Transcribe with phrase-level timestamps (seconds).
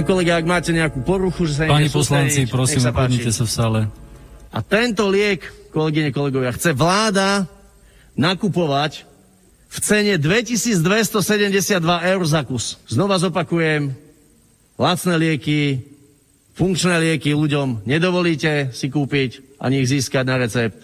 [0.00, 2.80] Pán kolega, ak máte nejakú poruchu, že sa Pani poslanci, sústrediť, prosím,
[3.20, 3.80] nech sa v sále.
[4.48, 5.44] A tento liek,
[5.76, 7.44] kolegyne, kolegovia, chce vláda
[8.16, 9.04] nakupovať
[9.68, 12.80] v cene 2272 eur za kus.
[12.88, 13.92] Znova zopakujem,
[14.80, 15.84] lacné lieky,
[16.56, 20.80] funkčné lieky ľuďom nedovolíte si kúpiť ani ich získať na recept.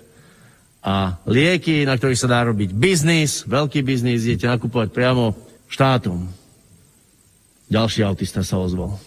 [0.84, 5.32] A lieky, na ktorých sa dá robiť biznis, veľký biznis, idete nakupovať priamo
[5.72, 6.28] štátom.
[7.72, 9.05] Ďalší autista sa ozval.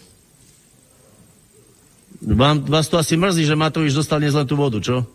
[2.20, 5.08] Vám, vás to asi mrzí, že Matovič dostal dnes len tú vodu, čo?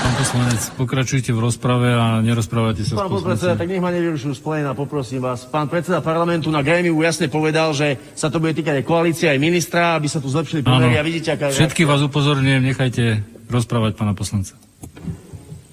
[0.00, 3.60] Pán poslanec, pokračujte v rozprave a nerozprávajte sa Pán poslancom.
[3.60, 5.44] tak nech ma nevyrušujú z pléna, poprosím vás.
[5.44, 9.36] Pán predseda parlamentu na grémiu jasne povedal, že sa to bude týkať aj koalície, aj
[9.36, 13.04] ministra, aby sa tu zlepšili pomery a vidíte, aká je všetky vás upozorňujem, nechajte
[13.52, 14.56] rozprávať pána poslanca.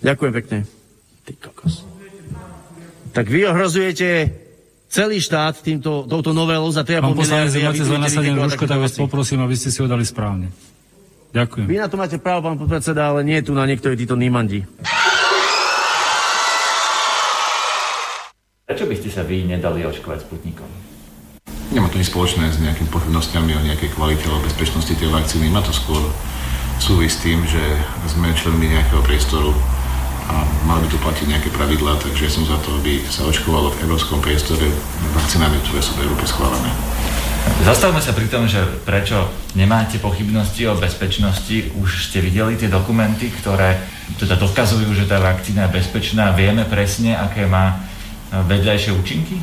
[0.03, 0.58] Ďakujem pekne.
[1.24, 1.88] Ty kokos.
[3.16, 4.36] Tak vy ohrozujete
[4.88, 7.59] celý štát týmto, touto novelou za 3,5 Pán poslanec, miliardy.
[7.59, 10.50] ak a máte zle nasadené rúško, tak vás poprosím, aby ste si ho dali správne.
[11.36, 11.68] Ďakujem.
[11.68, 14.64] Vy na to máte právo, pán podpredseda, ale nie tu na niektorí títo nímandi.
[18.68, 20.68] Prečo by ste sa vy nedali očkovať Sputnikom?
[21.72, 25.52] Nemá to nič spoločné s nejakými pochybnosťami o nejakej kvalite alebo bezpečnosti tej vakcíny.
[25.52, 26.00] Má to skôr
[26.80, 27.64] súvisť s tým, že
[28.08, 29.52] sme členmi nejakého priestoru
[30.28, 33.88] a mali by tu platiť nejaké pravidlá, takže som za to, aby sa očkovalo v
[33.88, 34.68] európskom priestore
[35.16, 36.68] vakcínami, ktoré sú v Európe schválené.
[37.64, 41.72] Zastavme sa pri tom, že prečo nemáte pochybnosti o bezpečnosti.
[41.80, 43.80] Už ste videli tie dokumenty, ktoré
[44.20, 46.36] teda dokazujú, že tá vakcína je bezpečná.
[46.36, 47.76] Vieme presne, aké má e,
[48.52, 49.40] vedľajšie účinky?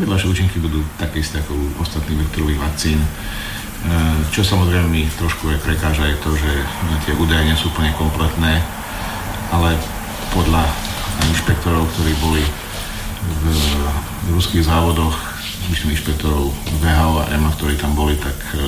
[0.00, 2.98] Vedľajšie účinky budú také isté ako u ostatných vektorových vakcín.
[3.04, 3.08] E,
[4.32, 6.50] Čo samozrejme mi trošku aj prekáža je to, že
[7.04, 8.64] tie údaje nie sú úplne kompletné,
[9.50, 9.74] ale
[10.30, 10.62] podľa
[11.30, 12.42] inšpektorov, ktorí boli
[13.20, 13.44] v,
[14.30, 15.14] ruských závodoch,
[15.74, 18.62] myslím inšpektorov VHO a EMA, ktorí tam boli, tak e,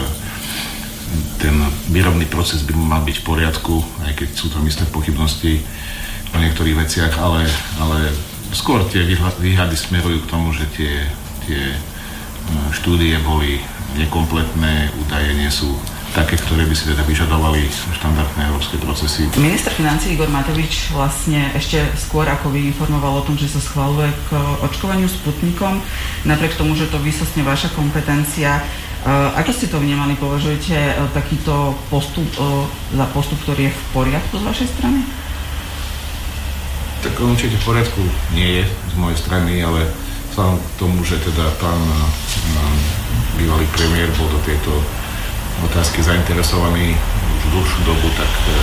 [1.38, 1.54] ten
[1.88, 3.74] výrobný proces by mal byť v poriadku,
[4.06, 5.62] aj keď sú tam isté pochybnosti
[6.32, 7.46] o niektorých veciach, ale,
[7.78, 8.10] ale
[8.52, 9.06] skôr tie
[9.40, 10.94] výhady smerujú k tomu, že tie,
[11.46, 11.78] tie e,
[12.74, 13.62] štúdie boli
[13.96, 15.68] nekompletné, údaje nie sú
[16.12, 19.32] také, ktoré by si teda vyžadovali štandardné európske procesy.
[19.40, 24.12] Minister financí Igor Matovič vlastne ešte skôr ako vy informoval o tom, že sa schvaluje
[24.28, 25.80] k očkovaniu Sputnikom,
[26.28, 28.60] napriek tomu, že to vysosne vaša kompetencia.
[28.60, 28.62] E,
[29.40, 30.12] Ako ste to vnímali?
[30.20, 35.00] Považujete e, takýto postup e, za postup, ktorý je v poriadku z vašej strany?
[37.02, 38.00] Tak určite v poriadku
[38.36, 39.88] nie je z mojej strany, ale
[40.30, 41.82] vzhľadom k tomu, že teda pán
[43.34, 44.70] bývalý premiér bol do tejto
[45.66, 46.98] otázky zainteresovaný
[47.38, 48.54] už dlhšiu dobu, tak e,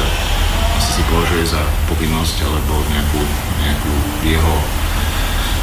[0.79, 3.21] asi si považuje za povinnosť alebo nejakú,
[3.63, 3.93] nejakú
[4.23, 4.55] jeho,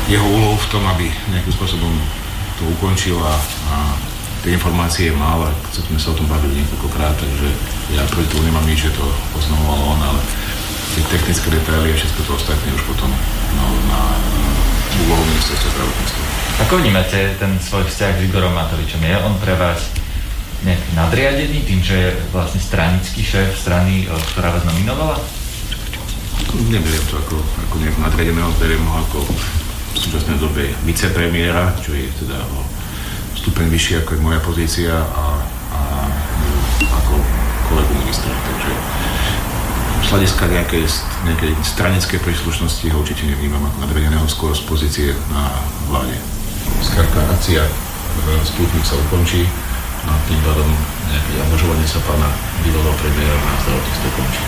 [0.09, 1.93] jeho úlohu v tom, aby nejakým spôsobom
[2.56, 3.37] to ukončil a,
[3.73, 3.77] a
[4.41, 7.49] tie informácie mal a sme sa o tom bavili niekoľkokrát, takže
[7.93, 9.05] ja proti tomu nemám nič, že to
[9.37, 10.21] oznamoval on, ale
[10.97, 13.12] tie technické detaily a všetko to ostatné už potom
[13.59, 14.00] no, na
[15.05, 16.23] úlohu ministerstva zdravotníctva.
[16.65, 19.05] Ako vnímate ten svoj vzťah s Igorom Matovičom?
[19.05, 19.93] Je on pre vás
[20.66, 25.22] nejaký nadriadený tým, že je vlastne stranický šéf strany, e, ktorá vás nominovala?
[26.66, 32.10] Neberiem to ako, ako nejak nadriadeného, beriem ho ako v súčasnej dobe vicepremiéra, čo je
[32.18, 32.66] teda o
[33.38, 35.24] stupeň vyššie ako je moja pozícia a,
[35.70, 35.80] a
[36.82, 37.14] ako
[37.70, 38.34] kolegu ministra.
[38.34, 38.72] Takže
[40.02, 40.84] z hľadiska nejakej,
[41.30, 46.18] nejakej stranickej príslušnosti ho určite nevnímam ako nadriadeného skôr z pozície na vláde.
[46.82, 47.70] Skrátka akcia e,
[48.82, 49.46] sa ukončí
[50.06, 50.69] a tým pádom
[51.11, 52.31] nejaké angažovanie sa pána
[52.62, 54.43] bývalého premiéra na zdravotníctve končí.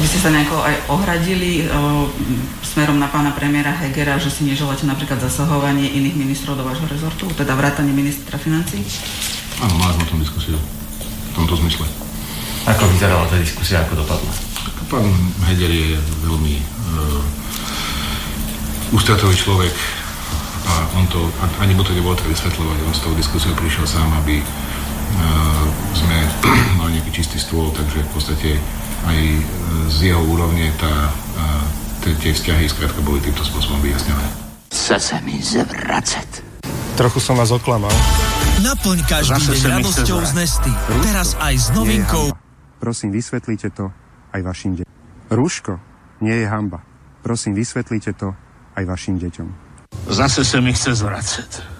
[0.00, 2.08] Vy ste sa nejako aj ohradili o,
[2.64, 7.26] smerom na pána premiéra Hegera, že si neželáte napríklad zasahovanie iných ministrov do vášho rezortu,
[7.34, 8.80] teda vrátanie ministra financí?
[9.60, 11.84] Áno, mali sme o tom diskusiu v tomto zmysle.
[12.70, 14.32] Ako vyzerala tá diskusia, ako dopadla?
[14.88, 15.06] Pán
[15.50, 17.22] Heger je veľmi uh,
[18.94, 19.74] ústretový človek
[20.70, 21.28] a on to,
[21.60, 24.46] ani mu to nebolo treba vysvetľovať, on s tou diskusiou prišiel sám, aby uh,
[25.94, 26.16] sme
[26.80, 28.50] mali nejaký čistý stôl, takže v podstate
[29.06, 29.42] aj uh,
[29.88, 34.26] z jeho úrovne tá, uh, tie, vzťahy skrátka boli týmto spôsobom vyjasnené.
[34.70, 36.30] Chce se mi zvracet.
[36.94, 37.92] Trochu som vás oklamal.
[38.60, 40.32] Naplň každý Zase deň sa radosťou z.
[40.36, 40.72] Nesty.
[41.00, 42.36] Teraz aj s novinkou.
[42.76, 43.88] Prosím, vysvetlite to
[44.36, 44.92] aj vašim deťom.
[45.32, 45.80] Rúško
[46.20, 46.84] nie je hamba.
[47.24, 48.36] Prosím, vysvetlite to
[48.76, 49.48] aj vašim deťom.
[50.12, 51.79] Zase sa mi chce zvracať.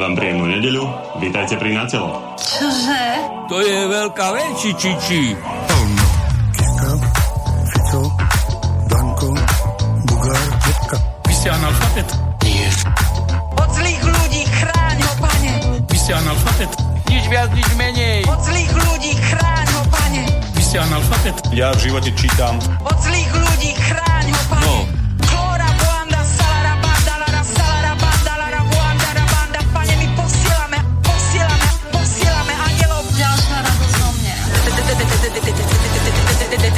[0.00, 0.84] Prajem vám príjemnú nedeľu.
[1.20, 2.32] Vítajte pri Natelo.
[2.40, 3.04] Čože?
[3.52, 5.20] To je veľká vec, či, či, či.
[7.68, 8.08] Fico,
[8.88, 9.28] Danko,
[10.08, 10.96] Bugár, Žepka.
[11.28, 12.08] Vy ste analfabet?
[12.40, 12.72] Nie.
[13.60, 15.52] Od zlých ľudí chráň ho, pane.
[15.84, 16.70] Vy ste analfabet?
[17.04, 18.24] Nič viac, nič menej.
[18.24, 20.24] Od zlých ľudí chráň ho, pane.
[20.56, 21.36] Vy ste analfabet?
[21.52, 22.56] Ja v živote čítam.
[22.88, 24.64] Od zlých ľudí chráň ho, pane.
[24.64, 24.99] No.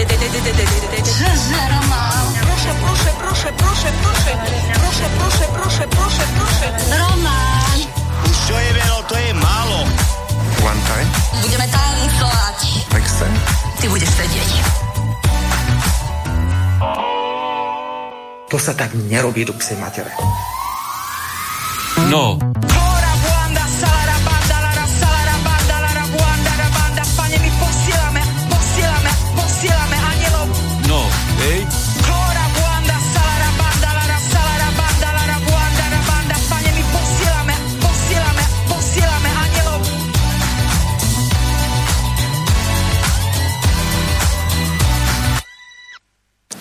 [0.03, 0.19] Proszę,
[2.83, 4.33] proszę, proszę, proszę, proszę.
[4.75, 6.67] Proszę, proszę, proszę, proszę, proszę.
[6.99, 7.79] Román.
[8.27, 9.87] Už čo je veľa, to je málo.
[10.67, 11.07] One time,
[11.39, 12.59] Budeme tancovať.
[12.91, 13.37] next time.
[13.79, 14.51] Ty budeš sedieť.
[18.51, 20.11] To sa tak nerobí do psej matere.
[22.11, 22.43] No.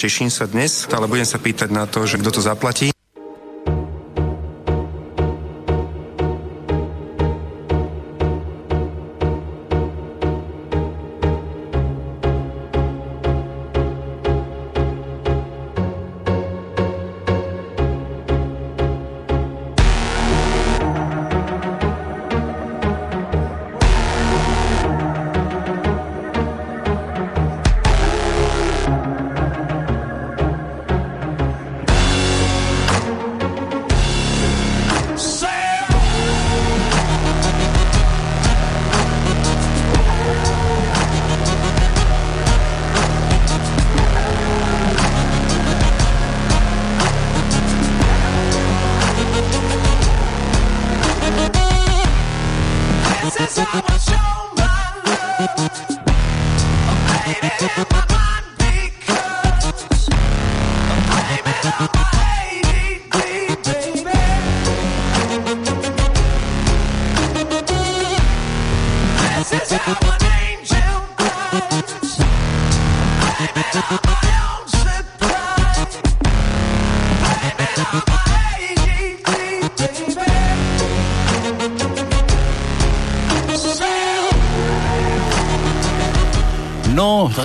[0.01, 2.89] Teším sa dnes, ale budem sa pýtať na to, že kto to zaplatí.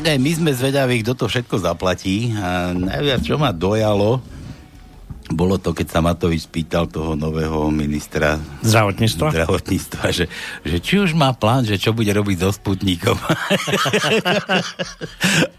[0.07, 2.31] Tak aj my sme zvedaví, kto to všetko zaplatí.
[2.39, 4.23] A najviac, čo ma dojalo,
[5.35, 9.35] bolo to, keď sa Matovič spýtal toho nového ministra Zdravotníctva?
[9.35, 10.31] zdravotníctva že,
[10.63, 13.19] že či už má plán, že čo bude robiť so Sputnikom.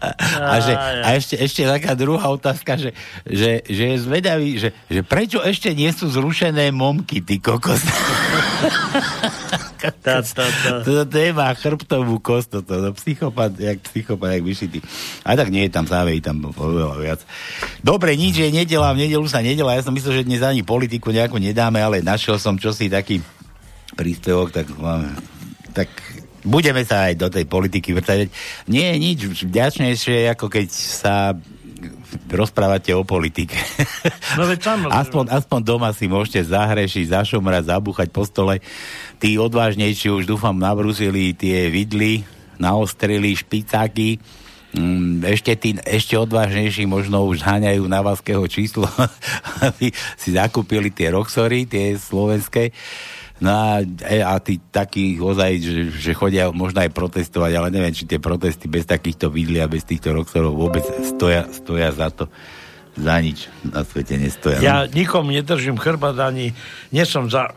[0.00, 0.08] a,
[0.40, 2.96] a, že, a ešte, ešte taká druhá otázka, že,
[3.28, 7.84] že, že je zvedavý, že, že prečo ešte nie sú zrušené momky, ty kokos.
[10.04, 10.72] Tá, tá, tá.
[10.84, 14.78] Toto téma chrbtovú kost, toto, to psychopat, jak psychopat, jak vyšitý.
[15.24, 17.20] A tak nie je tam závej, tam oveľa viac.
[17.80, 21.12] Dobre, nič je nedela, v nedelu sa nedela, ja som myslel, že dnes ani politiku
[21.12, 23.20] nejako nedáme, ale našiel som čosi taký
[23.96, 25.10] príspevok, tak máme,
[25.74, 25.88] tak
[26.46, 28.30] budeme sa aj do tej politiky vrtať.
[28.70, 31.34] Nie je nič vďačnejšie, ako keď sa
[32.28, 33.56] rozprávate o politike.
[34.36, 34.94] No veď samozrejme.
[34.94, 38.60] aspoň, aspoň doma si môžete zahrešiť, zašomrať, zabúchať po stole.
[39.18, 42.22] Tí odvážnejší už dúfam nabrúsili tie vidly,
[42.58, 44.18] naostrili špicáky,
[44.68, 48.84] Mm, ešte, tí, ešte odvážnejší možno už háňajú na váského číslo,
[49.64, 49.88] aby
[50.20, 52.76] si zakúpili tie roxory, tie slovenské.
[53.38, 57.94] No a, e, a tí takí ozaj, že, že chodia možno aj protestovať, ale neviem,
[57.94, 62.26] či tie protesty bez takýchto vidli a bez týchto roxorov vôbec stoja, stoja za to.
[62.98, 64.58] za nič na svete nestoja.
[64.58, 66.50] Ja nikomu nedržím chrbát ani
[66.90, 67.54] nie som za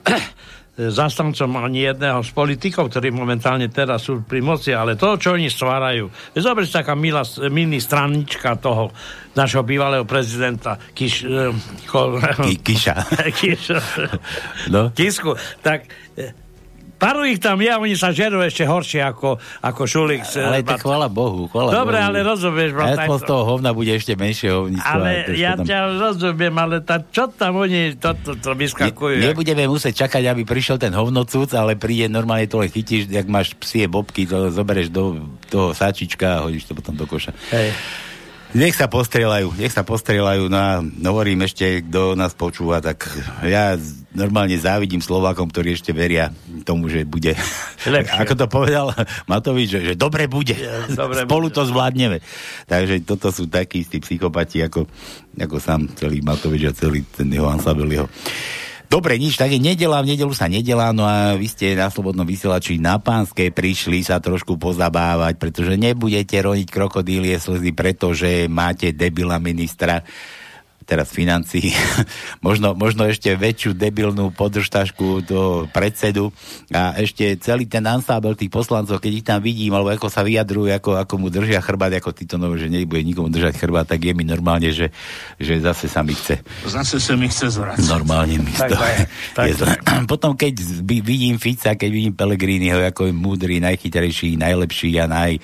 [0.89, 5.51] zastancom ani jedného z politikov, ktorí momentálne teraz sú pri moci, ale to, čo oni
[5.51, 6.09] stvárajú.
[6.33, 7.21] Zober si taká milá,
[7.53, 8.89] mini stranička toho
[9.37, 11.53] našho bývalého prezidenta Kiš, eh,
[11.85, 12.95] ko, Ki, kiša.
[13.39, 13.79] Kiša.
[14.73, 14.89] No.
[14.91, 15.37] Kisku.
[15.61, 15.85] Tak
[16.17, 16.40] eh,
[17.01, 20.21] Paru ich tam je, oni sa žerú ešte horšie ako, ako Šulík.
[20.21, 22.05] s- Ale tak chvala Bohu, chvala Dobre, Bohu.
[22.05, 24.85] ale rozumieš, A tak- z toho hovna bude ešte menšie hovníctvo.
[24.85, 29.17] ale to, ja tam- ťa rozumiem, ale tá, čo tam oni toto to, to vyskakujú?
[29.17, 33.25] Ne, nebudeme musieť čakať, aby prišiel ten hovnocúc, ale príde normálne to len chytíš, jak
[33.25, 35.17] máš psie bobky, to zoberieš do
[35.49, 37.33] toho sáčička a hodíš to potom do koša.
[37.49, 37.73] Hej.
[38.51, 40.51] Nech sa postrelajú, nech sa postrelajú.
[40.51, 43.07] No a hovorím ešte, kto nás počúva, tak
[43.47, 43.79] ja
[44.11, 46.35] normálne závidím Slovákom, ktorí ešte veria
[46.67, 47.31] tomu, že bude.
[47.87, 48.19] Lepšie.
[48.27, 48.91] Ako to povedal
[49.31, 50.55] Matovič, že, že dobre bude.
[50.91, 52.19] dobre Spolu to zvládneme.
[52.67, 54.83] Takže toto sú takí istí psychopati, ako,
[55.39, 58.07] ako sám celý Matovič a celý ten jeho ansambel jeho.
[58.91, 62.27] Dobre, nič, tak je nedela, v nedelu sa nedelá, no a vy ste na Slobodnom
[62.27, 69.39] vysielači na Pánskej prišli sa trošku pozabávať, pretože nebudete roniť krokodílie slzy, pretože máte debila
[69.39, 70.03] ministra
[70.83, 71.71] teraz financií,
[72.45, 76.33] možno, možno ešte väčšiu debilnú podržtašku do predsedu
[76.73, 80.73] a ešte celý ten ansábel tých poslancov, keď ich tam vidím, alebo ako sa vyjadrujú,
[80.73, 84.13] ako, ako mu držia chrbát, ako títo nové, že nebude nikomu držať chrbát, tak je
[84.13, 84.89] mi normálne, že,
[85.37, 86.41] že zase sa mi chce.
[86.65, 87.85] Zase sa mi chce zvracať.
[87.87, 88.99] Normálne mi Tak to je,
[89.37, 89.53] tak je.
[90.11, 95.37] Potom, keď vi- vidím Fica, keď vidím Pellegriniho, ako je múdry, najchytrejší, najlepší a naj,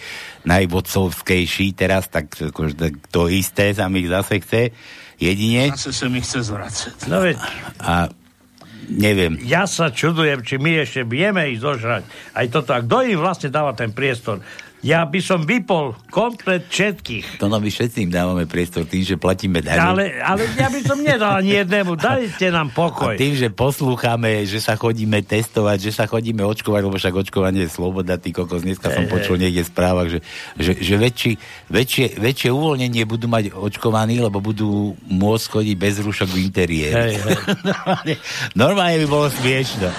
[0.48, 4.62] najvodcovskejší teraz, tak, tak to isté sa mi zase chce.
[5.18, 5.74] Jedine.
[5.74, 7.10] Zase sa mi chce zvracať.
[7.10, 7.38] No veď,
[7.82, 8.08] A
[8.88, 9.42] neviem.
[9.42, 12.06] ja sa čudujem, či my ešte vieme ich zožrať.
[12.38, 14.46] Aj toto, a kto im vlastne dáva ten priestor?
[14.86, 17.42] Ja by som vypol komplet všetkých.
[17.42, 19.82] To no my všetci im dávame priestor tým, že platíme dane.
[19.82, 21.98] Ale, ale ja by som nedal ani jednému.
[21.98, 23.18] Dajte nám A pokoj.
[23.18, 27.74] tým, že poslúchame, že sa chodíme testovať, že sa chodíme očkovať, lebo však očkovanie je
[27.74, 30.22] sloboda, ty kokos, dneska som počul niekde v správach, že,
[30.62, 31.32] že, že väčší,
[31.74, 36.94] väčšie, väčšie uvoľnenie budú mať očkovaní, lebo budú môcť chodiť bez rúšok v interiéri.
[36.94, 37.38] Hej, hej.
[37.66, 38.14] normálne,
[38.62, 39.90] normálne by bolo smiešno.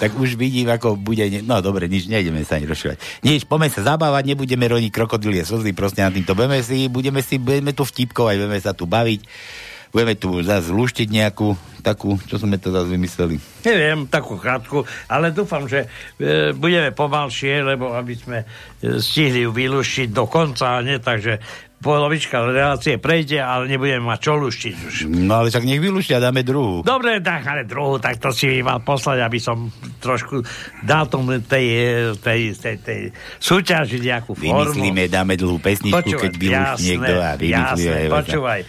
[0.00, 1.28] Tak už vidím, ako bude...
[1.28, 1.44] Ne...
[1.44, 3.20] No dobre, nič, nejdeme sa ani rozšívať.
[3.20, 7.36] Nič, poďme sa zabávať, nebudeme roniť krokodilie slzy, proste na týmto budeme si, budeme si,
[7.36, 9.20] budeme tu vtipkovať, budeme sa tu baviť,
[9.92, 11.52] budeme tu zase luštiť nejakú
[11.84, 13.36] takú, čo sme to zase vymysleli.
[13.68, 15.84] Neviem, takú krátku, ale dúfam, že
[16.16, 18.46] e, budeme pomalšie, lebo aby sme e,
[19.04, 21.44] stihli ju vylúštiť do konca, a nie tak, že
[21.80, 24.94] polovička relácie prejde, ale nebudeme mať čo luštiť už.
[25.08, 26.84] No ale však nech vylúštia, dáme druhú.
[26.84, 30.44] Dobre, tak ale druhú, tak to si mal poslať, aby som trošku
[30.84, 31.66] dal tomu tej,
[32.20, 33.00] tej, tej, tej
[33.40, 34.76] súťaži nejakú formu.
[34.76, 37.64] Vymyslíme, dáme dlhú pesničku, keď vylúšti niekto a vymyslíme.
[37.64, 38.60] jasné, aj- počúvaj.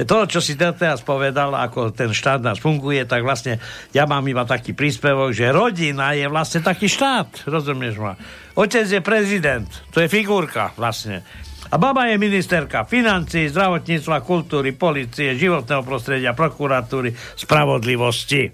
[0.00, 3.58] To, čo si te- teraz povedal, ako ten štát nás funguje, tak vlastne
[3.90, 8.14] ja mám iba taký príspevok, že rodina je vlastne taký štát, rozumieš ma?
[8.54, 11.26] Otec je prezident, to je figurka vlastne.
[11.70, 18.50] A baba je ministerka financií, zdravotníctva, kultúry, policie, životného prostredia, prokuratúry, spravodlivosti.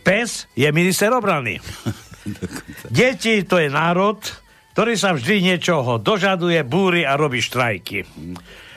[0.00, 1.60] Pes je minister obrany.
[2.88, 4.16] Deti to je národ,
[4.72, 8.08] ktorý sa vždy niečoho dožaduje, búri a robí štrajky.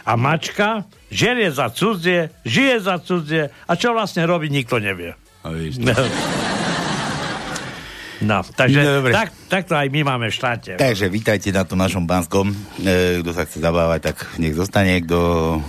[0.03, 5.15] A mačka žerie za cudzie, žije za cudzie a čo vlastne robí, nikto nevie.
[5.47, 5.55] A
[8.23, 9.11] No, takže No, dobre.
[9.11, 10.79] tak, tak to aj my máme v štáte.
[10.79, 12.55] Takže vítajte na tom našom pánskom.
[12.79, 15.03] E, kto sa chce zabávať, tak nech zostane.
[15.03, 15.59] Kto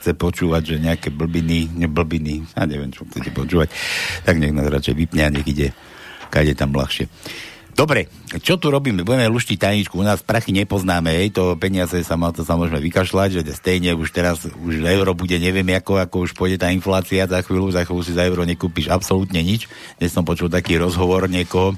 [0.00, 3.68] chce počúvať, že nejaké blbiny, neblbiny, ja neviem, čo chcete počúvať,
[4.24, 5.76] tak nech nás radšej vypne a nech ide,
[6.32, 7.04] kade tam ľahšie.
[7.70, 8.08] Dobre,
[8.40, 9.04] čo tu robíme?
[9.04, 12.80] Budeme luštiť tajničku, u nás prachy nepoznáme, hej, to peniaze sa má, to sa môžeme
[12.80, 17.24] vykašľať, že stejne už teraz, už euro bude, neviem ako, ako už pôjde tá inflácia
[17.24, 19.68] za chvíľu, za chvíľu si za euro nekúpiš absolútne nič.
[19.96, 21.72] Dnes som počul taký rozhovor niekoho,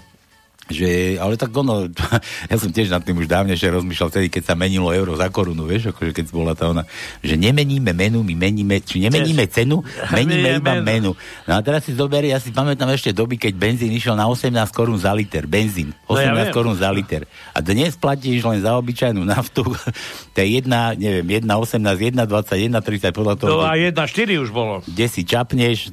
[0.65, 1.91] že, ale tak ono,
[2.51, 5.65] ja som tiež nad tým už dávnejšie rozmýšľal vtedy, keď sa menilo euro za korunu,
[5.65, 6.87] vieš, akože keď bola tá ona,
[7.19, 9.83] že nemeníme menu, my meníme, či nemeníme cenu,
[10.17, 11.13] meníme iba menu.
[11.45, 14.49] No a teraz si zoberie, ja si pamätám ešte doby, keď benzín išiel na 18
[14.71, 16.55] korún za liter, benzín, No ja 18 viem.
[16.55, 17.25] korún za liter.
[17.51, 19.67] A dnes platíš len za obyčajnú naftu,
[20.35, 21.83] to je jedna, neviem, 1,18,
[22.15, 23.99] 1,20, 1,30, podľa toho, No a 1,4
[24.39, 24.81] už bolo.
[24.85, 25.91] kde si čapneš,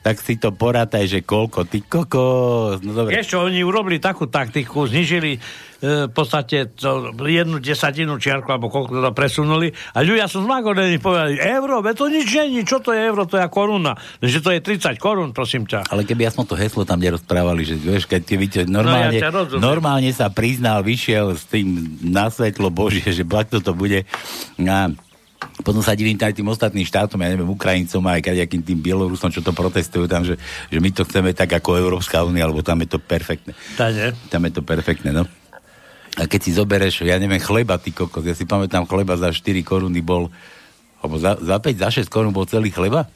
[0.00, 3.18] tak si to porátaj, že koľko, ty kokos, no dobre.
[3.24, 5.38] Čo, oni urobili takú taktiku, znižili e,
[6.06, 9.70] v podstate to, jednu desatinu čiarku, alebo koľko to presunuli.
[9.94, 13.46] A ľudia sú zmagodení, povedali, euro, to nič není, čo to je euro, to je
[13.50, 13.94] koruna.
[14.24, 15.90] Že to je 30 korún, prosím ťa.
[15.90, 19.30] Ale keby aspoň to heslo tam nerozprávali, že vieš, keď ty vidíte, normálne, No, ja
[19.60, 24.08] normálne sa priznal, vyšiel s tým na svetlo Božie, že takto to bude.
[24.58, 24.90] A
[25.64, 29.32] Potom sa divím aj tým ostatným štátom, ja neviem, Ukrajincom a aj kadejakým tým Bielorusom,
[29.32, 30.36] čo to protestujú tam, že,
[30.68, 33.56] že my to chceme tak ako Európska únia, alebo tam je to perfektné.
[33.78, 34.12] Tá nie.
[34.28, 35.24] Tam je to perfektné, no.
[36.14, 39.42] A keď si zobereš, ja neviem, chleba, ty kokos, ja si pamätám, chleba za 4
[39.66, 40.30] koruny bol,
[41.02, 43.10] alebo za, za 5, za 6 korún bol celý chleba?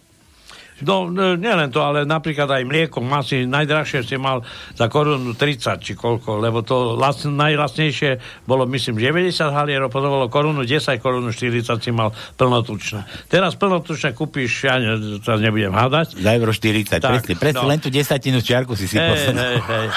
[0.78, 5.82] No, ne- nielen to, ale napríklad aj mlieko, masy, najdrahšie si mal za korunu 30,
[5.82, 11.34] či koľko, lebo to lac, najlasnejšie bolo, myslím, 90 halierov, potom bolo korunu 10, korunu
[11.34, 13.02] 40 si mal plnotučné.
[13.26, 16.14] Teraz plnotučné kúpiš, ja ne, teraz nebudem hádať.
[16.14, 17.70] Za euro 40, Tak, presne, presne, no.
[17.70, 19.42] len tú desatinu čiarku si si posunul.
[19.42, 19.88] hej, hej.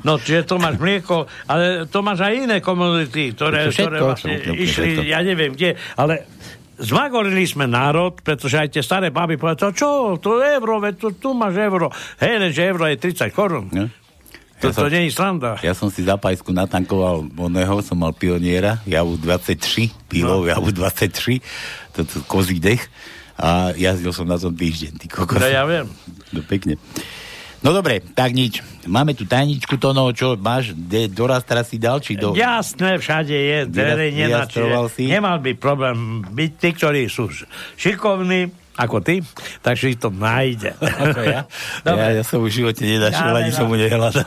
[0.00, 3.98] No, čiže to máš mlieko, ale to máš aj iné komodity, ktoré, To všetko, ktoré
[4.00, 6.24] vlastne išli, ja neviem kde, ale
[6.82, 11.28] zmagorili sme národ, pretože aj tie staré baby povedali, čo, to euro, veď tu, tu
[11.30, 11.88] máš euro.
[12.18, 13.66] Hej, lenže euro je 30 korún.
[13.70, 13.86] No.
[14.58, 15.50] To, Ja to som- nie je sranda.
[15.58, 20.50] Ja som si za pajsku natankoval oného, som mal pioniera, javu 23, pilov, No.
[20.50, 21.42] javu 23,
[21.90, 22.82] toto kozí dech
[23.34, 25.42] a jazdil som na tom týždeň, ty kokos.
[25.42, 25.90] No, ja viem.
[26.30, 26.78] No pekne.
[27.62, 28.58] No dobre, tak nič.
[28.90, 32.34] Máme tu tajničku, to no, čo máš, de, doraz teraz si dal, či do...
[32.34, 33.58] Jasné, všade je,
[34.90, 35.06] si?
[35.06, 37.30] nemal by problém byť tí, ktorí sú
[37.78, 39.20] šikovní, ako ty,
[39.60, 40.74] takže si to nájde.
[40.80, 41.46] Ako ja?
[41.86, 42.02] Dobre.
[42.02, 44.26] ja, ja som už v živote nenašiel, ani som mu nehľadal.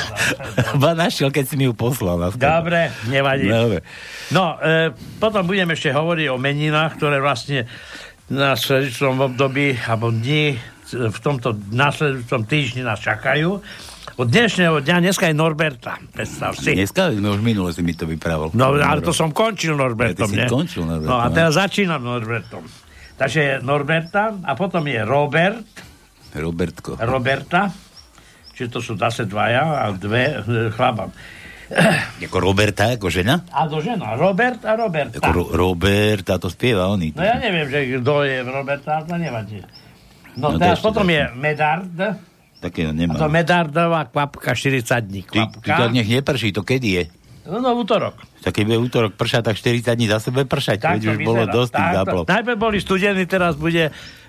[0.82, 2.18] Ba našiel, keď si mi ju poslal.
[2.18, 3.46] Na Dobre, nevadí.
[3.46, 3.84] Dobre.
[4.32, 7.68] No, e, potom budeme ešte hovoriť o meninách, ktoré vlastne
[8.32, 13.58] na sledujúcom období, alebo dni, v tomto následujúcom týždni nás čakajú.
[14.16, 16.72] Od dnešného dňa, dneska je Norberta, predstav si.
[16.72, 18.48] Dneska, no už minule si mi to vyprával.
[18.52, 20.48] No, ale to som končil Norbertom, Ja, nie?
[20.48, 21.34] končil Norbertom, No a ne?
[21.34, 22.64] teraz začínam Norbertom.
[23.14, 25.64] Takže je Norberta a potom je Robert,
[26.32, 26.96] Robertko.
[26.98, 27.72] Roberta,
[28.52, 30.38] čiže to sú zase dvaja a dve e,
[30.70, 31.08] chlaba.
[32.22, 33.42] Ako Roberta, ako žena?
[33.50, 35.18] A do žena, Robert a Roberta.
[35.18, 37.10] Ako Ro- Roberta, to spieva oný.
[37.10, 39.58] No ja neviem, že kto je Roberta, ale to nevadí.
[40.36, 41.88] No, No, teraz to potom je Medard,
[42.56, 43.16] Takého a nemám.
[43.16, 45.22] to Medardová kvapka 40 dní.
[45.22, 45.92] Ty, ty tak Kvapka.
[45.92, 47.04] nech neprší, to kedy je?
[47.46, 48.18] No, no, útorok.
[48.42, 50.76] Tak keď bude útorok pršať, tak 40 dní za sebe pršať.
[50.76, 51.54] Tak to už bolo vyzerá.
[51.54, 52.22] dosť tých to- záplov.
[52.26, 53.84] Najprv boli studení, teraz bude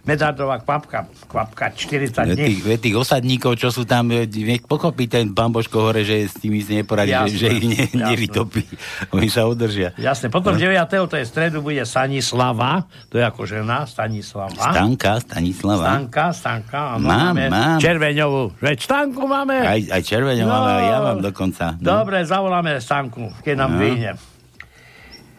[0.07, 1.03] Medardová kvapka.
[1.27, 2.63] Kvapka 40 Veď dní.
[2.63, 6.47] Tých, tých osadníkov, čo sú tam, nech pochopí ten pán Božko hore, že s si
[6.73, 8.63] neporadí, Jasné, že, že ich ne, nevytopí.
[9.11, 9.91] Oni sa udržia.
[9.93, 10.63] Jasne, potom No.
[10.63, 10.79] 9.
[11.05, 14.55] to je stredu, bude Stanislava, to je ako žena, Stanislava.
[14.55, 15.83] Stanka, Stanislava.
[15.85, 17.77] Stanka, Stanka, áno, Mám, máme mám.
[17.77, 18.43] červeňovú.
[18.57, 19.55] Veď Stanku máme.
[19.59, 20.55] Aj, aj červeňo No.
[20.55, 21.75] aj ja mám dokonca.
[21.75, 21.99] No.
[21.99, 23.79] Dobre, zavoláme Stanku, keď nám No.
[23.83, 24.11] vyjde.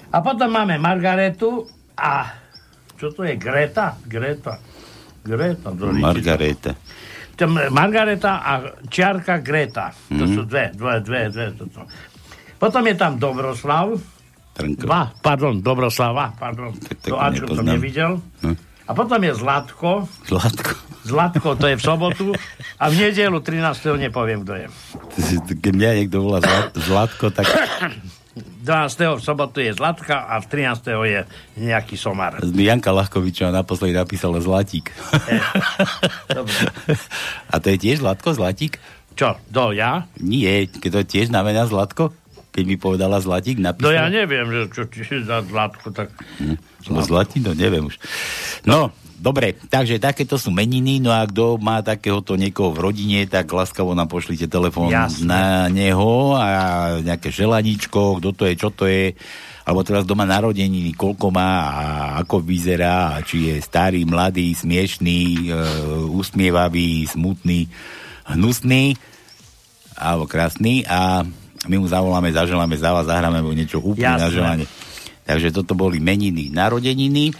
[0.08, 2.32] A potom máme Margaretu a
[2.98, 3.34] čo to je?
[3.34, 3.94] Greta?
[4.02, 4.58] Greta.
[5.20, 5.68] Greta.
[5.94, 6.74] Margareta.
[7.32, 8.52] Tam Margareta a
[8.84, 9.94] čiarka Greta.
[10.10, 10.32] To Mhm.
[10.32, 11.46] sú dve, dve, dve, dve.
[11.54, 11.86] Toto.
[12.56, 13.94] Potom je tam Dobroslav.
[14.52, 14.82] Trnko.
[14.82, 16.74] Dva, pardon, Dobroslava, pardon.
[16.74, 18.18] tak to to Ačko som nevidel.
[18.42, 18.58] Hm.
[18.84, 20.10] A potom je Zlatko.
[20.26, 20.74] Zlatko.
[21.04, 22.26] Zlatko, to je v sobotu.
[22.76, 23.62] A v nedelu 13.
[23.96, 24.66] nepoviem, kto je.
[25.54, 27.46] Keď mňa niekto volá Zlat, Zlatko, tak
[28.62, 29.18] 12.
[29.18, 30.88] v sobotu je Zlatka a v 13.
[31.04, 31.20] je
[31.56, 32.38] nejaký somar.
[32.42, 34.90] Janka Lachkovičová naposledy napísala Zlatík.
[36.38, 36.58] Dobre.
[37.48, 38.78] A to je tiež Zlatko, Zlatík?
[39.14, 40.06] Čo, do ja?
[40.18, 42.14] Nie, keď to tiež znamená Zlatko?
[42.48, 43.94] Keď mi povedala Zlatík, No napísala?
[43.94, 46.10] ja neviem, že čo ti za Zlatko, tak...
[46.88, 47.98] No zlatý, no neviem už.
[48.64, 53.50] No, dobre, takže takéto sú meniny, no a kto má takéhoto niekoho v rodine, tak
[53.50, 54.94] láskavo nám pošlite telefón
[55.26, 56.46] na neho a
[57.02, 59.12] nejaké želaníčko, kto to je, čo to je,
[59.68, 61.84] alebo teraz doma narodeniny, koľko má a
[62.24, 65.60] ako vyzerá, či je starý, mladý, smiešný, e,
[66.08, 67.68] usmievavý, smutný,
[68.32, 68.96] hnusný
[69.98, 71.26] alebo krásny a
[71.66, 74.24] my mu zavoláme, zaželáme za vás, zahráme mu niečo úplne Jasné.
[74.24, 74.66] na želanie.
[75.28, 77.34] Takže toto boli meniny, narodeniny.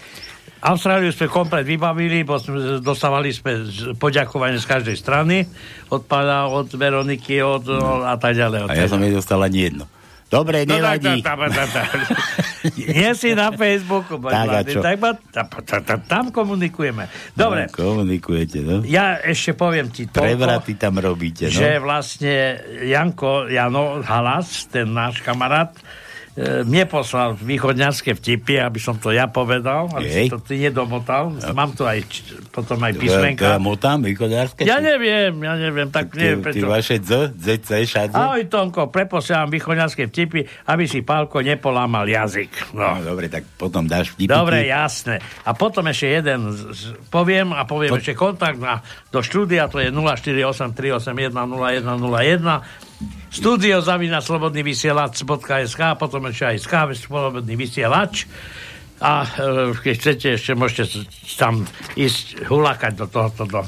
[0.61, 3.63] Austráliu sme komplet vybavili, bo sme, dostávali sme
[3.95, 5.47] poďakovanie z každej strany,
[5.87, 7.63] od pána, od Veroniky, od,
[8.03, 8.67] a tak ďalej.
[8.67, 9.87] A ja som nedostal ani jedno.
[10.29, 11.25] Dobre, No nevadí.
[11.25, 11.89] tak, tak, tak, tak.
[12.93, 17.09] Nie si na Facebooku, Tak, mladý, tak, ma- ta- ta- ta- tam komunikujeme.
[17.33, 18.85] Dobre, No, komunikujete, no?
[18.85, 21.55] ja ešte poviem ti toľko, Prevraty tam robíte, no?
[21.55, 25.73] že vlastne Janko, Jano Halas, ten náš kamarát,
[26.39, 30.29] mne poslal východňarské vtipy, aby som to ja povedal, aby si Jej.
[30.29, 31.33] to ty nedomotal.
[31.49, 32.05] Mám tu aj
[32.49, 33.45] potom aj To ja písmenka.
[33.57, 34.63] motám, východárske?
[34.63, 36.69] Ja neviem, ja neviem, tak neviem tie prečo.
[36.69, 38.15] vaše Z, ZC, šadze?
[38.15, 42.71] Ahoj Tonko, preposialam východňarské vtipy, aby si Pálko nepolámal jazyk.
[42.71, 43.05] No, No.
[43.05, 44.29] dobre, tak potom dáš vtipy.
[44.29, 45.19] Dobre, jasné.
[45.43, 49.67] A potom ešte jeden z, z, poviem a poviem Po- ešte kontakt na, do štúdia,
[49.67, 52.88] to je 0483810101
[53.31, 56.75] studio zavina slobodný vysielač.sk a potom ešte aj SK
[57.09, 58.27] slobodný vysielač
[58.99, 59.29] A e,
[59.79, 61.07] keď chcete, ešte môžete
[61.39, 61.63] tam
[61.95, 63.63] ísť hulakať do tohoto, do,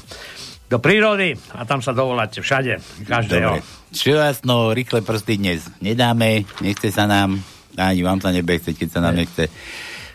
[0.67, 3.63] do prírody a tam sa dovoláte všade, každého.
[3.95, 7.39] Čo jasno, rýchle prsty dnes nedáme, nechce sa nám,
[7.79, 9.47] ani vám sa nebechce, keď sa nám nechce.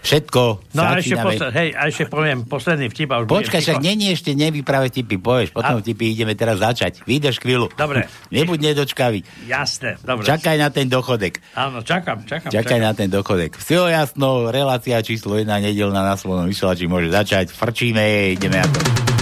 [0.05, 0.41] Všetko,
[0.77, 3.09] No a ešte, posled, hej, a ešte poviem posledný vtip.
[3.09, 7.01] a už Počkaj, však není ešte nevyprave tipy, povieš, potom A- tipy ideme teraz začať.
[7.09, 7.73] Vydrž chvíľu.
[7.73, 8.05] Dobre.
[8.35, 9.25] Nebuď nedočkavý.
[9.49, 10.29] Jasné, dobre.
[10.29, 11.41] Čakaj na ten dochodek.
[11.57, 12.53] Áno, čakám, čakám.
[12.53, 12.85] Čakaj čakám.
[12.85, 13.57] na ten dochodek.
[13.57, 17.49] Všetko jasno, relácia číslo 1 nedelná na svojom vysielači môže začať.
[17.49, 19.14] Frčíme, ideme na to.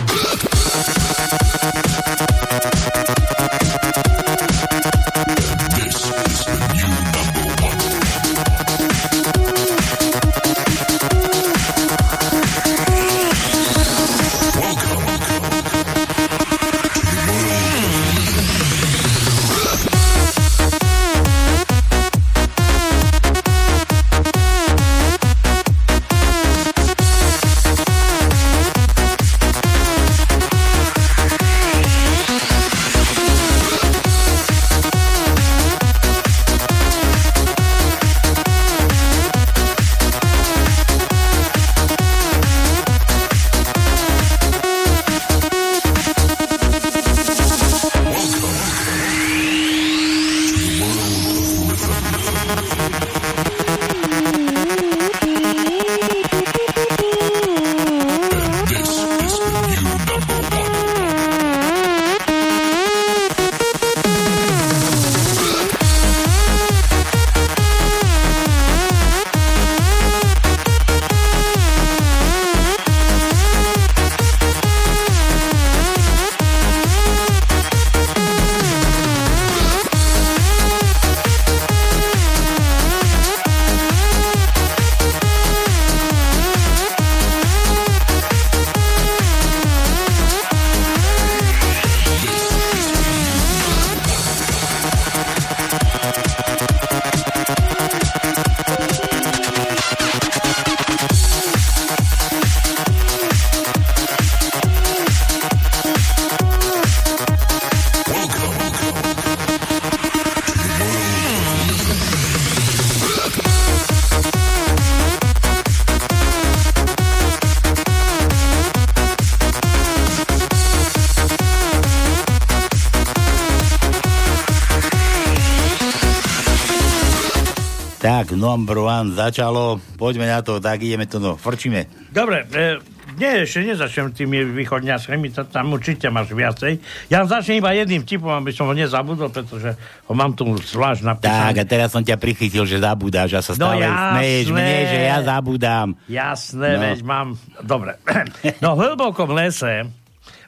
[128.53, 129.63] Tak, number one začalo,
[129.97, 131.89] poďme na to, tak ideme to, no, frčíme.
[132.07, 132.77] Dobre, e,
[133.13, 136.77] nie, ešte nezačnem tými východňackými, to tam určite máš viacej.
[137.07, 139.73] Ja začnem iba jedným tipom, aby som ho nezabudol, pretože
[140.05, 141.57] ho mám tu zvlášť Tak, napísaný.
[141.57, 144.09] a teraz som ťa prichytil, že zabúdáš a sa No stále jasné.
[144.11, 145.87] smeješ mne, že ja zabúdam.
[146.05, 146.75] Jasné, No.
[146.75, 146.83] no.
[146.83, 147.27] veď mám...
[147.59, 147.91] Dobre.
[148.61, 149.89] No v hlbokom lese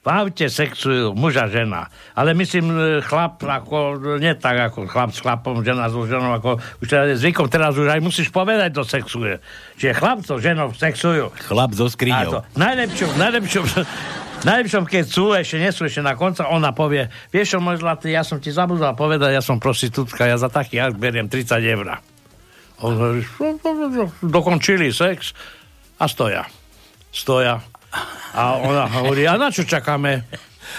[0.06, 1.90] v aute sexujú muža žena.
[2.14, 6.62] Ale myslím, e, chlap ako, nie tak ako chlap s chlapom, žena so ženou, ako
[6.62, 9.42] už teda je zvykom, teraz už aj musíš povedať, kto sexuje.
[9.82, 11.34] Čiže chlap so ženou sexujú.
[11.50, 12.22] Chlap so skriňou.
[12.38, 12.40] to,
[13.18, 13.66] najlepšom,
[14.46, 18.14] najlepšom, keď sú, ešte nie sú ešte na konca, ona povie, vieš čo, môj zlatý,
[18.14, 21.98] ja som ti zabudol povedať, ja som prostitútka, ja za taký akt beriem 30 eur.
[24.22, 25.34] Dokončili sex
[25.98, 26.46] a stoja.
[27.10, 27.75] Stoja.
[28.36, 30.28] A ona hovorí, a na čo čakáme?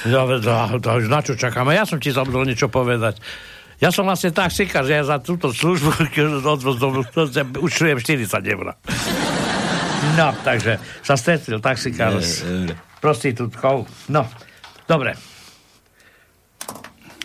[0.05, 1.73] Ja, ja, ja, na čo čakáme?
[1.73, 3.17] Ja som ti zabudol niečo povedať.
[3.77, 6.09] Ja som vlastne taxikár, že ja za túto službu
[6.45, 7.05] odvoz do-
[7.61, 8.73] účtujem 40 eur.
[10.17, 12.41] No, takže sa stretli taxikár s
[13.01, 13.85] prostitútkou.
[14.09, 14.25] No,
[14.89, 15.36] dobre.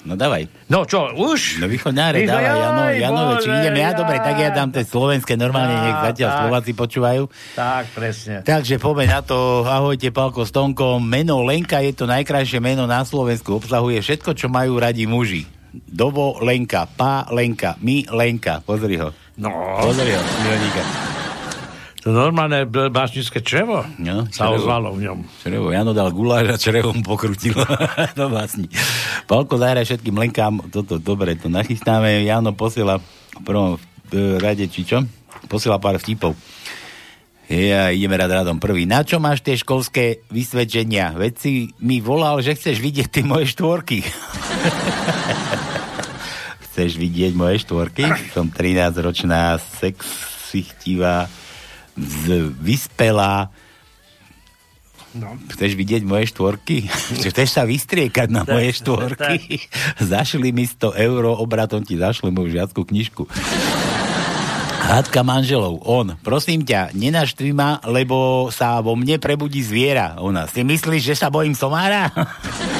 [0.01, 0.49] No dávaj.
[0.65, 1.61] No čo, už?
[1.61, 5.37] No východňáre, Východ- dávaj, Jano, Janove, či idem ja, dobre, tak ja dám tie slovenské
[5.37, 6.39] normálne, nech zatiaľ tak.
[6.41, 7.23] Slováci počúvajú.
[7.53, 8.35] Tak, presne.
[8.41, 10.97] Takže poďme na to, ahojte Palko s Tonkom.
[10.99, 15.45] Meno Lenka je to najkrajšie meno na Slovensku, obsahuje všetko, čo majú radi muži.
[15.71, 19.13] Dovo Lenka, Pá Lenka, My Lenka, pozri ho.
[19.37, 19.49] No.
[19.79, 21.10] Pozri ho, Mironíka.
[22.01, 24.57] To normálne básnické črevo No, sa črevo.
[24.57, 25.19] ozvalo v ňom.
[25.45, 27.53] Črevo, Jano dal guláš a črevo mu pokrutil
[28.17, 28.65] do vlastní.
[29.29, 32.25] Palko zahraj všetkým Lenkám, toto dobre, to nachystáme.
[32.25, 33.77] Jano posiela v prvom
[34.09, 35.05] e, rade, či čo?
[35.45, 36.33] Posiela pár vtipov.
[37.51, 38.87] Ja, ideme rád radom prvý.
[38.87, 41.11] Na čo máš tie školské vysvedčenia?
[41.13, 41.51] Veď si
[41.83, 44.01] mi volal, že chceš vidieť tie moje štvorky.
[46.71, 48.07] chceš vidieť moje štvorky?
[48.31, 51.27] Som 13-ročná, sexy chtivá,
[51.97, 53.51] z, vyspelá.
[55.11, 55.35] No.
[55.51, 56.87] Chceš vidieť moje štvorky?
[57.27, 59.59] Chceš sa vystriekať na Tak, moje štvorky?
[60.11, 63.27] Zašli mi 100 eur, obratom ti zašli moju žiackú knižku.
[64.81, 65.83] Hádka manželov.
[65.87, 70.19] On, prosím ťa, nenaštvi ma, lebo sa vo mne prebudí zviera.
[70.19, 72.11] Ona, si myslíš, že sa bojím somára?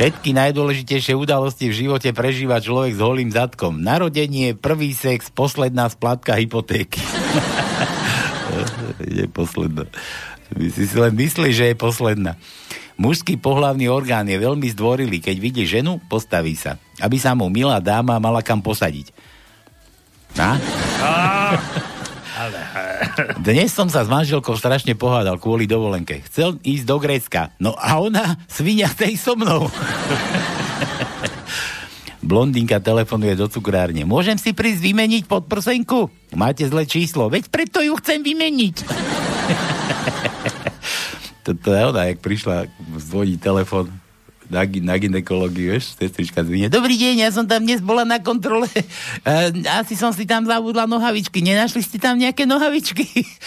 [0.00, 3.84] Všetky najdôležitejšie udalosti v živote prežíva človek s holým zadkom.
[3.84, 6.96] Narodenie, prvý sex, posledná splátka hypotéky.
[9.20, 9.84] je posledná.
[10.56, 12.40] Si si len myslí, že je posledná.
[12.96, 15.20] Mužský pohlavný orgán je veľmi zdvorilý.
[15.20, 16.80] Keď vidí ženu, postaví sa.
[17.04, 19.12] Aby sa mu milá dáma mala kam posadiť.
[20.32, 20.56] Na?
[23.40, 26.22] Dnes som sa s manželkou strašne pohádal kvôli dovolenke.
[26.28, 27.50] Chcel ísť do Grécka.
[27.58, 29.66] No a ona, svinia tej so mnou.
[32.20, 34.04] Blondinka telefonuje do cukrárne.
[34.04, 36.12] Môžem si prísť vymeniť podprsenku?
[36.36, 38.76] Máte zlé číslo, veď preto ju chcem vymeniť.
[41.48, 42.68] Toto je ona, jak prišla,
[43.00, 43.88] zvoní telefon
[44.50, 46.66] na, na ginekológiu, vieš, sestrička zvine.
[46.66, 48.66] Dobrý deň, ja som tam dnes bola na kontrole.
[49.20, 51.44] E, asi som si tam zabudla nohavičky.
[51.44, 53.04] Nenašli ste tam nejaké nohavičky?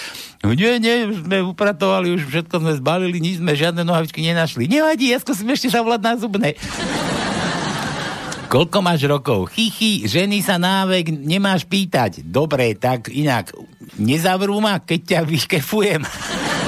[0.59, 4.69] nie, nie, už sme upratovali, už všetko sme zbalili, nič sme žiadne nohavičky nenašli.
[4.69, 6.53] Nevadí, ja skúsim ešte zavolať na zubnej.
[8.53, 9.49] Koľko máš rokov?
[9.57, 12.21] Chichy, ženy sa návek nemáš pýtať.
[12.21, 13.49] Dobre, tak inak,
[13.97, 16.01] nezavrú ma, keď ťa vyškefujem.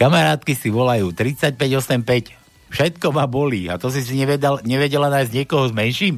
[0.00, 2.32] Kamarátky si volajú 3585.
[2.72, 3.68] Všetko ma bolí.
[3.68, 6.16] A to si si nevedel, nevedela nájsť niekoho s menším?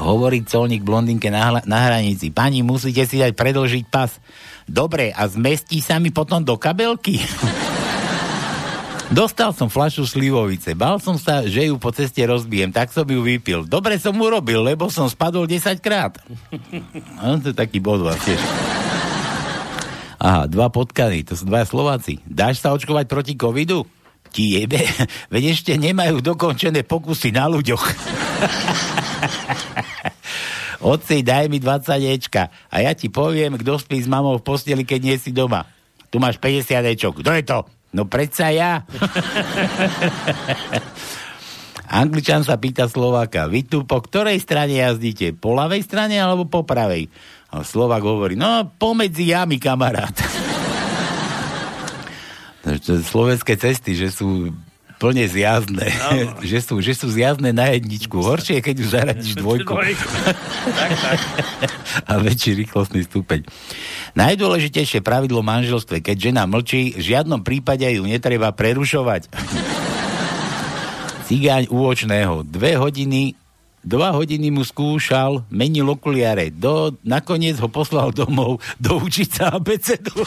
[0.00, 2.32] Hovorí colník blondinke na, na hranici.
[2.32, 4.08] Pani, musíte si dať predlžiť pas.
[4.64, 7.20] Dobre, a zmestí sa mi potom do kabelky?
[9.12, 10.72] Dostal som flašu slivovice.
[10.72, 13.68] Bal som sa, že ju po ceste rozbijem, tak som ju vypil.
[13.68, 16.16] Dobre som urobil, lebo som spadol 10 krát.
[17.20, 18.40] No, to je taký bod tiež.
[20.24, 22.16] Aha, dva potkany, to sú dva Slováci.
[22.24, 23.84] Dáš sa očkovať proti covidu?
[24.32, 24.80] Ti jebe,
[25.32, 27.84] veď ešte nemajú dokončené pokusy na ľuďoch.
[30.84, 34.88] Otci, daj mi 20 ečka a ja ti poviem, kto spí s mamou v posteli,
[34.88, 35.68] keď nie si doma.
[36.08, 37.20] Tu máš 50 ečok.
[37.20, 37.58] Kto je to?
[37.92, 38.80] No predsa ja.
[41.84, 45.36] Angličan sa pýta Slováka, vy tu po ktorej strane jazdíte?
[45.36, 47.12] Po ľavej strane alebo po pravej?
[47.54, 50.10] A Slovak hovorí, no pomedzi jami, kamarát.
[52.82, 54.50] Slovenské cesty, že sú
[54.98, 55.86] plne zjazdné.
[55.86, 56.10] No.
[56.50, 58.18] že, sú, že sú zjazdné na jedničku.
[58.18, 59.70] Horšie je, keď už zaradíš dvojku.
[59.70, 61.18] tak, tak.
[62.10, 63.46] A väčší rýchlostný stupeň.
[64.18, 69.30] Najdôležitejšie pravidlo v manželstve, keď žena mlčí, v žiadnom prípade ju netreba prerušovať.
[71.30, 72.42] Cigáň úočného.
[72.42, 73.43] Dve hodiny
[73.84, 76.48] Dva hodiny mu skúšal, menil okuliare.
[76.48, 80.24] Do, nakoniec ho poslal domov do učiť sa abecedu.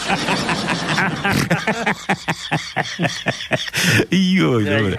[4.13, 4.95] Joj, dobre.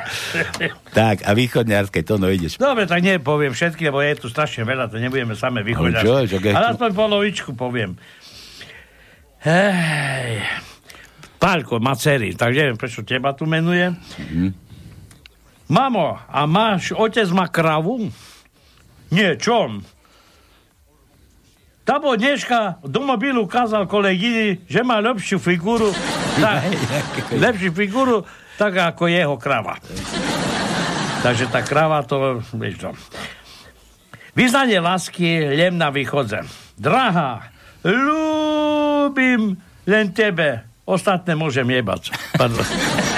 [0.90, 2.58] tak, a východňarské, to no ideš.
[2.58, 6.50] Dobre, tak nepoviem všetky, lebo je tu strašne veľa, to nebudeme same východňarské.
[6.50, 7.94] Ale aspoň polovičku poviem.
[9.46, 10.42] Hej.
[11.38, 13.94] Pálko má dcery, tak neviem, prečo teba tu menuje.
[14.34, 14.50] Mm.
[15.70, 18.10] Mamo, a máš, otec má kravu?
[19.08, 19.80] Nie, čom?
[21.88, 25.88] Tabo dneška do mobilu ukázal kolegyni, že má lepšiu figúru,
[26.44, 26.68] tak,
[27.32, 28.28] lepšiu figúru,
[28.60, 29.80] tak ako jeho krava.
[31.24, 32.90] Takže tá krava to, vieš to.
[34.36, 36.44] Vyznanie lásky lem na východze.
[36.76, 37.48] Drahá,
[37.80, 39.56] ľúbim
[39.88, 40.68] len tebe.
[40.84, 42.12] Ostatné môžem jebať.
[42.36, 42.64] Pardon.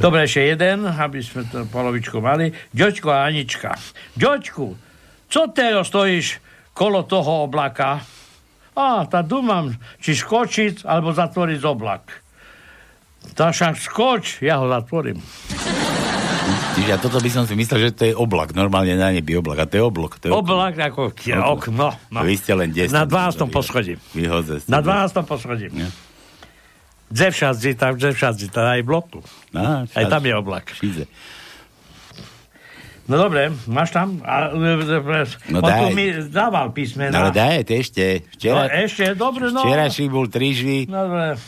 [0.00, 2.52] Dobre, ešte jeden, aby sme to polovičku mali.
[2.72, 3.74] Ďočko a Anička.
[4.16, 4.66] Ďočku,
[5.26, 6.38] co teraz stojíš
[6.76, 8.04] kolo toho oblaka?
[8.76, 9.72] A, tá dumám,
[10.04, 12.04] či skočiť, alebo zatvoriť oblak.
[13.32, 15.18] Tá však skoč, ja ho zatvorím.
[16.86, 18.52] Ja toto by som si myslel, že to je oblak.
[18.52, 19.64] Normálne na nebi oblak.
[19.64, 20.20] A to je oblak.
[20.20, 21.10] To je oblak ako
[21.56, 21.96] okno.
[22.12, 22.20] No.
[22.20, 22.92] Vy ste len 10.
[22.92, 23.48] Na 12.
[23.48, 23.96] poschodí.
[24.68, 25.24] Na 12.
[25.24, 25.72] poschodí.
[25.72, 25.88] Ja.
[27.06, 29.22] Dzevšadzi, tam Dzevšadzi, tam aj bloku.
[29.54, 30.74] Á, aj tam je oblak.
[30.74, 31.06] Šize.
[33.06, 34.18] No dobre, máš tam?
[34.26, 35.94] A, no daj.
[35.94, 37.14] mi dával písmena.
[37.14, 38.26] No daj, to ešte.
[38.34, 39.62] Včera, no, ešte, dobre, no.
[39.62, 40.90] Včera šibul tri žvy.
[40.90, 41.38] Dobre.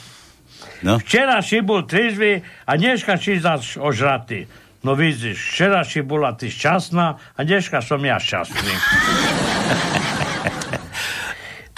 [0.86, 1.02] No.
[1.02, 4.46] Včera šibul tri žvy a dneška čítaš ožratý.
[4.86, 8.74] No vidíš, včera si bola ty šťastná a dneška som ja šťastný.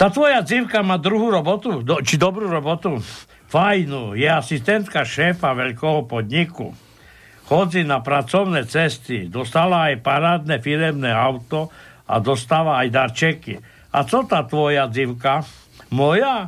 [0.01, 1.85] Tá tvoja dzivka má druhú robotu?
[1.85, 2.97] Do, či dobrú robotu?
[3.51, 6.71] Fajnú, je asistentka šéfa veľkého podniku.
[7.51, 11.67] Chodí na pracovné cesty, dostala aj parádne firemné auto
[12.07, 13.59] a dostáva aj darčeky.
[13.91, 15.43] A co tá tvoja dzivka?
[15.91, 16.47] Moja?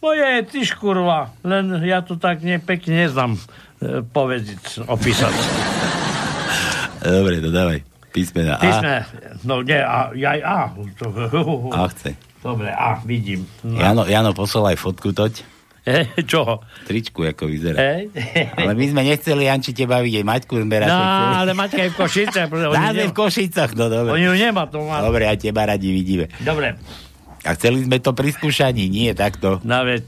[0.00, 5.36] Moja je tyž kurva, len ja to tak nepekne neznám e, povedať, opísať.
[7.04, 7.84] Dobre, to dávaj.
[8.08, 8.64] Písmena A.
[8.64, 8.94] Písme,
[9.44, 10.58] no nie, a, aj A.
[10.96, 11.12] To,
[11.76, 12.16] A chce.
[12.40, 13.44] Dobre, A, vidím.
[13.60, 13.76] No.
[13.76, 15.57] Jano, Jano poslal aj fotku toť.
[15.88, 16.60] E, čoho?
[16.84, 17.76] Tričku, ako vyzerá.
[17.80, 18.12] E?
[18.60, 20.20] Ale my sme nechceli Janči teba vidieť.
[20.20, 21.00] Maťku sme No,
[21.40, 22.40] ale Maťka je v Košice.
[22.52, 24.12] Dáme v Košicach, no dobre.
[24.20, 25.00] Oni ju nemá, to má.
[25.00, 26.28] Dobre, a teba radi vidíme.
[26.44, 26.76] Dobre.
[27.48, 29.64] A chceli sme to pri skúšaní, nie takto.
[29.64, 30.04] No veď.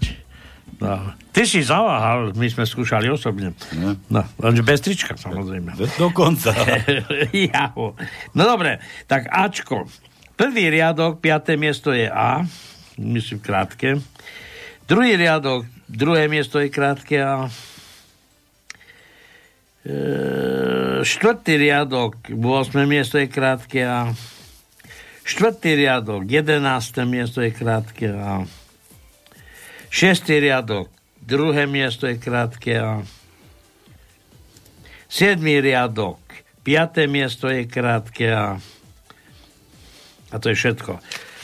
[0.81, 1.17] No.
[1.31, 3.53] Ty si zaváhal, my sme skúšali osobne.
[3.77, 5.77] No, no bez trička, samozrejme.
[5.97, 6.57] Dokonca.
[7.53, 7.97] Jaho.
[8.33, 9.89] No dobre, tak Ačko.
[10.41, 12.49] Prvý riadok, piaté miesto je A,
[12.97, 14.01] myslím krátke.
[14.91, 17.47] Druhý riadok, druhé miesto je krátke A.
[19.87, 19.95] E,
[21.07, 22.91] štvrtý riadok, 8.
[22.91, 24.11] miesto je krátke A.
[25.23, 27.07] Štvrtý riadok, 11.
[27.07, 28.43] miesto je krátke A.
[29.95, 30.91] Šestý riadok,
[31.23, 33.07] druhé miesto je krátke A.
[35.07, 36.19] Siedmý riadok,
[36.67, 38.59] piaté miesto je krátke A.
[40.35, 40.99] A to je všetko.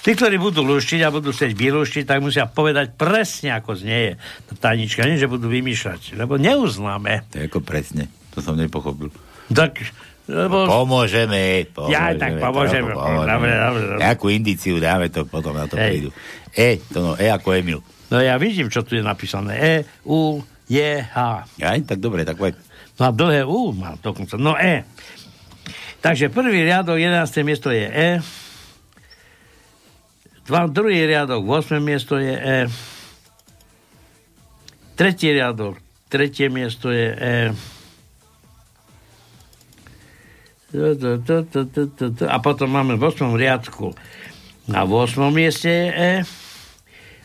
[0.06, 4.70] Tí, ktorí budú luštiť a budú chcieť vylúštiť, tak musia povedať presne, ako znieje tá
[4.70, 5.02] tajnička.
[5.02, 7.26] Nie, že budú vymýšľať, lebo neuznáme.
[7.34, 8.06] To je ako presne.
[8.30, 9.10] To som nepochopil.
[9.50, 9.82] Tak,
[10.30, 10.62] lebo...
[10.70, 11.90] Pomôžeme, pomôžeme.
[11.90, 12.94] Ja tak pomôžeme.
[12.94, 13.98] trochu Dobre, dobre, dobre.
[13.98, 15.90] Nejakú indiciu dáme to, potom na to Hej.
[15.90, 16.10] prídu.
[16.54, 17.82] E, to no, E ako Emil.
[18.06, 19.58] No ja vidím, čo tu je napísané.
[19.58, 19.74] E,
[20.06, 20.38] U,
[20.70, 21.18] J, H.
[21.50, 22.54] Aj, tak dobre, tak poď.
[23.02, 24.38] No dlhé U má dokonca.
[24.38, 24.86] No E.
[25.98, 27.42] Takže prvý riadok, 11.
[27.42, 28.10] miesto je E.
[30.46, 31.82] Dva, druhý riadok, 8.
[31.82, 32.58] miesto je E.
[34.94, 35.74] Tretí riadok,
[36.06, 37.38] tretie miesto je E.
[42.30, 43.34] A potom máme v 8.
[43.34, 43.90] riadku
[44.70, 45.34] na 8.
[45.34, 46.12] mieste je E.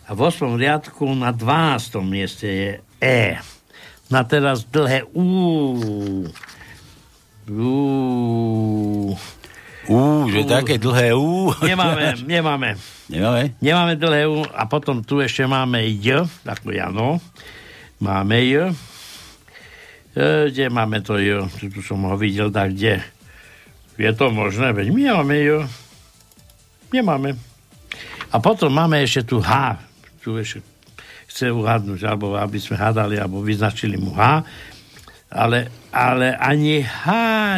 [0.10, 0.58] A v 8.
[0.58, 2.02] riadku na 12.
[2.02, 3.38] mieste je E.
[4.10, 5.78] Na teraz dlhé U.
[7.54, 7.74] U.
[9.90, 11.50] Ú, že také dlhé ú.
[11.66, 12.78] Nemáme, nemáme.
[13.10, 13.58] Nemáme?
[13.58, 17.18] Nemáme dlhé U a potom tu ešte máme J, ako Jano.
[17.98, 18.70] Máme J.
[20.14, 21.50] E, kde máme to J?
[21.58, 23.02] Tu, tu som ho videl, tak kde?
[23.98, 24.70] Je to možné?
[24.70, 25.50] Veď my máme J.
[26.94, 27.36] Nemáme.
[28.32, 29.82] A potom máme ešte tu H.
[30.22, 30.62] Tu ešte
[31.26, 34.46] chce uhadnúť, alebo aby sme hádali, alebo vyznačili mu H.
[35.32, 37.06] Ale, ale ani H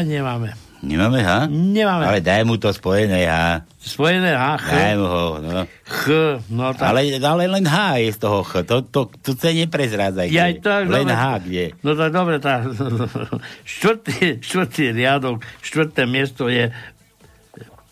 [0.08, 0.63] nemáme.
[0.84, 1.48] Nemáme H?
[1.48, 2.04] Nemáme.
[2.12, 3.64] Ale daj mu to spojené H.
[3.80, 4.68] Spojené H, Ch.
[4.68, 5.64] Daj mu ho, no.
[5.88, 6.08] Ch,
[6.52, 6.92] no tak...
[6.92, 8.68] Ale, ale len H je z toho Ch.
[8.68, 10.36] To, to, to sa neprezrádzajte.
[10.36, 11.16] Ja tak, len dobre.
[11.16, 11.66] H kde.
[11.88, 12.68] No tak dobre, tá,
[13.64, 16.68] štvrtý, štvrtý riadok, štvrté miesto je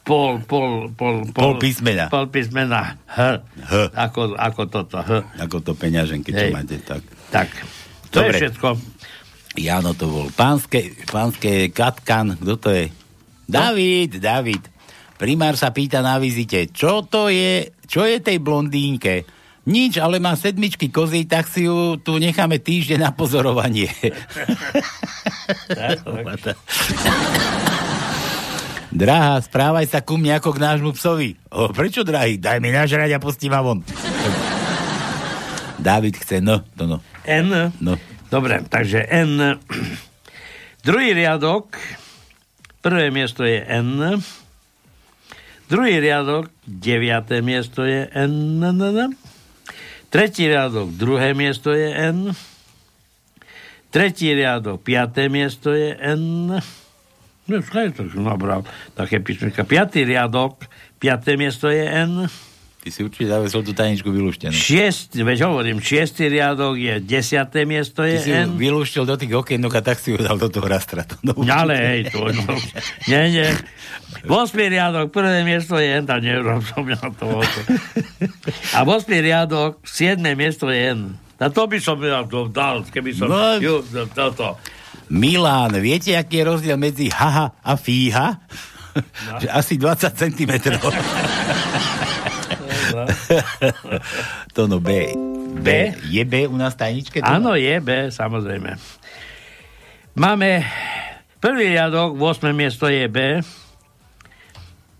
[0.03, 2.11] pol, pol, pol, Pol písmena.
[2.11, 3.39] Pol písmena H.
[3.71, 3.87] H.
[3.95, 5.23] Ako, ako toto H.
[5.39, 7.07] Ako to peňaženky, čo máte, tak.
[7.31, 7.47] Tak,
[8.11, 8.35] to Dobre.
[8.35, 8.67] je všetko.
[9.55, 10.27] Jano to bol.
[10.31, 12.87] Pánske, pánske Katkan, kto to je?
[13.51, 14.63] David, David.
[15.19, 19.27] Primár sa pýta na vizite, čo to je, čo je tej blondínke?
[19.69, 23.85] Nič, ale má sedmičky kozy, tak si ju tu necháme týždeň na pozorovanie.
[28.91, 31.37] Drahá, správaj sa ku mne ako k nášmu psovi.
[31.53, 32.41] O, prečo, drahý?
[32.41, 33.85] Daj mi nažrať a pustí ma von.
[35.85, 36.97] David chce, no, to no.
[37.23, 37.71] N.
[37.77, 37.95] No.
[38.31, 39.59] Dobre, takže N.
[40.87, 41.75] Druhý riadok,
[42.79, 44.23] prvé miesto je N.
[45.67, 48.63] Druhý riadok, deviaté miesto je N.
[48.63, 49.11] N, N.
[50.07, 52.31] Tretí riadok, druhé miesto je N.
[53.91, 56.55] Tretí riadok, piaté miesto je N.
[57.51, 58.63] No, skaj to nabral
[58.95, 59.67] také písmenka.
[59.67, 60.71] Piatý riadok,
[61.03, 62.31] piaté miesto je N.
[62.81, 64.57] Ty si určite zavesol tú tajničku vylúštenú.
[64.57, 68.57] Šiest, veď hovorím, šiestý riadok je desiaté miesto je Ty si N.
[68.57, 71.05] vylúštil do tých okienok a tak si ju dal do toho rastra.
[71.05, 72.57] To, no, Ale hej, to no,
[73.05, 73.49] nie, nie.
[74.25, 74.33] 8.
[74.57, 77.45] riadok, prvé miesto je N, tak neviem, som ja to.
[78.73, 79.05] A 8.
[79.13, 80.17] riadok, 7.
[80.33, 81.21] miesto je N.
[81.37, 83.29] A to by som ja dal, keby som...
[83.29, 83.61] No.
[83.61, 84.57] Ju, to.
[85.13, 88.41] Milán, viete, aký je rozdiel medzi haha a fíha?
[88.97, 89.37] No.
[89.53, 90.53] Asi 20 cm.
[94.55, 95.11] to no B.
[95.61, 95.95] B.
[96.07, 97.19] Je B u nás tajničke?
[97.23, 98.75] Áno, je B, samozrejme.
[100.15, 100.65] Máme
[101.39, 102.51] prvý riadok, 8.
[102.51, 103.39] miesto je B.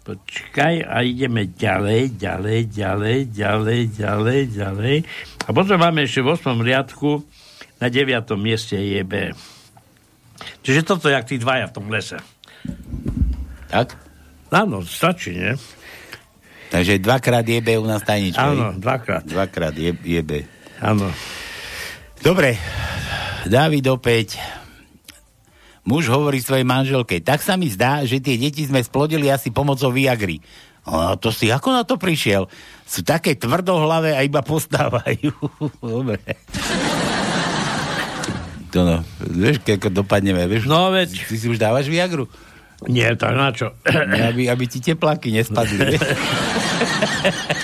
[0.01, 4.95] Počkaj a ideme ďalej, ďalej, ďalej, ďalej, ďalej, ďalej.
[5.45, 6.57] A potom máme ešte v 8.
[6.57, 7.21] riadku
[7.77, 8.25] na 9.
[8.41, 9.29] mieste je B.
[10.65, 12.17] Čiže toto je jak tí dvaja v tom lese.
[13.69, 13.93] Tak?
[14.51, 15.53] Áno, stačí, nie?
[16.71, 18.39] Takže dvakrát je B u nás v tajničke.
[18.39, 19.27] Áno, dvakrát.
[19.27, 20.47] Dvakrát je, je B.
[20.79, 21.11] Áno.
[22.23, 22.55] Dobre,
[23.43, 24.39] David opäť.
[25.83, 29.91] Muž hovorí svojej manželke, tak sa mi zdá, že tie deti sme splodili asi pomocou
[29.91, 30.39] Viagry.
[30.87, 32.47] A to si ako na to prišiel?
[32.87, 35.33] Sú také tvrdohlavé a iba postávajú.
[35.83, 36.21] Dobre.
[38.71, 40.63] To no, vieš, ako dopadneme, vieš?
[40.63, 41.11] No veď.
[41.27, 42.31] Ty si už dávaš Viagru?
[42.89, 43.77] Nie, tak na čo?
[43.85, 45.97] Aby, aby ti tepláky nespadli.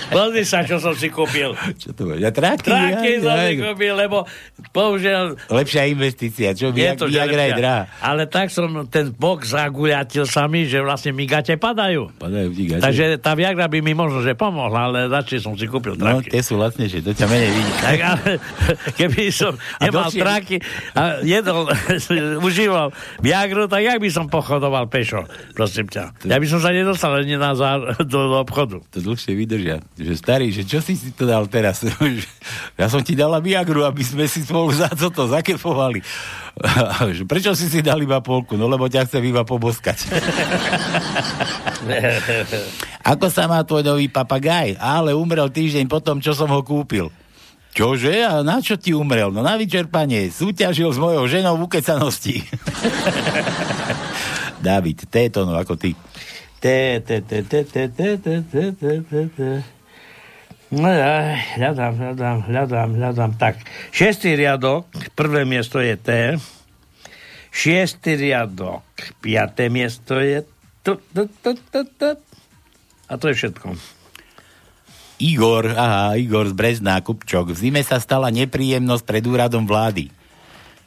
[0.07, 1.51] Pozri sa, čo som si kúpil.
[1.75, 2.19] Čo to bude?
[2.19, 4.23] Ja, tráky, Tráky ja, som ja, si kúpil, lebo
[4.71, 7.55] použiaľ Lepšia investícia, čo je to je lepšia.
[7.55, 7.81] drahá.
[7.99, 12.13] Ale tak som ten bok zaguľatil sa mi, že vlastne mi gate padajú.
[12.15, 12.81] Padajú ti gate.
[12.81, 16.29] Takže tá Viagra by mi možno, že pomohla, ale radšej som si kúpil No, traky.
[16.29, 17.71] tie sú lacnejšie, to ťa menej vidí.
[17.77, 18.29] Tak, ale
[18.99, 20.57] keby som nemal dlhšie- traky
[20.93, 21.67] a jedol,
[22.47, 22.89] užíval
[23.19, 26.23] Viagru, tak jak by som pochodoval pešo, prosím ťa.
[26.23, 28.79] Ja by som sa nedostal ani na zá, do, do obchodu.
[28.87, 29.79] To dlhšie vydržia.
[29.95, 31.87] Že starý, že čo si si to dal teraz?
[32.79, 36.03] ja som ti dala Viagru, aby sme si spolu za to zakefovali.
[37.31, 38.59] Prečo si si dal iba polku?
[38.59, 40.11] No lebo ťa chcem iba poboskať.
[43.15, 44.75] Ako sa má tvoj nový papagaj?
[44.75, 47.07] Ale umrel týždeň potom, čo som ho kúpil.
[47.77, 48.25] Čože?
[48.25, 49.29] A na čo ti umrel?
[49.29, 50.33] No na vyčerpanie.
[50.33, 52.41] Súťažil s mojou ženou v ukecanosti.
[54.57, 55.93] David, této, no ako ty.
[56.57, 59.49] Te, te, te, te, te, te, te, te, te, te, te.
[60.73, 63.31] No ja, hľadám, hľadám, hľadám, hľadám.
[63.37, 63.61] Tak,
[63.93, 66.09] šiestý riadok, prvé miesto je T.
[67.53, 68.83] Šiestý riadok,
[69.21, 70.43] piaté miesto je
[70.81, 72.09] tu, tu, tu, tu, tu.
[73.07, 73.77] A to je všetko.
[75.21, 77.53] Igor, aha, Igor z Brezná, Kupčok.
[77.53, 80.16] V zime sa stala nepríjemnosť pred úradom vlády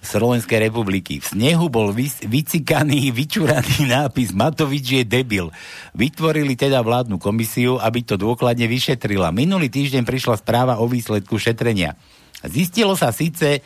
[0.01, 1.21] Slovenskej republiky.
[1.21, 5.53] V snehu bol vys- vycikaný, vyčuraný nápis Matovič je debil.
[5.93, 9.31] Vytvorili teda vládnu komisiu, aby to dôkladne vyšetrila.
[9.31, 11.95] Minulý týždeň prišla správa o výsledku šetrenia.
[12.41, 13.61] Zistilo sa síce,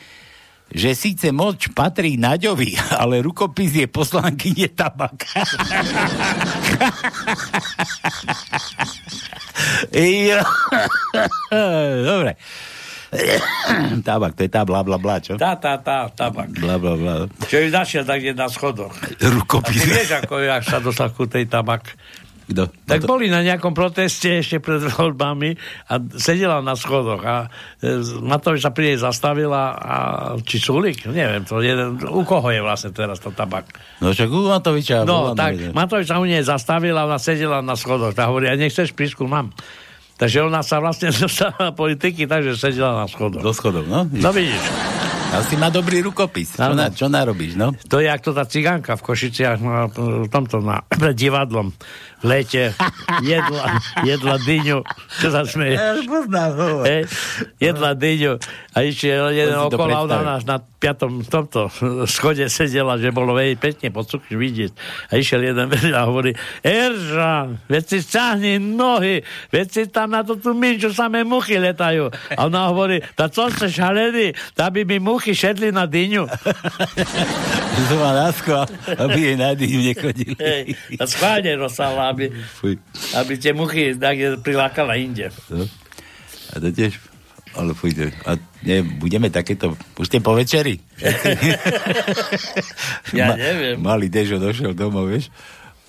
[0.65, 5.15] že síce moč patrí Naďovi, ale rukopis je poslankyne tabak.
[12.05, 12.35] Dobre.
[14.07, 15.39] Tabak, to je tá bla bla bla, čo?
[15.39, 16.51] Tá, tá, tá, tabak.
[16.55, 17.13] Bla bla bla.
[17.47, 18.93] Čo ju našiel tak na schodoch.
[18.93, 19.75] A Rukopis.
[19.75, 21.95] ty vieš, ako jak sa dostal ku tej tabak?
[22.45, 22.69] Kto?
[22.85, 25.57] Tak boli na nejakom proteste ešte pred voľbami
[25.89, 27.49] a sedela na schodoch a
[27.81, 29.95] e, Matovič sa pri nej zastavila a
[30.45, 33.65] či Sulik, neviem, to jeden, u koho je vlastne teraz to tabak.
[33.97, 35.09] No však u Matoviča.
[35.09, 38.13] No, tak Matovič sa u nej zastavila, ona sedela na schodoch.
[38.13, 39.49] Tá hovorí, a nechceš prísku, mám.
[40.15, 43.43] Takže ona sa vlastne dostala na politiky, takže sedela na schodoch.
[43.43, 44.07] Do schodov, no?
[44.07, 44.63] No vidíš.
[45.35, 46.55] Asi má dobrý rukopis.
[46.55, 47.75] Čo, na, čo narobíš, no?
[47.91, 51.75] To je jak to tá cigánka v Košiciach na v tomto na, pred divadlom
[52.21, 52.71] v lete
[53.21, 54.79] jedla, jedla dyňu.
[55.19, 55.75] Čo sa smeje?
[56.07, 56.85] poznám, hovor.
[56.87, 57.03] Hej,
[57.59, 58.33] jedla dyňu
[58.75, 61.71] a išiel jeden okolo ona na piatom tomto
[62.05, 64.71] schode sedela, že bolo veľmi pekne pod vidieť.
[65.09, 70.37] A išiel jeden a hovorí, Erža, veď si stáhni nohy, veď si tam na to
[70.37, 72.13] tú minču samé muchy letajú.
[72.37, 76.27] A ona hovorí, tá co ste šalený, tá by mi muchy šedli na dyňu.
[77.85, 80.33] To má násko, aby jej na dýňu nechodili.
[80.39, 82.79] Hej, a schválne rozsála, aby, Fuj.
[83.13, 85.27] aby tie muchy tak prilákala inde.
[85.51, 85.67] No.
[86.55, 86.95] A to tiež...
[87.55, 89.75] Ale fuj, to- a nie, budeme takéto...
[89.95, 90.79] Už ste po večeri?
[93.15, 93.79] Ja neviem.
[93.79, 95.31] Malý Dežo došiel domov, vieš?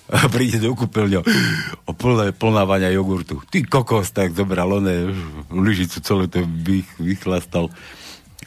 [0.07, 1.19] A príde do kúpeľňa
[1.83, 3.43] a plná, plná vaňa jogurtu.
[3.51, 5.11] Ty kokos, tak zobral oné
[5.51, 7.67] lyžicu, celé to vych, vychlastal.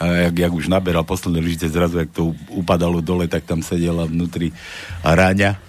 [0.00, 4.08] A jak, jak už naberal posledné lyžice, zrazu, jak to upadalo dole, tak tam sedela
[4.08, 4.48] vnútri
[5.04, 5.60] a ráňa.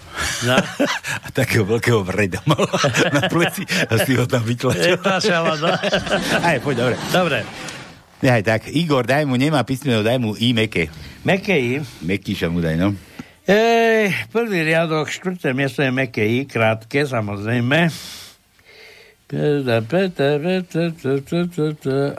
[0.48, 0.56] No.
[1.24, 2.40] a takého veľkého vreda
[3.12, 4.96] na pleci a si ho tam vytlačil.
[4.96, 5.68] Vytlačala, no.
[6.48, 6.96] Aj, poď, dobre.
[7.12, 7.38] Dobre.
[8.22, 10.88] Aj tak, Igor, daj mu, nemá písmeno, daj mu I meké.
[11.28, 11.72] Meké I.
[12.00, 12.96] Mekýša mu daj, no.
[13.42, 17.90] Ej, prvý riadok, štvrté miesto je meké I, krátke, samozrejme.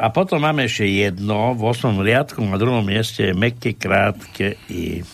[0.02, 5.06] A potom máme ešte jedno, v osmom riadku na druhom mieste je meké, krátke I.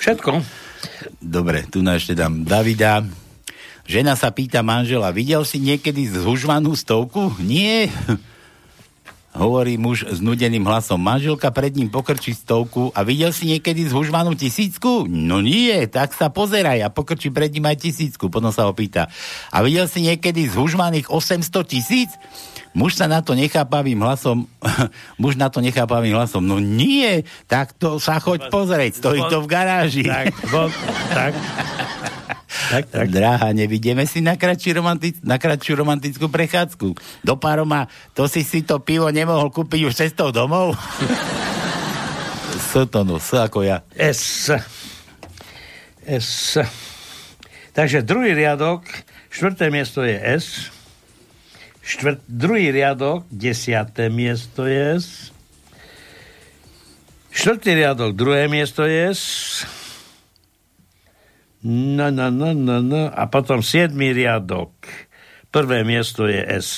[0.00, 0.40] Všetko.
[1.20, 3.04] Dobre, tu na ešte dám Davida.
[3.84, 7.36] Žena sa pýta manžela, videl si niekedy zhužvanú stovku?
[7.44, 7.92] Nie.
[9.34, 11.02] Hovorí muž s nudeným hlasom.
[11.02, 15.10] Manželka pred ním pokrčí stovku a videl si niekedy zhužvanú tisícku?
[15.10, 18.30] No nie, tak sa pozeraj a pokrčí pred ním aj tisícku.
[18.30, 19.10] Potom sa ho pýta.
[19.50, 22.14] A videl si niekedy zhužvaných 800 tisíc?
[22.78, 24.46] Muž sa na to nechápavým hlasom,
[25.22, 29.46] muž na to nechápavým hlasom, no nie, tak to sa choď pozrieť, stojí to v
[29.46, 30.02] garáži.
[30.02, 30.66] Tak, bo,
[31.14, 31.38] tak.
[32.70, 33.06] Tak, tak.
[33.12, 36.96] Dráha, nevidíme si na, kratší romantic, na kratšiu romantickú prechádzku.
[37.22, 40.74] Do Paroma, to si si to pivo nemohol kúpiť už cestou domov?
[42.54, 43.84] S to no, S ako ja.
[43.94, 44.50] S.
[46.06, 46.58] S.
[47.74, 48.86] Takže druhý riadok,
[49.30, 50.70] štvrté miesto je S.
[51.84, 55.34] Štvrt, druhý riadok, desiaté miesto je S.
[57.34, 59.22] Štvrtý riadok, druhé miesto je S.
[61.64, 63.08] No, no, no, no, no.
[63.08, 64.76] A potom siedmý riadok,
[65.48, 66.68] prvé miesto je S.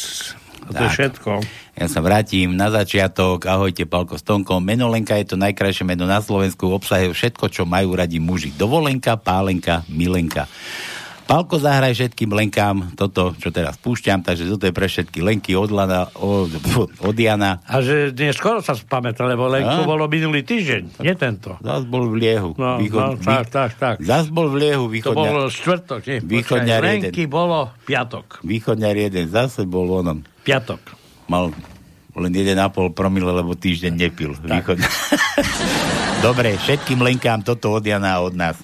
[0.67, 0.95] A to je Tak.
[0.95, 1.31] všetko.
[1.77, 3.45] Ja sa vrátim na začiatok.
[3.47, 4.63] Ahojte, Palko Stonko.
[4.63, 6.71] Meno Lenka je to najkrajšie meno na Slovensku.
[6.73, 8.55] Obsahuje všetko, čo majú radi muži.
[8.55, 10.49] Dovolenka, pálenka, milenka.
[11.27, 15.75] Palko, zahraj všetkým Lenkám toto, čo teraz púšťam, takže toto je pre všetky Lenky od,
[15.75, 16.55] Lana, od,
[17.03, 17.59] od Jana.
[17.67, 19.91] A že dnes skoro sa spamätá, lebo Lenko A?
[19.91, 21.59] bolo minulý týždeň, nie tento.
[21.59, 22.55] Zas bol v liehu.
[22.55, 23.95] No, no, tak, tak, tak.
[24.07, 25.19] Zas bol v liehu To východňar.
[25.19, 26.19] bolo štvrtok, nie?
[26.23, 26.83] Jeden.
[26.87, 28.47] Lenky bolo piatok.
[28.47, 30.23] Východňar jeden, zase bol onom.
[30.47, 30.79] Piatok.
[31.27, 31.51] Mal
[32.15, 34.39] len 1,5 promile, lebo týždeň nepil.
[34.39, 34.93] Východňar.
[36.27, 38.63] Dobre, všetkým Lenkám toto od Jana a od nás.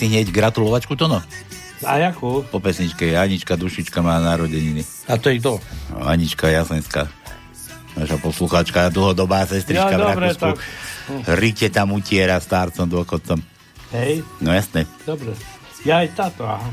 [0.00, 1.20] Si hneď gratulovačku to no.
[1.84, 2.40] A jakú?
[2.48, 4.80] Po pesničke Anička Dušička má narodeniny.
[5.08, 5.60] A to je kto?
[6.00, 7.08] Anička Jasenská.
[8.00, 10.40] Naša poslucháčka, dlhodobá sestrička Ja, v dobre, Rakúsku.
[10.40, 10.56] tak.
[11.36, 13.40] Rite tam utiera starcom, dôchodcom.
[13.92, 15.34] Hej, No jasné, dobre.
[15.82, 16.70] Ja aj táto, aha.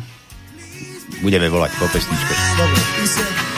[1.19, 2.34] budeme volať po pesničke.
[2.55, 3.57] Dobre.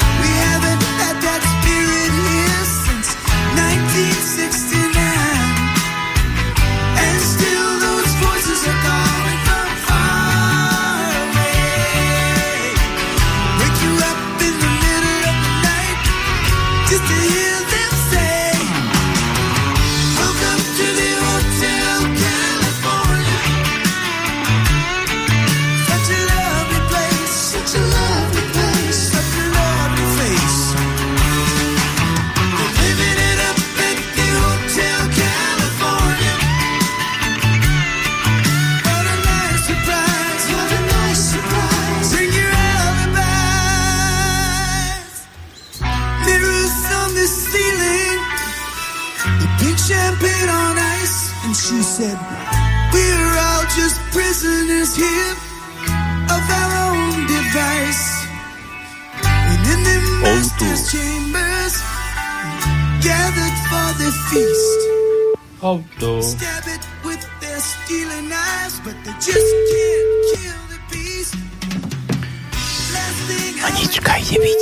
[73.59, 74.61] I Anička ide byť.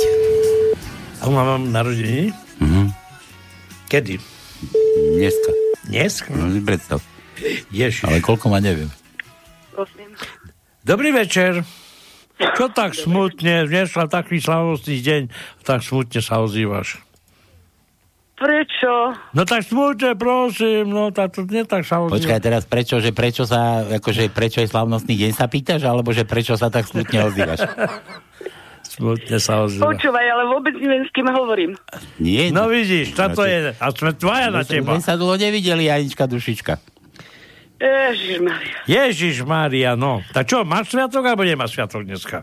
[1.24, 2.28] Koľko mám narodení?
[2.60, 2.92] Mhm.
[3.88, 4.20] Kedy?
[5.16, 5.50] Dneska.
[5.88, 6.28] Dneska?
[6.36, 7.00] No si predstav.
[7.72, 8.04] Ježiš.
[8.04, 8.92] Ale koľko má, neviem.
[9.72, 10.12] Prosím.
[10.84, 11.64] Dobrý večer.
[12.36, 15.22] Čo tak smutne, dneska taký slavnostný deň,
[15.64, 17.00] tak smutne sa ozývaš.
[18.38, 19.18] Prečo?
[19.34, 22.22] No tak smutne, prosím, no tak to nie tak sa ozývaš.
[22.22, 26.22] Počkaj teraz, prečo, že prečo sa, akože prečo je slavnostný deň sa pýtaš, alebo že
[26.22, 27.66] prečo sa tak smutne ozývaš?
[28.98, 29.94] Smutne sa ozývaš.
[29.94, 31.70] Počúvaj, ale vôbec neviem, s kým hovorím.
[32.18, 32.50] Nie?
[32.50, 34.96] No vidíš, táto No, je, a sme tvoja na teba.
[34.96, 36.82] My sa dlho nevideli, Anička Dušička.
[37.78, 38.74] Ježišmaria.
[38.90, 40.18] Ježiš Mária, no.
[40.34, 42.42] Tak čo, máš sviatok, alebo nemáš sviatok dneska?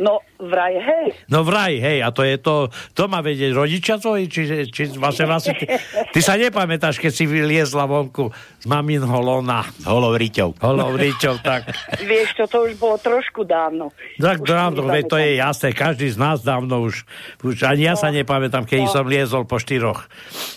[0.00, 1.12] No, vraj, hej.
[1.28, 5.28] No vraj, hej, a to je to, to má vedieť rodičia tvoji, či, či vlastne,
[5.28, 5.68] vlastne ty,
[6.08, 9.60] ty sa nepamätáš, keď si vyliezla vonku z mamin holona.
[9.84, 10.56] Holou riťou.
[10.56, 11.68] Holou riťou, tak.
[12.00, 13.92] Vieš čo, to už bolo trošku dávno.
[14.16, 17.04] Tak Už dávno, si veď to je jasné, každý z nás dávno už,
[17.44, 20.08] už ani ja sa nepamätám, keď som liezol po štyroch.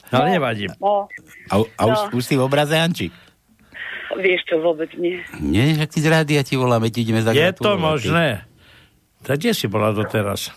[0.07, 0.71] Ale nevadí.
[0.79, 1.11] No,
[1.51, 2.15] A, a už, No.
[2.15, 3.11] už si v obraze, Anči?
[4.13, 5.19] vieš čo, vôbec nie.
[5.35, 7.59] Nie, že ty z rádia ti voláme, ti ideme Je zagratulovať.
[7.59, 8.27] to možné.
[9.23, 10.51] Tak kde si bola doteraz?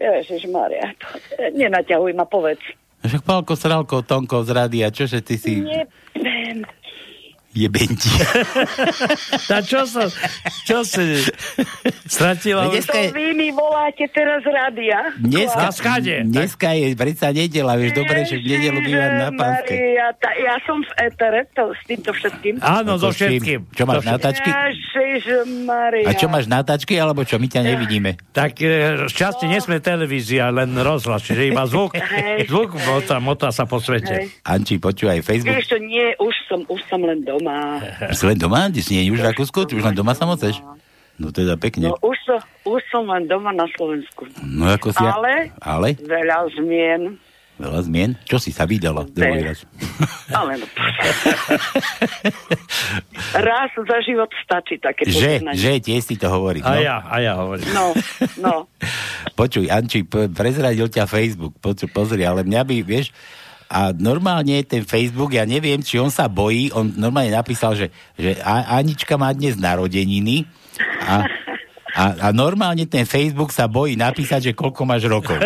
[0.00, 1.06] Ježišmaria, to,
[1.54, 2.60] nenaťahuj ma, povedz.
[3.04, 6.64] Však Pálko Sralko, Tonko z rádia, čože ty si Neviem.
[7.54, 8.10] Jebenti.
[9.44, 10.08] Tak čo sa,
[10.64, 11.20] čo si
[12.04, 12.66] stratila?
[12.66, 14.98] Veď To vy mi voláte teraz z rádia?
[15.16, 16.24] Dneska, A skade?
[16.24, 19.74] dneska je predsa nedela, vieš, dobre, že v nedelu bývam na pánske.
[19.74, 22.54] Maria, ta, ja som v etere to, s týmto všetkým.
[22.58, 23.28] Áno, so Ako s čím?
[23.36, 23.60] všetkým.
[23.70, 24.50] Čo máš, So nátačky?
[24.94, 26.06] Ježišmaria.
[26.06, 27.36] A čo máš nátačky, alebo čo?
[27.36, 28.16] My ťa nevidíme.
[28.32, 28.66] Tak e,
[29.06, 31.96] šťastie nie sme televízia, len rozhlas, čiže iba zvuk.
[32.50, 34.14] Zvuk motá, motá sa po svete.
[34.16, 34.42] Hej.
[34.42, 35.54] Anči, počúvaj, Facebook.
[35.54, 37.43] Vieš čo, nie, už som, už som len doma.
[38.14, 38.72] Si len doma?
[38.72, 39.68] Ty si nie už v Rakúsku?
[39.68, 40.60] Ty už len doma sa moceš?
[41.14, 41.94] No teda pekne.
[41.94, 44.26] No už som, už som len doma na Slovensku.
[44.42, 45.04] No ako si...
[45.04, 45.94] Ale, Ale?
[46.02, 47.22] veľa zmien.
[47.54, 48.10] Veľa zmien?
[48.26, 49.06] Čo si sa vydala?
[49.06, 49.62] Druhý raz.
[50.38, 50.66] Ale no.
[53.46, 56.58] Raz za život stačí také Že, že, tiež si to hovorí.
[56.66, 56.82] A no.
[56.82, 57.70] ja, a ja hovorím.
[57.70, 57.94] No,
[58.42, 58.54] no.
[59.38, 63.14] Počuj, Anči, prezradil ťa Facebook, Počuj, pozri, ale mňa by, vieš,
[63.66, 68.36] a normálne ten Facebook, ja neviem, či on sa bojí, on normálne napísal, že, že
[68.44, 70.44] Anička má dnes narodeniny
[71.02, 71.24] a,
[71.94, 75.38] a, a normálne ten Facebook sa bojí napísať, že koľko máš rokov.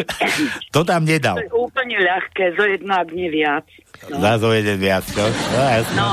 [0.74, 1.36] to tam To nedal.
[1.38, 3.64] je úplne ľahké, zo jedna, ak nie viac.
[4.10, 4.20] No.
[4.20, 5.04] Zás o jeden viac?
[5.14, 5.24] No,
[5.62, 5.96] jasno.
[5.96, 6.10] no.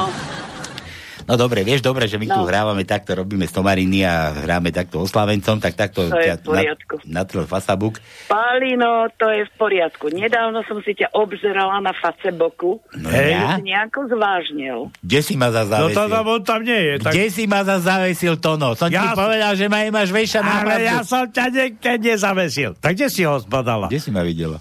[1.24, 2.46] No dobre, vieš dobre, že my tu No.
[2.46, 6.94] hrávame takto, robíme stomariny a hráme takto oslavencom, tak takto To je ťa v poriadku.
[7.04, 8.02] na, natrel fasabuk.
[8.26, 10.10] Palino, to je v poriadku.
[10.10, 12.82] Nedávno som si ťa obzerala na Facebooku.
[12.94, 13.32] No Hej.
[13.32, 13.56] ja?
[13.56, 14.78] Si nejako zvážnil.
[14.98, 15.96] Kde si ma za No zavesil?
[15.96, 16.94] to tam, on tam nie je.
[17.00, 17.12] Tak...
[17.12, 18.74] Kde si ma za zavesil, Tono?
[18.74, 21.92] Som Ja ti som- povedal, že ma máš veša na Ale ja som ťa niekde
[22.02, 22.76] nezavesil.
[22.76, 23.88] Tak kde si ho zbadala?
[23.88, 24.58] Kde si ma videla?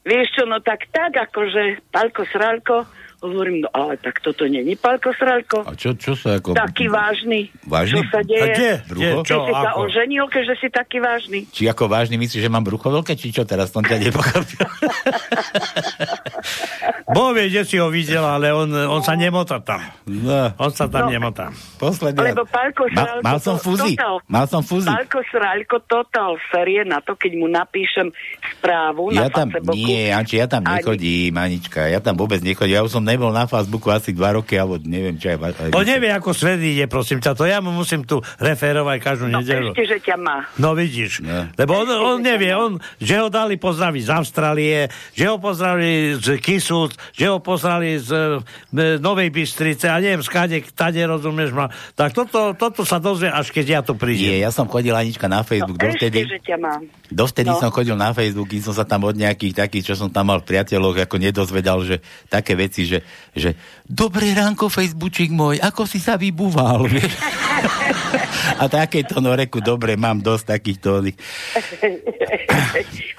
[0.00, 2.88] Vieš čo, no tak tak, akože Palko Sralko,
[3.20, 5.62] hovorím, no ale tak toto není Palko Sralko.
[5.62, 6.52] A čo, čo sa ako...
[6.52, 7.50] Taký vážny.
[7.62, 8.00] Vážny?
[8.00, 8.40] Čo sa deje?
[8.40, 8.70] A kde?
[8.86, 9.18] Brucho?
[9.22, 9.36] Čo?
[9.40, 9.78] si sa Ako?
[9.84, 11.38] oženil, keďže si taký vážny.
[11.48, 14.66] Či ako vážny myslíš, že mám brucho veľké, či čo teraz som ťa nepochopil?
[17.08, 19.80] Boh vie, kde si ho videl, ale on, on sa nemotá tam.
[20.04, 21.10] No, On sa tam No.
[21.10, 21.48] nemotá.
[21.78, 22.20] posledný.
[22.22, 23.22] Lebo Palko Ma, Sralko...
[23.22, 23.92] mal som fúzi.
[23.94, 24.84] Total, Mal som fúzi.
[24.86, 28.12] Palko Sralko total série na to, keď mu napíšem
[28.52, 32.76] správu Ja na tam, nie, Anči, ja tam nechodím, Anička, ja tam vôbec nechodím.
[32.76, 35.38] Ja už som nebol na Facebooku asi dva roky, alebo neviem, čo aj...
[35.40, 37.32] aj On nevie, ako svet ide, prosím ťa.
[37.32, 39.72] To ja mu musím tu referovať každú No nedelu.
[39.72, 40.44] ešte, že ťa má.
[40.54, 41.48] No vidíš, No.
[41.54, 44.78] lebo on, on nevie, on, že ho dali pozdraviť z Austrálie,
[45.10, 48.10] že ho pozdravili z Kisúc, že ho pozdravili z
[48.70, 51.66] e, Novej Bystrice a neviem, skade, tade, rozumieš ma.
[51.92, 54.38] Tak toto, toto sa dozvie, až keď ja tu Nie, prídem.
[54.38, 55.78] ja som chodil, Anička, na No Facebook.
[55.78, 56.82] ešte, dovtedy, že ťa mám.
[57.08, 57.56] dovtedy No.
[57.56, 60.38] som chodil na Facebook, kým som sa tam od nejakých takých, čo som tam mal
[60.38, 61.96] v priateľoch, ako nedozvedal, že
[62.26, 62.97] také veci, že,
[63.32, 66.88] že dobré ránko, Facebookčík môj, ako si sa vybúval?
[68.58, 71.02] A takéto, no reku, dobre, mám dosť takýchto.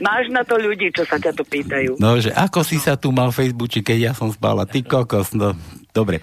[0.05, 1.95] Máš na to ľudí, čo sa ťa to pýtajú.
[1.99, 5.55] No, že ako si sa tu mal Facebooči, keď ja som spala, ty kokos, no.
[5.89, 6.21] Dobre.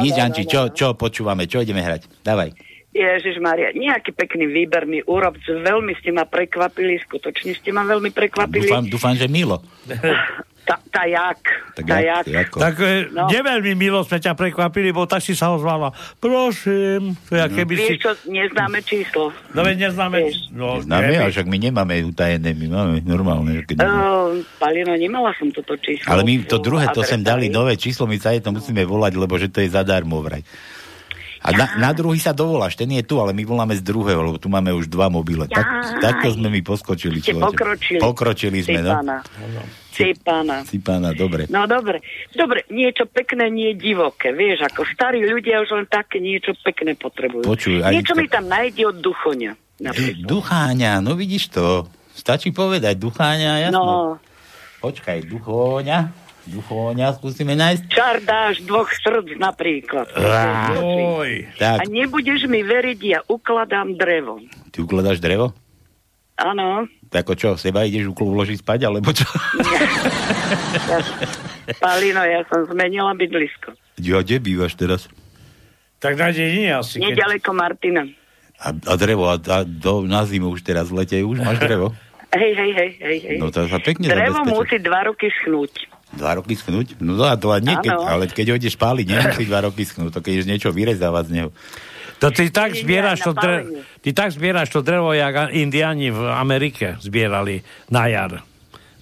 [0.00, 2.24] Nič, Anči, čo, čo počúvame, čo ideme hrať?
[2.24, 2.50] Dávaj.
[2.94, 8.14] Ježiš Maria, nejaký pekný výber mi urob, veľmi ste ma prekvapili, skutočne ste ma veľmi
[8.14, 8.70] prekvapili.
[8.70, 9.58] Dúfam, dúfam, že milo.
[10.64, 11.40] Ta, ta jak,
[11.72, 12.56] Tak ta jak, ako?
[12.56, 13.28] Tak e, No.
[13.28, 15.92] neveľmi milo sme ťa prekvapili, bo tak si sa ozvala.
[16.18, 17.84] Prosím, to ja keby si...
[17.90, 19.28] Vieš čo, neznáme číslo.
[19.52, 20.24] No veď neznáme...
[20.24, 20.48] Vieš.
[20.50, 21.20] No, Známe, neviem.
[21.20, 23.60] ale však my nemáme utajené, my máme normálne.
[23.60, 26.08] Keď Uh, Palino, nemala som toto číslo.
[26.08, 29.12] ale my to druhé, to sem dali nové číslo, my sa je to musíme volať,
[29.14, 30.40] lebo že to je zadarmo vraj.
[31.44, 34.40] A na, na druhý sa dovoláš, ten je tu, ale my voláme z druhého, lebo
[34.40, 35.44] tu máme už dva mobile.
[35.44, 35.66] Tak,
[36.00, 37.20] takto sme my poskočili.
[37.20, 38.00] Ste pokročili.
[38.00, 38.96] Pokročili sme, no.
[38.96, 39.16] Cipána.
[39.92, 40.56] Cipána.
[40.64, 41.44] Si pána, dobre.
[41.52, 42.00] No dobre,
[42.32, 44.32] dobre, niečo pekné, nie divoké.
[44.32, 47.44] Vieš, ako starí ľudia už len také niečo pekné potrebujú.
[47.44, 49.52] Počuj, aj niečo to- mi tam nájde od duchoňa.
[49.84, 51.84] E, ducháňa, no vidíš to.
[52.10, 53.78] Stačí povedať, ducháňa, jasno.
[53.78, 53.94] No,
[54.80, 56.23] Počkaj, duchóňa.
[56.46, 57.82] Duchóňa, skúsime nájsť.
[57.88, 60.04] čar dáš dvoch srdc napríklad.
[60.10, 64.44] Á, A Tak, nebudeš mi veriť, ja ukladám drevo.
[64.68, 65.56] ty ukladáš drevo?
[66.34, 69.22] Áno, Tak čo, seba ideš ukl- uložiť spať, alebo čo?
[71.78, 73.72] Palino, ja som zmenila bydlisko.
[73.96, 75.06] Ja, kde bývaš teraz?
[75.96, 76.98] Tak na dedine asi.
[76.98, 78.02] keď- Nedaleko Martina.
[78.56, 81.94] A, a drevo, a, a do, na zimu už teraz v lete už máš drevo?
[82.30, 83.36] Hej, hej, hej, hej, hej.
[83.38, 84.52] No to sa pekne Drevo zabezpečí.
[84.52, 85.72] musí dva roky schnúť.
[86.14, 86.96] Dva roky schnúť?
[87.02, 90.20] No a to nie, keď, ale keď ho ideš páliť, nemusí dva roky schnúť, to
[90.22, 91.50] keď ideš niečo vyrezávať z neho.
[92.22, 96.96] To ty tak zbieraš to drevo, ty tak zbieraš to drevo, jak indiani v Amerike
[97.02, 97.60] zbierali
[97.90, 98.32] na jar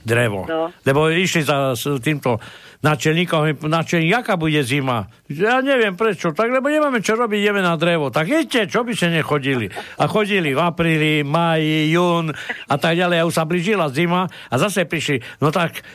[0.03, 0.49] drevo.
[0.49, 0.75] No.
[0.83, 2.43] Lebo išli za s týmto
[2.83, 5.07] načelníkom, načelník, jaká bude zima?
[5.31, 8.11] Ja neviem prečo, tak lebo nemáme čo robiť, ideme na drevo.
[8.11, 9.71] Tak idete, čo by ste nechodili?
[10.03, 12.35] A chodili v apríli, maji, jún
[12.67, 13.23] a tak ďalej.
[13.23, 15.87] A už sa blížila zima a zase prišli, no tak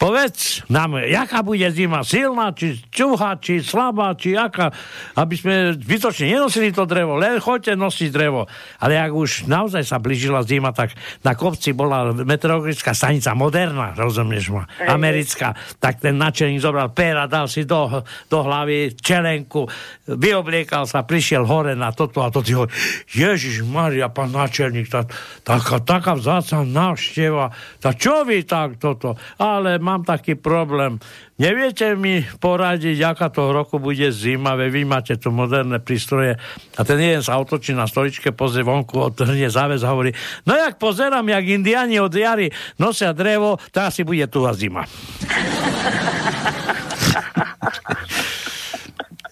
[0.00, 4.72] Povedz nám, jaká bude zima, silná, či čuha, či slabá, či aká,
[5.12, 8.48] aby sme zbytočne nenosili to drevo, len choďte nosiť drevo.
[8.80, 14.56] Ale ak už naozaj sa blížila zima, tak na kopci bola meteorologická stanica moderná, rozumieš
[14.56, 18.00] ma, americká, tak ten načelník zobral pera, dal si do,
[18.32, 19.68] do hlavy čelenku,
[20.08, 22.48] vyobliekal sa, prišiel hore na toto a toto.
[22.48, 22.72] hovorí,
[23.12, 25.04] Ježiš Maria, pán načelník, tá,
[25.44, 27.52] taká, taká vzácna návšteva,
[27.84, 29.20] tá čo vy tak toto?
[29.36, 31.02] Ale mám taký problém.
[31.40, 36.38] Neviete mi poradiť, aká to roku bude zima, veď vy máte tu moderné prístroje.
[36.78, 40.14] A ten jeden sa otočí na stoličke, pozrie vonku, odtrhne záväz a hovorí,
[40.46, 44.86] no jak pozerám, jak indiani od jary nosia drevo, tak asi bude tu a zima.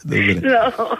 [0.08, 0.40] Dobre.
[0.40, 0.96] No,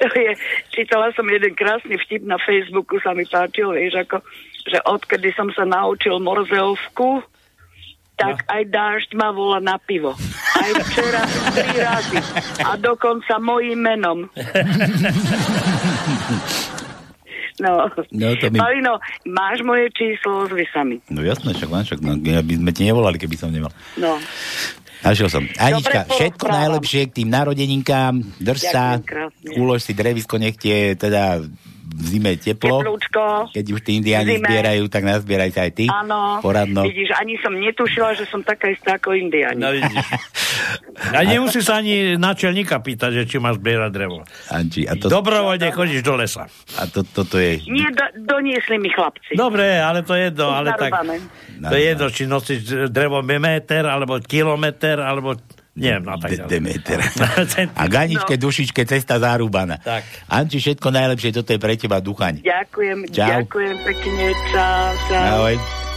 [0.00, 0.32] to je,
[0.72, 4.24] čítala som jeden krásny vtip na Facebooku, sa mi páčil, vieš, ako,
[4.64, 7.20] že odkedy som sa naučil Morzeovku,
[8.18, 10.12] tak aj dážď ma volá na pivo.
[10.52, 12.18] Aj včera tri razy.
[12.60, 14.26] A dokonca mojim menom.
[17.58, 21.02] No, No, to mi- Malino, máš moje číslo, ozvi sa mi.
[21.08, 23.74] No jasné, však, však, no, ja by sme ti nevolali, keby som nemal.
[23.96, 24.14] No.
[24.98, 25.42] Našiel som.
[25.56, 29.48] Anička, Dobre, všetko najlepšie k tým narodeninkám, drž sa, Ďakujem krásne.
[29.56, 31.42] ulož si drevisko, nech ti je teda
[31.88, 32.84] v zime teplo.
[32.84, 33.48] Teplúčko.
[33.50, 34.44] Keď už tí indiáni Zime.
[34.44, 35.84] zbierajú, tak nazbieraj sa aj ty.
[35.88, 36.84] Áno, Poradno.
[36.84, 39.56] vidíš, ani som netušila, že som taká istá ako indiáni.
[39.56, 39.96] No vidíš.
[41.16, 44.26] A nemusí sa ani načelníka pýtať, že či máš zbierať drevo.
[44.50, 46.50] Anči, a to, Dobrovoľne chodíš do lesa.
[46.74, 47.62] a to, toto je...
[47.70, 49.38] Nie, do, doniesli mi chlapci.
[49.38, 50.90] Dobre, ale to je jedno, ale tak...
[50.90, 51.22] Narvané.
[51.58, 52.60] To je jedno, či nosíš
[52.90, 55.38] drevo meter, alebo kilometr, alebo
[55.78, 56.50] neviem, no tak ďalej.
[56.50, 56.98] Demeter.
[57.80, 58.42] A Ganičke, No.
[58.44, 59.78] dušičke, cesta zarúbaná.
[59.78, 60.02] Tak.
[60.26, 62.42] Anči, všetko najlepšie, toto je pre teba duchaň.
[62.42, 63.30] Ďakujem, Čau.
[63.40, 65.24] ďakujem pekne, čau, čau.
[65.40, 65.87] Ahoj.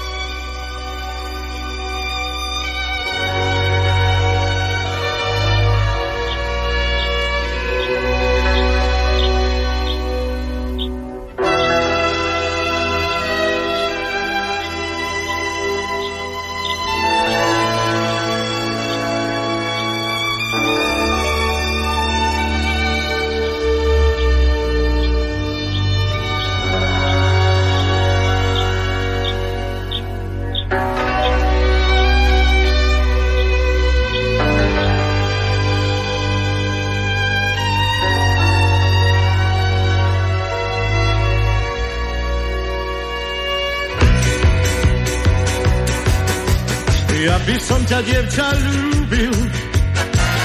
[47.32, 49.32] Ja by som ťa, dievča, ľúbil,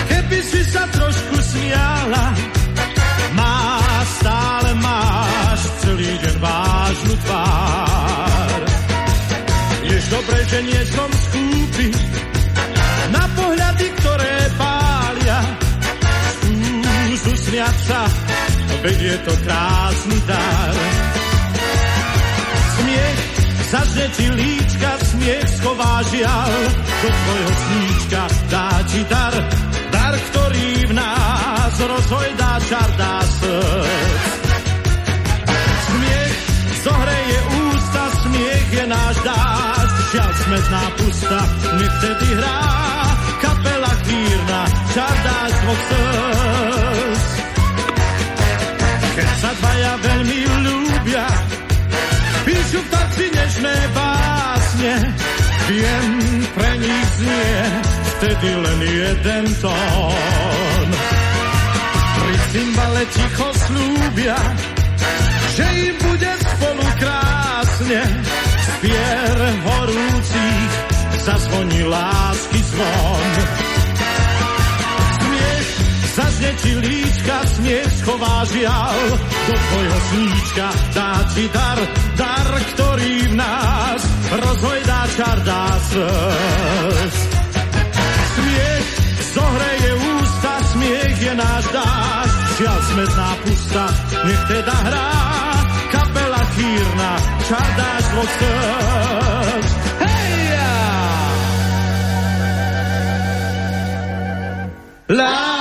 [0.06, 2.30] keby si sa trošku smiala.
[3.34, 3.58] Má,
[4.22, 8.60] stále máš celý deň vážnu tvár.
[9.82, 11.90] Vieš dobre, že nie som skúpi
[13.10, 15.38] na pohľady, ktoré pália.
[16.38, 18.06] Skús usmiať sa,
[18.86, 21.05] veď je to krásny dar.
[23.66, 26.52] Zažne ti líčka, smiech schová žiaľ,
[27.02, 29.34] do tvojho sníčka dá ti dar,
[29.90, 34.32] dar, ktorý v nás rozhojdá čar, dá srdc.
[35.86, 36.36] Smiech
[36.86, 41.38] zohreje ústa, smiech je náš dážď, žiaľ smetná pusta,
[41.74, 42.60] nech vtedy hrá
[43.42, 44.62] kapela chvírna,
[44.94, 46.86] čar dáš dvoch srdc.
[49.56, 51.26] dvaja veľmi ľúbia.
[52.44, 52.88] Píšu v
[53.56, 54.92] nežné básne,
[55.68, 56.06] viem,
[56.54, 57.56] pre nich znie
[58.16, 60.88] vtedy len jeden tón.
[62.16, 64.36] Pri cymbale ticho slúbia,
[65.56, 68.02] že im bude spolu krásne.
[68.76, 70.72] Spier horúcich
[71.24, 73.75] zazvoní lásky zvon.
[76.16, 78.98] Zazne ti líčka, smiech schová žial.
[79.20, 81.78] Do tvojho sníčka dá ti dar,
[82.16, 84.00] dar, ktorý v nás
[84.32, 87.16] rozhojdá čar dá slz.
[88.32, 88.88] Smiech
[89.36, 92.30] zohreje ústa, smiech je náš dáš.
[92.56, 93.84] Žiaľ smetná pusta,
[94.24, 95.12] nech teda hrá
[95.92, 97.12] kapela chýrna,
[97.44, 99.68] čar dáš dvoch srdc.
[100.00, 100.24] Hej!
[105.12, 105.55] La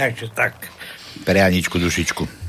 [0.00, 0.56] Takže tak.
[1.28, 2.39] pre Aničku dušičku.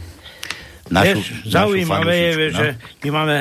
[0.93, 2.51] Vieš, zaujímavé je, no.
[2.53, 2.67] že
[3.01, 3.35] my máme,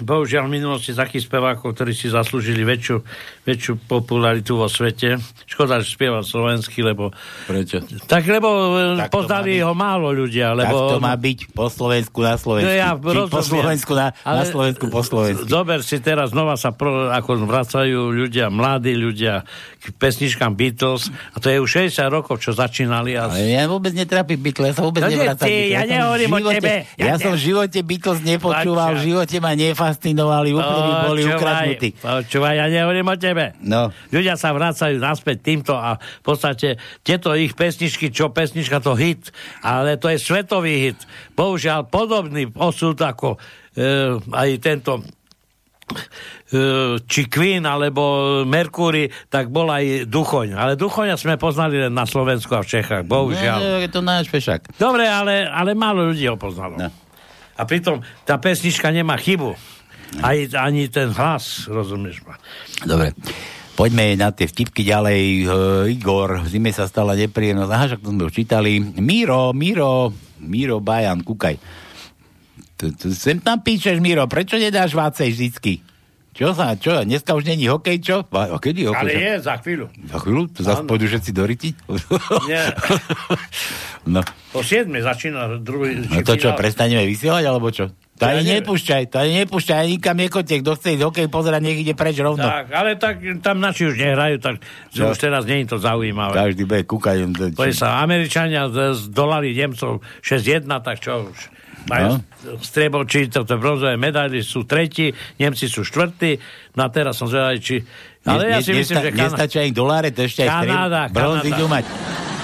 [0.00, 3.00] bohužiaľ, v minulosti takých spevákov, ktorí si zaslúžili väčšiu,
[3.42, 5.16] väčšiu popularitu vo svete.
[5.44, 7.08] Škoda, že spieva slovensky, lebo...
[7.44, 7.80] Prečo?
[8.04, 8.48] Tak, lebo
[8.94, 10.76] Tak tak poznali ho málo ľudia, Tak lebo...
[10.90, 12.68] to má byť po Slovensku na Slovensku.
[12.68, 13.48] No ja Či po rozumiem.
[13.64, 15.44] Slovensku na, na Ale- Slovensku po Slovensku.
[15.46, 19.48] Zober si teraz, znova sa pro, ako vracajú ľudia, mladí ľudia
[19.78, 23.26] k pesničkám Beatles a to je už 60 rokov, čo začínali a...
[23.26, 25.46] Ale ja vôbec netrápim Beatles, ja sa vôbec No nie, nevracam.
[25.46, 29.06] ty, ja nehovorím o tebe, ja Ja, som v živote Beatles nepočúval, v Počkaj.
[29.06, 31.88] živote ma nefascinovali, úplne mi boli ukradnutí.
[32.00, 33.44] Počúvaj, ja nehovorím o tebe.
[33.60, 33.94] No.
[34.10, 39.30] Ľudia sa vracajú naspäť týmto a v podstate tieto ich pesničky, čo pesnička to hit,
[39.60, 40.98] ale to je svetový hit.
[41.36, 43.36] Bohužiaľ podobný osud ako
[43.76, 45.04] e, aj tento
[47.06, 48.02] či Queen alebo
[48.42, 50.58] Mercury, tak bol aj Duchoň.
[50.58, 53.58] Ale Duchoňa sme poznali len na Slovensku a v Čechách, bohužiaľ.
[53.58, 54.74] No, je to náš fešák.
[54.74, 56.74] Dobre, ale, ale málo ľudí ho poznalo.
[56.74, 56.90] No.
[57.54, 59.54] A pritom tá pesnička nemá chybu.
[60.24, 62.34] Aj, ani ten hlas, rozumieš ma.
[62.82, 63.14] Dobre.
[63.78, 65.20] Poďme na tie vtipky ďalej.
[65.46, 67.72] Uh, Igor, v zime sa stala nepríjemnosť.
[67.72, 68.82] Aha, však to sme už čítali.
[68.98, 70.10] Miro, Miro,
[70.42, 71.56] Miro Bajan, kúkaj.
[73.10, 75.84] Sem tam píšeš, Miro, prečo nedáš vácej vždycky?
[76.30, 78.16] Čo sa, čo, dneska už není hokej, čo?
[78.30, 79.02] A, kedy hokej?
[79.02, 79.90] Ale je, za chvíľu.
[80.06, 80.42] Za chvíľu?
[80.54, 81.70] To zase pôjdu všetci do ryti?
[82.46, 82.70] Nie.
[84.14, 84.22] no.
[84.54, 86.00] O 7 začína druhý...
[86.00, 87.90] no to čo, prestaneme vysielať, alebo čo?
[88.16, 88.62] To Ja ani neviem.
[88.62, 90.54] nepúšťaj, to ani nepúšťaj, ani nikam nekote.
[90.60, 92.44] Kto chce ísť hokej pozerať, nech ide preč rovno.
[92.44, 94.60] Tak, ale tak tam naši už nehrajú, tak
[94.92, 95.10] Čo?
[95.10, 96.36] už teraz nie je to zaujímavé.
[96.36, 97.16] Každý bude kúkať.
[97.32, 101.38] to- Poď sa, Američania z- zdolali Nemcov 6-1, tak čo už
[101.86, 102.56] majú No.
[102.58, 106.40] striebo, či to, to bronzové medaily sú tretí, Nemci sú štvrtí,
[106.72, 107.76] no a teraz som zvedavý, či...
[108.20, 111.36] Ale ja si myslím, že Kana- Nestačia im doláre, to ešte aj Kanada, strieb- bronz
[111.38, 111.50] Kanada.
[111.50, 111.84] idú mať.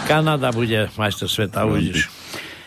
[0.05, 2.09] Kanada bude majster sveta, uvidíš.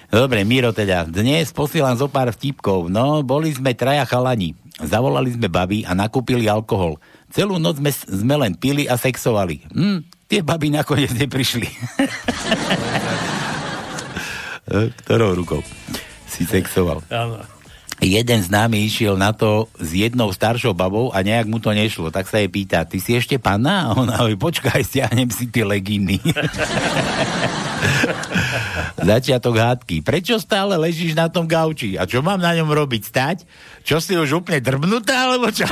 [0.08, 1.06] Dobre, Miro teda.
[1.06, 2.86] Dnes posielam zo pár vtipkov.
[2.88, 4.58] No, boli sme traja chalani.
[4.76, 6.98] Zavolali sme baby a nakúpili alkohol.
[7.30, 9.70] Celú noc sme, sme len pili a sexovali.
[9.70, 11.70] Hm, tie baby nakoniec neprišli.
[15.00, 15.62] Ktorou rukou
[16.40, 17.04] si sexoval?
[17.12, 17.44] Áno.
[18.00, 22.08] Jeden z nami išiel na to s jednou staršou babou a nejak mu to nešlo.
[22.16, 23.92] Tak sa jej pýta, ty si ešte panna?
[23.92, 26.16] A ona hovorí, počkaj, stiahnem si tie legíny.
[29.12, 30.00] Začiatok hádky.
[30.00, 32.00] Prečo stále ležíš na tom gauči?
[32.00, 33.02] A čo mám na ňom robiť?
[33.04, 33.44] Stať?
[33.84, 35.68] Čo si už úplne drbnutá, alebo čo?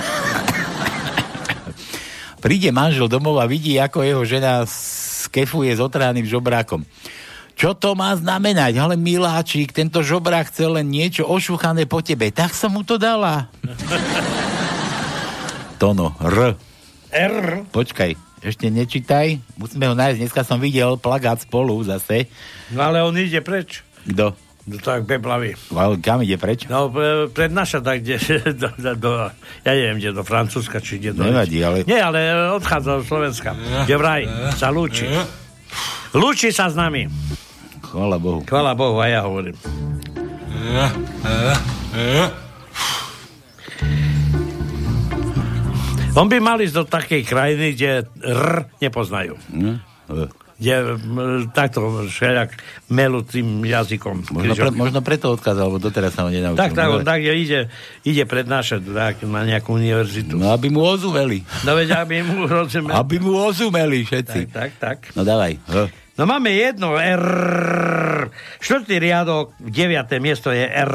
[2.43, 6.83] Príde manžel domov a vidí, ako jeho žena skefuje s otránnym žobrákom.
[7.57, 8.77] Čo to má znamenať?
[8.77, 12.29] Ale miláčik, tento žobrák chce len niečo ošúchané po tebe.
[12.29, 13.49] Tak som mu to dala.
[15.81, 16.53] Tono, R.
[17.09, 17.35] R.
[17.69, 19.37] Počkaj, ešte nečítaj.
[19.57, 20.17] Musíme ho nájsť.
[20.21, 22.25] Dneska som videl plagát spolu zase.
[22.69, 23.81] No ale on ide preč.
[24.05, 24.33] Kto?
[24.67, 25.55] No tak beblavý.
[25.71, 26.67] Ale Kam ide preč?
[26.67, 28.19] No, pre- prednáša tak, kde,
[28.53, 29.11] do, do, do,
[29.63, 31.23] ja neviem, kde, do Francúzska, či kde do...
[31.23, 33.55] Nevadí, ale- Nie, ale odchádza do Slovenska.
[33.87, 34.21] Kde vraj
[34.53, 35.07] sa lúči.
[36.11, 37.07] Lúči sa s nami.
[37.87, 38.43] Chvala Bohu.
[38.43, 39.55] Chvala Bohu, a ja hovorím.
[46.17, 49.37] On by mal ísť do takej krajiny, kde R nepoznajú.
[49.53, 49.77] Hm?
[50.57, 50.73] Kde
[51.53, 52.57] takto všelijak
[52.89, 54.25] melú tým jazykom.
[54.33, 56.57] Možno, pre, možno preto odkázal, lebo doteraz sa ho nenaučil.
[56.57, 57.69] Tak, tak, on tak ide,
[58.01, 60.33] ide prednášať tak, na nejakú univerzitu.
[60.33, 61.45] No aby mu ozumeli.
[61.61, 62.97] No veď, aby mu rozumeli.
[62.97, 64.49] Aby mu ozumeli všetci.
[64.49, 65.13] Tak, tak, tak.
[65.13, 65.61] No dávaj.
[65.69, 66.06] H.
[66.17, 67.23] No máme jedno R.
[68.57, 70.93] Štvrtý riadok, deviaté miesto je R.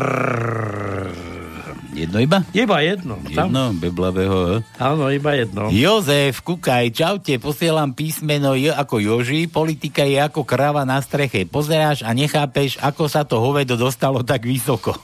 [1.92, 2.42] Jedno iba?
[2.50, 3.20] Iba jedno.
[3.30, 3.52] Tam.
[3.52, 4.64] Jedno, beblavého.
[4.80, 5.68] Áno, iba jedno.
[5.70, 11.44] Jozef, kúkaj, čaute, posielam písmeno J ako Joži, politika je ako krava na streche.
[11.46, 14.96] Pozeráš a nechápeš, ako sa to hovedo dostalo tak vysoko.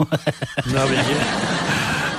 [0.73, 1.23] No vidíš.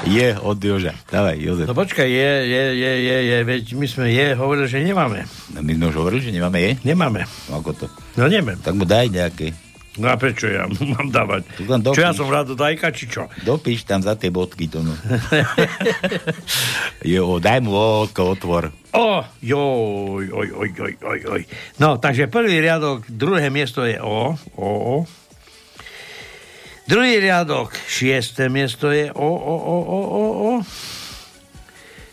[0.10, 0.94] Je od Joža.
[1.08, 1.66] Dávaj, Jozef.
[1.70, 5.30] No počkaj, je, je, je, je, je, veď my sme je hovorili, že nemáme.
[5.54, 6.72] No, my sme už hovorili, že nemáme je?
[6.82, 7.30] Nemáme.
[7.48, 7.86] No ako to?
[8.18, 8.58] No neviem.
[8.58, 9.54] Tak mu daj nejaké.
[10.00, 10.64] No a prečo ja
[10.96, 11.44] mám dávať?
[11.92, 13.28] Čo ja som rád dajka, či čo?
[13.44, 14.96] Dopíš tam za tie bodky to no.
[17.14, 17.76] jo, daj mu
[18.08, 18.72] oko, otvor.
[18.96, 21.42] O, joj, oj, oj, oj, oj, oj.
[21.78, 24.96] No, takže prvý riadok, druhé miesto je O, O, O.
[26.90, 30.52] Druhý riadok, šiesté miesto je O, O, O, O, O, O.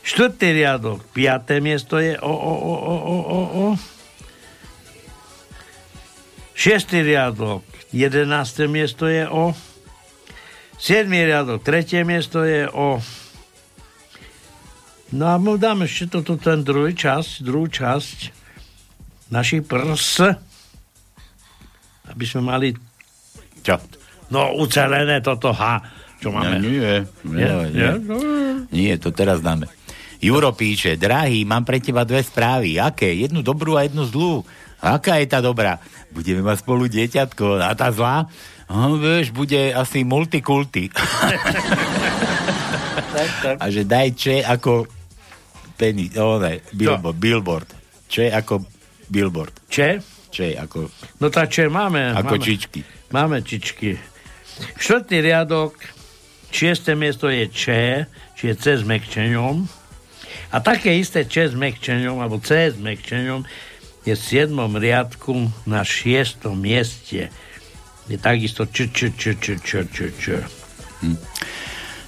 [0.04, 3.66] Štvrtý riadok, piaté miesto je O, O, O, O, O, O, O.
[6.52, 9.56] Šiestý riadok, jedenácté miesto je O.
[10.76, 13.00] Siedmý riadok, tretie miesto je O.
[15.16, 18.28] No a mu dáme ešte toto ten druhý časť, druhú časť
[19.32, 20.36] našich prs,
[22.12, 22.76] aby sme mali
[23.64, 23.95] Čo?
[24.30, 25.82] No ucelené toto H,
[26.18, 26.58] čo máme.
[26.62, 28.14] Nie, nie, nie, nie.
[28.72, 29.68] nie, to teraz dáme.
[30.16, 32.80] Juro píše, drahý, mám pre teba dve správy.
[32.80, 33.12] Aké?
[33.12, 34.42] Jednu dobrú a jednu zlú.
[34.80, 35.76] Aká je tá dobrá?
[36.08, 37.60] Budeme mať spolu dieťatko.
[37.60, 38.24] A tá zlá?
[38.66, 40.88] No, vieš, bude asi multikulty.
[43.62, 44.84] A že daj če ako
[45.76, 47.68] penny, oh, ne, billboard, billboard.
[48.08, 48.64] Če ako
[49.08, 49.54] billboard.
[49.68, 50.00] Če?
[50.32, 50.88] Če ako,
[51.22, 52.12] No tak čo máme?
[52.12, 52.80] ako máme, čičky.
[53.12, 53.96] Máme čičky.
[54.80, 55.76] Štvrtý riadok,
[56.48, 57.64] šiesté miesto je Č,
[58.36, 59.68] čiže C s mekčeňom.
[60.52, 63.44] A také isté Č s mekčeňom, alebo C s mekčeňom,
[64.06, 67.28] je v siedmom riadku na šiestom mieste.
[68.06, 70.24] Je takisto Č, Č, Č, Č, Č, Č, Č.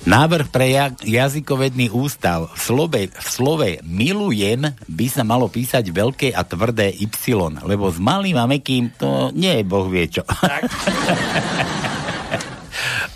[0.08, 6.28] Návrh pre ja- jazykovedný ústav v slove, v slove milujem by sa malo písať veľké
[6.32, 7.34] a tvrdé Y,
[7.66, 10.22] lebo s malým a mekým to nie je boh vie čo.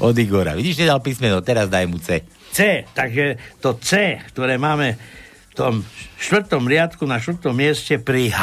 [0.02, 0.58] Od Igora.
[0.58, 2.26] Vidíš, že dal písmeno, teraz daj mu C.
[2.50, 5.86] C, takže to C, ktoré máme v tom
[6.18, 8.42] štvrtom riadku na štvrtom mieste pri H,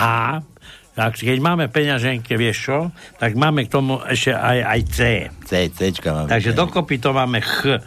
[0.95, 2.77] tak keď máme peňaženke, vieš čo,
[3.19, 4.99] tak máme k tomu ešte aj, aj C.
[5.47, 6.27] C, Cčka máme.
[6.31, 7.79] Takže dokopy to máme Ch.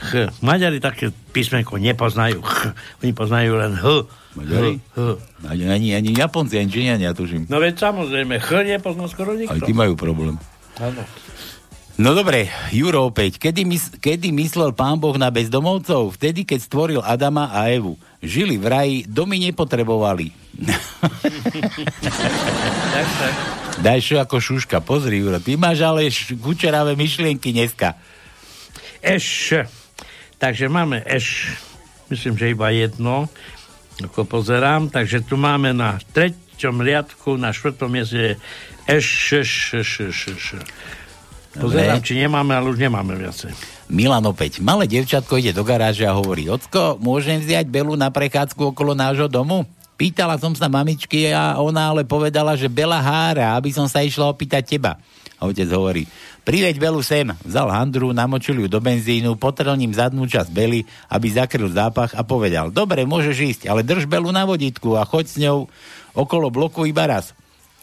[0.00, 0.12] Ch.
[0.40, 2.72] Maďari také písmenko nepoznajú Ch.
[3.02, 4.06] Oni poznajú len H.
[4.38, 4.78] Maďari?
[4.94, 4.98] H.
[4.98, 5.00] H.
[5.50, 7.50] Ani, ani, ani Japonci, ani Číňania, tuším.
[7.50, 9.54] No veď samozrejme, Ch nepozná skoro nikto.
[9.54, 10.34] Aj tí majú problém.
[10.80, 11.02] Áno.
[12.00, 13.36] No dobre, Juro opäť.
[13.36, 16.16] Kedy, mys- kedy myslel pán Boh na bezdomovcov?
[16.16, 18.00] Vtedy, keď stvoril Adama a Evu.
[18.24, 20.32] Žili v raji, domy nepotrebovali.
[23.84, 27.92] Daj čo ako šuška, pozri, Juro, ty máš ale š- kučeravé myšlienky dneska.
[29.04, 29.60] Eš.
[30.40, 31.52] Takže máme eš.
[32.08, 33.28] Myslím, že iba jedno.
[34.00, 34.88] Ako pozerám.
[34.88, 38.40] Takže tu máme na treťom riadku, na štvrtom mieste
[38.88, 39.52] eš, eš,
[39.84, 40.46] eš, eš, eš.
[41.50, 43.50] Pozerám, či nemáme, ale už nemáme viacej.
[43.90, 44.62] Milan opäť.
[44.62, 49.26] Malé devčatko ide do garáže a hovorí, Ocko, môžem vziať Belu na prechádzku okolo nášho
[49.26, 49.66] domu?
[49.98, 54.30] Pýtala som sa mamičky a ona ale povedala, že Bela hára, aby som sa išla
[54.30, 55.02] opýtať teba.
[55.42, 56.06] A otec hovorí,
[56.46, 57.26] priveď Belu sem.
[57.42, 62.22] Vzal handru, namočil ju do benzínu, potrel ním zadnú časť Bely, aby zakryl zápach a
[62.22, 65.66] povedal, dobre, môžeš ísť, ale drž Belu na vodítku a choď s ňou
[66.14, 67.34] okolo bloku iba raz.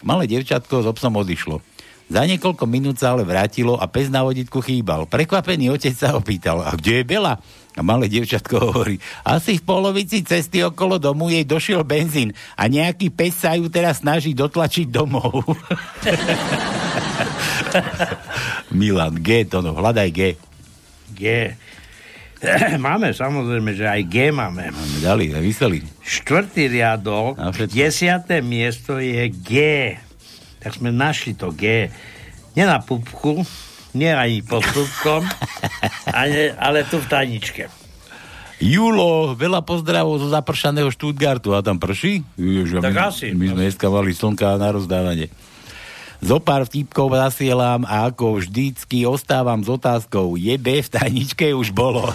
[0.01, 1.59] Malé devčatko s obsom odišlo.
[2.07, 5.03] Za niekoľko minút sa ale vrátilo a pes na vodítku chýbal.
[5.11, 7.35] Prekvapený otec sa opýtal, a kde je Bela?
[7.77, 8.95] A malé dievčatko hovorí,
[9.27, 13.99] asi v polovici cesty okolo domu jej došiel benzín a nejaký pes sa ju teraz
[13.99, 15.43] snaží dotlačiť domov.
[18.79, 20.21] Milan, G, to no, hľadaj G.
[21.11, 21.23] G.
[22.87, 24.71] máme, samozrejme, že aj G máme.
[24.71, 25.83] Máme dali, vyseli.
[26.07, 27.35] Štvrtý riadok,
[27.67, 29.53] desiaté miesto je G.
[30.67, 31.87] Tak sme našli to G.
[32.51, 33.47] Nie na pupku,
[33.95, 35.23] nie ani pod pupkom,
[36.19, 37.71] ale, ale tu v tajničke.
[38.59, 41.55] Julo, veľa pozdravov zo zapršaného Stuttgartu.
[41.55, 42.19] A tam prší?
[42.35, 43.31] Ježiš, Tak my, asi.
[43.31, 45.31] My sme dneska mali slnka na rozdávanie.
[46.19, 51.71] Zo pár vtipkov zasielam a ako vždycky ostávam s otázkou, je B v tajničke už
[51.71, 52.11] bolo.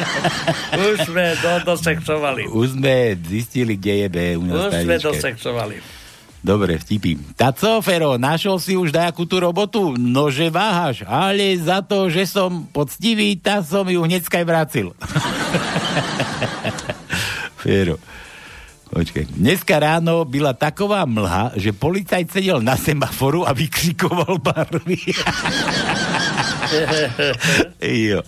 [0.88, 2.48] Už sme do, dosexovali.
[2.48, 5.76] Už sme zistili, kde je B u nás Už sme dosexovali.
[6.44, 7.16] Dobre, vtipy.
[7.40, 9.96] Taco, Fero, našiel si už dajakú tú robotu?
[9.96, 14.86] No, že váhaš, ale za to, že som poctivý, tak som ju hneďka aj vracil.
[17.64, 17.96] Fero.
[18.92, 19.40] Počkej.
[19.40, 25.00] Dneska ráno byla taková mlha, že policajt sedel na semaforu a vykřikoval barvy.
[28.12, 28.20] jo.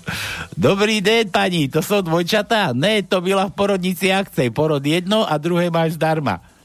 [0.56, 2.72] Dobrý den, pani, to jsou dvojčatá?
[2.72, 4.50] Ne, to byla v porodnici akce.
[4.50, 6.55] Porod jedno a druhé máš zdarma.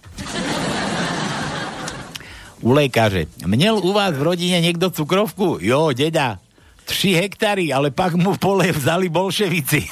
[2.61, 3.25] U lékaře.
[3.45, 5.57] Měl u vás v rodině někdo cukrovku?
[5.61, 6.39] Jo, deda.
[6.85, 9.87] Tři hektary, ale pak mu pole vzali bolševici.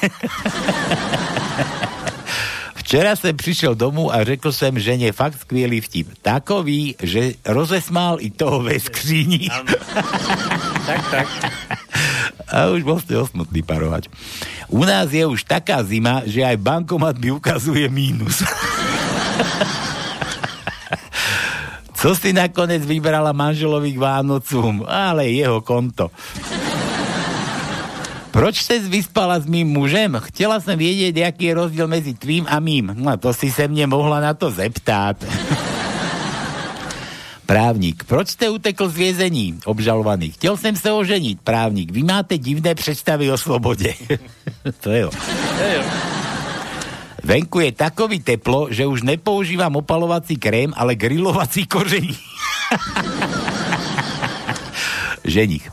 [2.74, 6.08] Včera jsem přišel domů a řekl jsem ženě fakt skvělý vtip.
[6.22, 9.48] Takový, že rozesmál i toho ve skříni.
[10.86, 11.28] tak, tak.
[12.50, 14.10] A už bol ste osmutný parovať.
[14.74, 18.42] U nás je už taká zima, že aj bankomat mi ukazuje mínus.
[22.00, 24.84] Co si nakoniec vybrala manželovi k Vánocům?
[24.88, 26.10] Ale jeho konto.
[28.30, 30.16] Proč se vyspala s mým mužem?
[30.24, 32.96] Chtěla jsem vědět, jaký je rozdíl mezi tvým a mým.
[32.96, 35.16] No to si se mě mohla na to zeptat.
[37.46, 38.04] Právník.
[38.04, 39.58] Proč jste utekl z vězení?
[39.64, 40.30] Obžalovaný.
[40.30, 41.40] Chtěl jsem se oženit.
[41.44, 41.90] Právník.
[41.90, 43.94] Vy máte divné představy o svobodě.
[44.80, 45.10] to jo.
[47.24, 52.16] Venku je takový teplo, že už nepoužívam opalovací krém, ale grilovací koření.
[55.24, 55.70] Ženich.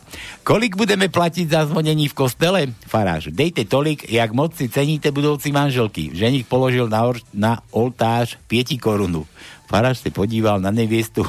[0.47, 2.71] Kolik budeme platiť za zvonení v kostele?
[2.87, 3.35] Faráž.
[3.35, 6.15] Dejte tolik, jak moc si ceníte budoucí manželky.
[6.15, 9.27] Ženich položil na, or- na oltář 5 korunu.
[9.67, 11.27] Faráž se podíval na neviestu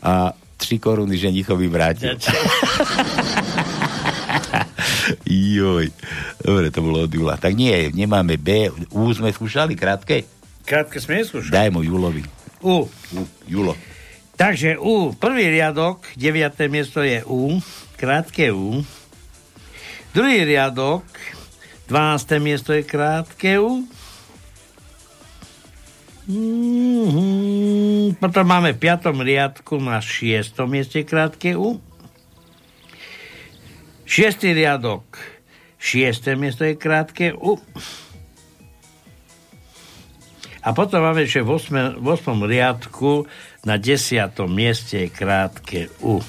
[0.00, 2.16] a 3 koruny ženichovi vrátil.
[5.34, 5.90] Joj.
[6.38, 7.34] Dobre, to bolo od Jula.
[7.34, 8.70] Tak nie, nemáme B.
[8.94, 10.22] U sme skúšali krátke?
[10.62, 11.50] Krátke sme neskúšali.
[11.50, 12.22] Daj mu Julovi.
[12.62, 12.86] U.
[12.88, 13.20] U.
[13.50, 13.74] Julo.
[14.34, 16.66] Takže U, prvý riadok, 9.
[16.66, 17.62] miesto je U,
[17.94, 18.82] krátke U.
[20.10, 21.06] Druhý riadok,
[21.86, 22.42] 12.
[22.42, 23.86] miesto je krátke U.
[26.26, 28.16] Mhm.
[28.16, 29.22] Potom máme v 5.
[29.22, 30.66] riadku na 6.
[30.66, 31.78] mieste krátke U.
[34.08, 34.50] 6.
[34.50, 35.04] riadok,
[35.84, 36.40] 6.
[36.40, 37.60] miesto je krátke U.
[40.64, 42.00] A potom máme ešte v 8.
[42.00, 42.40] v 8.
[42.40, 43.28] riadku
[43.68, 44.32] na 10.
[44.48, 46.24] mieste je krátke U.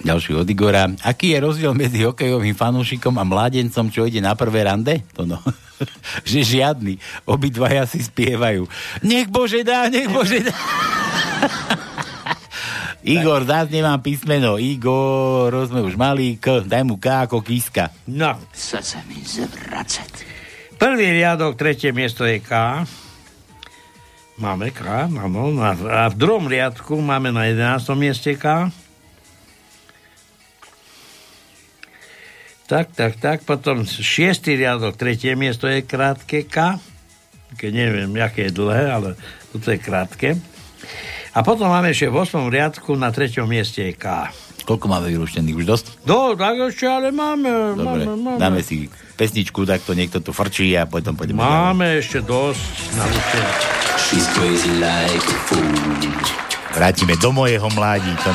[0.00, 0.88] Ďalší od Igora.
[1.04, 5.04] Aký je rozdiel medzi hokejovým fanúšikom a mládencom, čo ide na prvé rande?
[5.12, 5.36] To no.
[6.24, 6.96] že žiadny.
[7.28, 8.64] Obidvaja si spievajú.
[9.04, 10.56] Nech Bože dá, nech Bože dá.
[13.08, 14.60] Igor, zás nemám písmeno.
[14.60, 17.88] Igor, sme už mali K, daj mu K ako kíska.
[18.04, 18.36] No.
[18.52, 20.28] Chce sa mi zvracať.
[20.76, 22.84] Prvý riadok, tretie miesto je K.
[24.36, 25.18] Máme K, áno.
[25.58, 27.96] A v- A v druhom riadku máme na 11.
[27.96, 28.68] mieste K.
[32.68, 33.38] Tak, tak, tak.
[33.42, 36.76] Potom šiestý riadok, tretie miesto je krátke K.
[37.56, 39.08] Keď neviem, aké je dlhé, ale
[39.50, 40.28] toto je krátke.
[41.38, 42.50] A potom máme ešte v 8.
[42.50, 44.26] riadku na treťom mieste je K.
[44.66, 45.54] Koľko máme vyrúštených?
[45.54, 45.86] Už dosť?
[46.02, 48.38] No, tak ešte, ale máme, Dobre, máme, máme.
[48.42, 51.62] dáme si pesničku, tak to niekto tu frčí a potom pôjdeme ďalej.
[51.62, 53.06] Máme ešte dosť na.
[54.02, 55.30] She's crazy like.
[56.74, 58.10] Vrátime do mojeho mládí.
[58.18, 58.34] To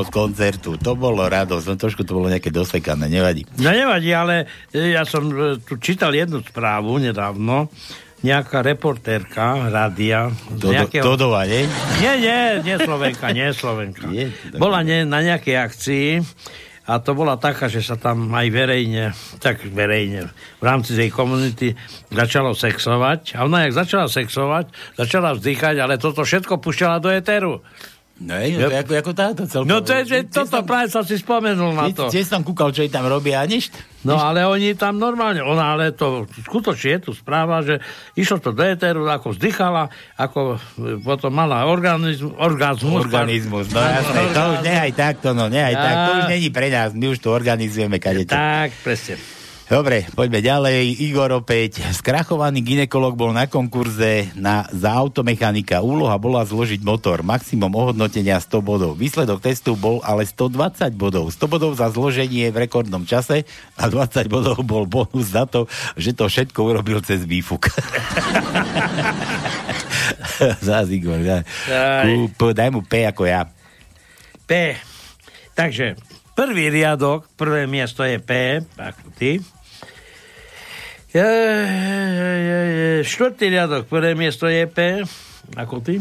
[0.00, 3.44] bolo z koncertu, to bolo radosť, no trošku to bolo nejaké dosekané, nevadí.
[3.60, 7.68] No nevadí, ale e, ja som e, tu čítal jednu správu nedávno,
[8.24, 10.32] nejaká reportérka rádia.
[10.32, 11.68] z Dodo, nejakého- Dodova, nie?
[12.00, 14.08] Nie, nie, nie Slovenka, nie Slovenka.
[14.16, 16.08] Je, Bola nie, na nejakej akcii
[16.88, 21.76] a to bola taká, že sa tam aj verejne, tak verejne, v rámci tej komunity
[22.08, 23.36] začalo sexovať.
[23.36, 27.60] A ona, jak začala sexovať, začala vzdychať, ale toto všetko pušťala do éteru.
[28.20, 29.72] No, je, no, to je ako, ako táto celkovo.
[29.72, 32.12] No to je, že toto práve som si spomenul na to.
[32.12, 33.72] Tiež som kúkal, čo tam robia nič.
[34.04, 37.80] No ale oni tam normálne, ona ale to skutočne je tu správa, že
[38.16, 39.88] išlo to do éteru, ako vzdychala,
[40.20, 43.08] ako e, potom mala organizm, orgazmus.
[43.08, 46.92] Organizmus, no jasné, to už nehaj takto, no nehaj tak, to už není pre nás,
[46.92, 48.36] my už tu organizujeme kadečo.
[48.36, 49.39] Tak, presne.
[49.70, 50.98] Dobre, poďme ďalej.
[50.98, 51.78] Igor opäť.
[51.94, 55.78] Skrachovaný ginekolog bol na konkurze na, za automechanika.
[55.78, 57.22] Úloha bola zložiť motor.
[57.22, 58.98] Maximum ohodnotenia 100 bodov.
[58.98, 61.30] Výsledok testu bol ale 120 bodov.
[61.30, 63.46] 100 bodov za zloženie v rekordnom čase
[63.78, 67.70] a 20 bodov bol bonus za to, že to všetko urobil cez výfuk.
[70.66, 71.46] Zás Igor, daj.
[71.70, 72.10] Aj.
[72.10, 73.46] Kúp, daj mu P ako ja.
[74.50, 74.74] P.
[75.54, 75.94] Takže
[76.34, 79.38] prvý riadok, prvé miesto je P, ako ty.
[81.10, 82.90] Je, je, je, je.
[83.02, 85.02] Štvrtý riadok, prvé miesto je P,
[85.58, 85.98] ako ty.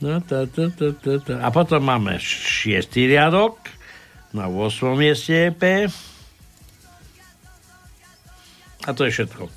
[0.00, 1.34] No, ta, ta, ta, ta, ta.
[1.44, 3.60] A potom máme šiestý riadok,
[4.32, 4.96] na 8.
[4.96, 5.62] mieste je P.
[8.86, 9.52] A to je všetko.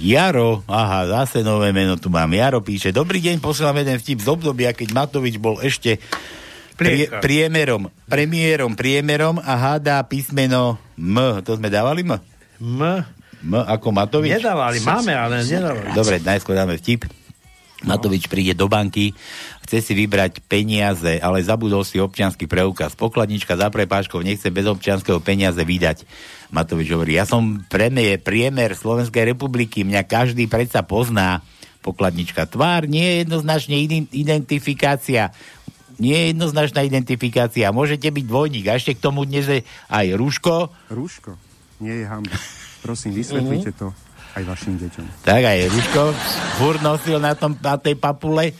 [0.00, 2.30] Jaro, aha, zase nové meno tu mám.
[2.30, 5.98] Jaro píše, dobrý deň, posielam jeden vtip z obdobia, keď Matovič bol ešte
[6.78, 11.42] prie, priemerom, premiérom, priemerom a hádá písmeno M.
[11.42, 12.16] To sme dávali M?
[12.60, 12.80] M.
[13.40, 14.36] M ako Matovič?
[14.36, 15.96] Nedávali, máme, ale nedávali.
[15.96, 17.08] Dobre, najskôr dáme vtip.
[17.80, 19.16] Matovič príde do banky,
[19.64, 22.92] chce si vybrať peniaze, ale zabudol si občiansky preukaz.
[22.92, 26.04] Pokladnička za prepážkou nechce bez občianského peniaze vydať.
[26.52, 31.40] Matovič hovorí, ja som premiér, priemer Slovenskej republiky, mňa každý predsa pozná.
[31.80, 35.32] Pokladnička, tvár nie je jednoznačne ident- identifikácia.
[35.96, 37.72] Nie je jednoznačná identifikácia.
[37.72, 38.68] Môžete byť dvojník.
[38.68, 40.68] A ešte k tomu dnes je aj rúško.
[40.92, 41.49] Rúško
[41.80, 42.36] nie je hamba.
[42.84, 43.92] Prosím, vysvetlite to
[44.38, 45.26] aj vašim deťom.
[45.26, 46.02] Tak aj Ruško
[46.60, 48.54] furt nosil na, tom, na tej papule.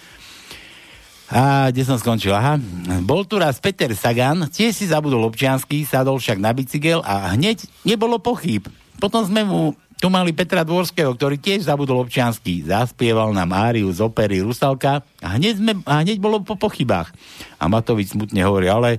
[1.31, 2.35] A kde som skončil?
[2.35, 2.59] Aha.
[3.07, 7.63] Bol tu raz Peter Sagan, tiež si zabudol občiansky, sadol však na bicykel a hneď
[7.87, 8.67] nebolo pochyb.
[8.99, 12.67] Potom sme mu tu mali Petra Dvorského, ktorý tiež zabudol občiansky.
[12.67, 17.13] Zaspieval nám Áriu z opery Rusalka a hneď, sme, a hneď bolo po pochybách.
[17.61, 18.99] A Matovič smutne hovorí, ale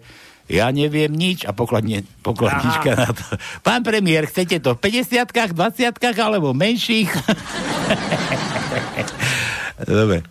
[0.51, 3.23] ja neviem nič a pokladne, pokladnička na to.
[3.63, 7.07] Pán premiér, chcete to v 50 20 alebo menších?
[9.87, 10.27] Dobre.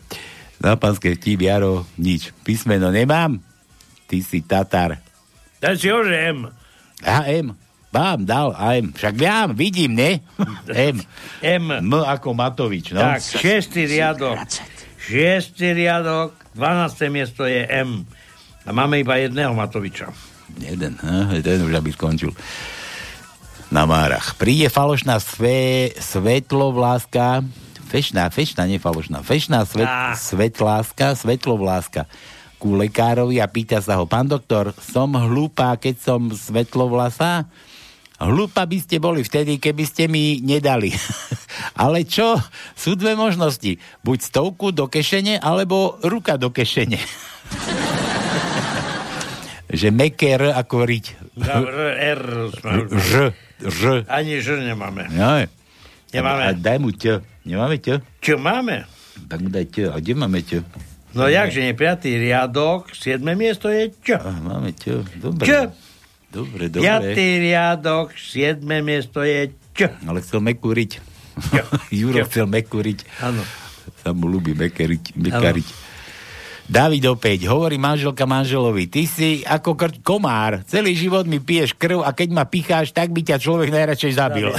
[0.60, 2.36] Na pánske vtip, Jaro, nič.
[2.44, 3.40] Písmeno nemám?
[4.04, 5.00] Ty si Tatar.
[5.56, 6.52] Daj si ho, že M.
[7.00, 7.56] A M.
[7.90, 8.92] Mám, dal a M.
[8.92, 10.20] Však mám, vidím, ne?
[10.68, 11.00] M.
[11.42, 11.66] M.
[11.72, 13.02] M ako Matovič, no.
[13.02, 14.36] Tak, šiestý riadok.
[15.00, 17.08] Šiestý riadok, 12.
[17.08, 18.04] miesto je M.
[18.70, 20.14] A máme iba jedného Matoviča.
[20.62, 20.94] Jeden,
[21.42, 22.30] ten už aby skončil.
[23.74, 24.38] Na Márach.
[24.38, 27.42] Príde falošná sve, svetlovláska,
[27.90, 32.06] fešná, fešná, nie falošná, fešná svet, svetláska, svetlovláska
[32.62, 37.50] ku lekárovi a pýta sa ho, pán doktor, som hlúpa, keď som svetlovlasá?
[38.22, 40.94] Hlúpa by ste boli vtedy, keby ste mi nedali.
[41.82, 42.38] Ale čo?
[42.78, 43.82] Sú dve možnosti.
[44.06, 47.02] Buď stovku do kešene, alebo ruka do kešene.
[49.70, 51.06] že meké R ako riť.
[51.40, 52.22] R,
[52.90, 53.10] Ž,
[53.62, 53.80] Ž.
[54.10, 55.06] Ani Ž nemáme.
[55.14, 55.46] No.
[56.10, 56.42] Nemáme.
[56.42, 57.22] A daj mu ť.
[57.46, 58.02] Nemáme ť?
[58.18, 58.84] Čo máme?
[59.30, 59.76] Tak mu daj ť.
[59.94, 60.66] A kde máme ť?
[61.10, 64.18] No jakže piatý riadok, siedme miesto je Č.
[64.18, 65.06] A, máme ť.
[65.18, 65.46] Dobre.
[65.46, 65.50] Č.
[66.30, 66.86] Dobre, dobre.
[66.86, 69.90] Piatý riadok, siedme miesto je Č.
[70.06, 71.02] Ale chcel mekúriť.
[71.94, 73.06] Juro chcel mekúriť.
[73.22, 73.42] Áno.
[74.02, 75.89] Sa mu ľúbi mekeriť, mekariť.
[76.70, 82.06] David opäť, hovorí manželka manželovi, ty si ako kr- komár, celý život mi piješ krv
[82.06, 84.54] a keď ma picháš, tak by ťa človek najradšej zabil.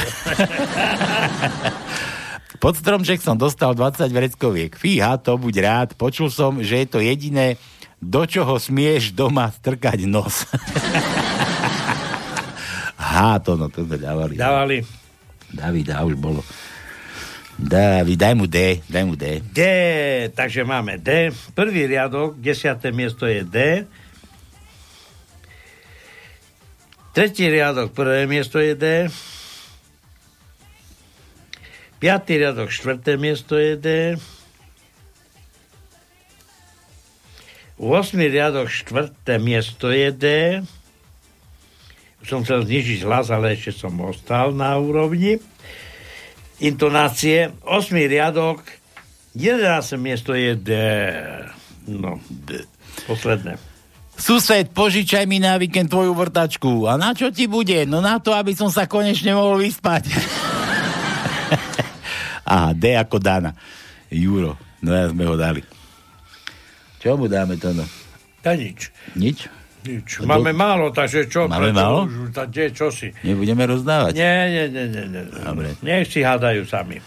[2.62, 4.76] Pod stromček som dostal 20 vreckoviek.
[4.76, 5.90] Fíha, to buď rád.
[5.96, 7.56] Počul som, že je to jediné,
[8.04, 10.44] do čoho smieš doma strkať nos.
[13.00, 14.36] Há, to no, to sme dávali.
[14.36, 14.84] Dávali.
[15.48, 16.44] David, a už bolo.
[17.62, 19.38] David, daj mu D, daj mu D.
[19.54, 19.62] D,
[20.34, 21.30] takže máme D.
[21.54, 23.86] Prvý riadok, desiaté miesto je D.
[27.14, 28.86] Tretí riadok, prvé miesto je D.
[32.02, 33.88] Piatý riadok, štvrté miesto je D.
[37.78, 38.18] V 8.
[38.26, 39.38] riadok, 4.
[39.38, 40.26] miesto je D.
[42.26, 45.38] Som chcel znižiť hlas, ale ešte som ostal na úrovni.
[46.62, 47.50] Intonácie.
[47.66, 47.90] 8.
[48.06, 48.62] riadok,
[49.34, 49.98] 11.
[49.98, 50.70] miesto je D.
[51.90, 52.70] No, D.
[53.10, 53.58] Posledné.
[54.14, 56.86] Sused, požičaj mi na víkend tvoju vrtačku.
[56.86, 57.90] A na čo ti bude?
[57.90, 60.06] No na to, aby som sa konečne mohol vyspať.
[62.54, 63.58] Aha, D ako Dana.
[64.14, 64.54] Juro.
[64.86, 65.66] No ja sme ho dali.
[67.02, 67.90] Čo mu dáme to no?
[68.46, 68.94] Ja nič.
[69.18, 69.50] Nič?
[69.82, 70.22] Nič.
[70.22, 71.50] No Máme málo, takže čo?
[71.50, 72.06] Máme málo?
[72.06, 73.10] Už, tá, kde, čo si?
[73.26, 74.14] Nebudeme rozdávať?
[74.14, 75.24] Nie, nie, nie, nie, nie.
[75.26, 75.74] Dobre.
[75.82, 77.02] Nech si hádajú sami.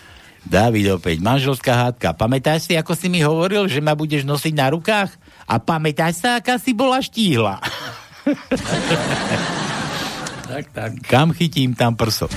[0.44, 2.12] David opäť, manželská hádka.
[2.12, 5.08] Pamätáš si, ako si mi hovoril, že ma budeš nosiť na rukách?
[5.48, 7.62] A pamätáš sa, aká si bola štíhla?
[10.44, 10.90] Tak, tak.
[11.08, 12.28] Kam chytím, tam prso.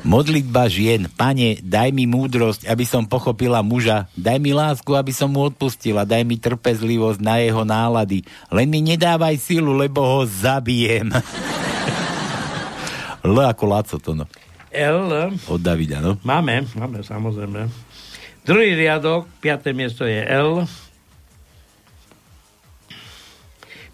[0.00, 1.12] Modlitba žien.
[1.12, 4.08] Pane, daj mi múdrosť, aby som pochopila muža.
[4.16, 6.08] Daj mi lásku, aby som mu odpustila.
[6.08, 8.24] Daj mi trpezlivosť na jeho nálady.
[8.48, 11.12] Len mi nedávaj silu, lebo ho zabijem.
[13.20, 14.24] L ako Laco to no.
[14.72, 15.36] L.
[15.50, 16.16] Od Davida, no.
[16.24, 17.68] Máme, máme, samozrejme.
[18.46, 20.64] Druhý riadok, piaté miesto je L.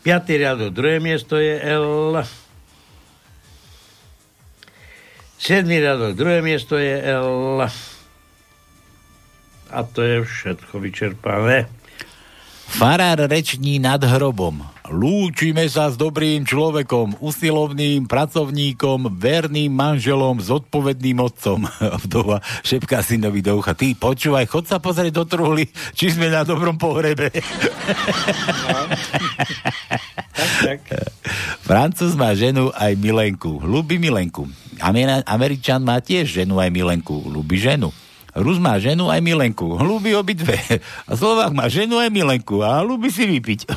[0.06, 2.14] Piatý riadok, druhé miesto je L.
[5.36, 7.60] Siedmý riadok, druhé miesto je L.
[9.66, 11.68] A to je všetko vyčerpané.
[12.66, 14.66] Farár reční nad hrobom.
[14.86, 21.66] Lúčime sa s dobrým človekom, usilovným pracovníkom, verným manželom, zodpovedným otcom.
[22.06, 23.74] Vdova šepká synovi do ucha.
[23.74, 27.34] Ty počúvaj, chod sa pozrieť do truhly, či sme na dobrom pohrebe.
[30.62, 30.80] tak.
[31.66, 33.58] Francúz má ženu aj milenku.
[33.58, 34.46] Ľubí milenku.
[34.78, 37.26] Amer- Američan má tiež ženu aj milenku.
[37.26, 37.90] Ľubí ženu.
[38.36, 39.80] Rus má ženu aj milenku.
[39.80, 40.60] Ľubí obidve.
[41.08, 42.60] A Slovák má ženu aj milenku.
[42.60, 43.64] A ľubí si vypiť.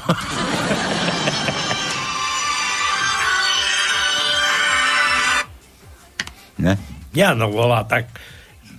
[6.68, 6.76] ne?
[7.16, 8.12] Ja no volá, tak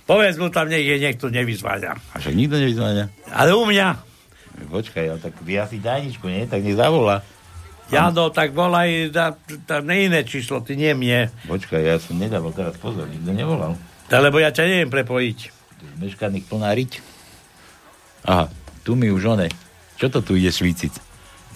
[0.05, 1.97] povedz mu tam, je niekto nevyzváňa.
[2.13, 3.33] A však nikto nevyzváňa.
[3.33, 3.97] Ale u mňa.
[4.69, 6.45] Počkaj, ale tak vy asi tajničku, nie?
[6.45, 7.25] Tak nech zavolá.
[7.89, 9.35] Jano, tak volaj na,
[9.67, 11.33] na, na iné číslo, ty nie mne.
[11.49, 13.73] Počkaj, ja som nedával teraz pozor, nikto nevolal.
[14.07, 15.60] Lebo ja ťa neviem prepojiť.
[15.99, 17.01] Meškaných plná riť.
[18.25, 18.49] Aha,
[18.85, 19.49] tu mi už one.
[19.97, 20.93] Čo to tu ide švíciť?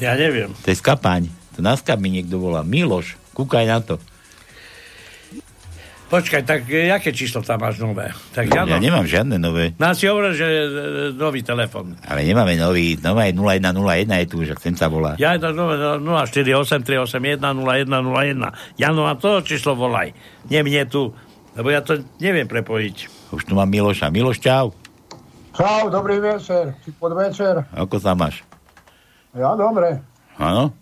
[0.01, 0.51] Ja neviem.
[0.65, 1.29] To je skapaň.
[1.55, 2.67] To na skap mi niekto volá.
[2.67, 3.95] Miloš, kúkaj na to.
[6.05, 8.13] Počkaj, tak e, jaké číslo tam máš nové?
[8.29, 9.73] Tak Jano, Ja nemám žiadne nové.
[9.81, 10.69] Nás si hovoril, že e,
[11.17, 11.97] nový telefon.
[12.05, 12.93] Ale nemáme nový.
[13.01, 15.17] Nová je 0101 je tu, že chcem sa volá.
[15.17, 18.77] Ja je to nové 0483810101.
[18.77, 20.13] Jano, a to číslo volaj.
[20.45, 21.09] Nie mne tu,
[21.57, 23.14] lebo ja to neviem prepojiť.
[23.29, 24.07] Už tu mám Miloša.
[24.07, 24.71] Miloš, čau.
[25.51, 27.63] Čau, dobrý večer, či podvečer.
[27.71, 28.43] Ako sa máš?
[29.31, 30.03] Ja dobre.
[30.35, 30.75] Áno?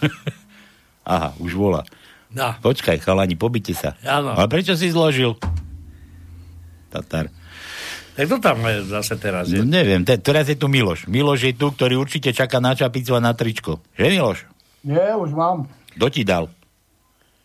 [1.06, 1.82] Aha, už volá.
[2.30, 2.52] No.
[2.60, 3.96] Počkaj, chalani, pobite sa.
[4.00, 4.32] Áno.
[4.32, 5.34] Ale prečo si zložil?
[6.88, 7.32] Tatar.
[8.12, 9.64] Tak to tam je zase teraz No, je.
[9.64, 11.06] neviem, te, teraz je tu Miloš.
[11.06, 13.80] Miloš je tu, ktorý určite čaká na čapicu a na tričko.
[13.96, 14.38] Že, Miloš?
[14.82, 15.64] Nie, už mám.
[15.96, 16.52] Kto ti dal?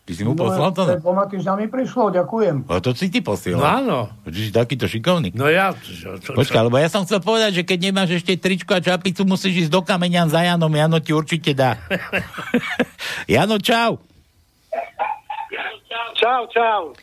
[0.06, 0.86] Ty si mu poslal to?
[0.86, 2.70] Pred dvoma týždňami prišlo, ďakujem.
[2.70, 3.58] A to si ty posielal.
[3.58, 3.98] No áno.
[4.30, 5.34] Že si takýto šikovný.
[5.34, 5.74] No ja...
[5.74, 9.26] Čo, čo, Počkaj, lebo ja som chcel povedať, že keď nemáš ešte tričko a čapicu,
[9.26, 10.70] musíš ísť do kameňan za Janom.
[10.70, 11.82] Jano ti určite dá.
[13.34, 13.98] Jano, čau.
[16.22, 16.94] Čau, čau.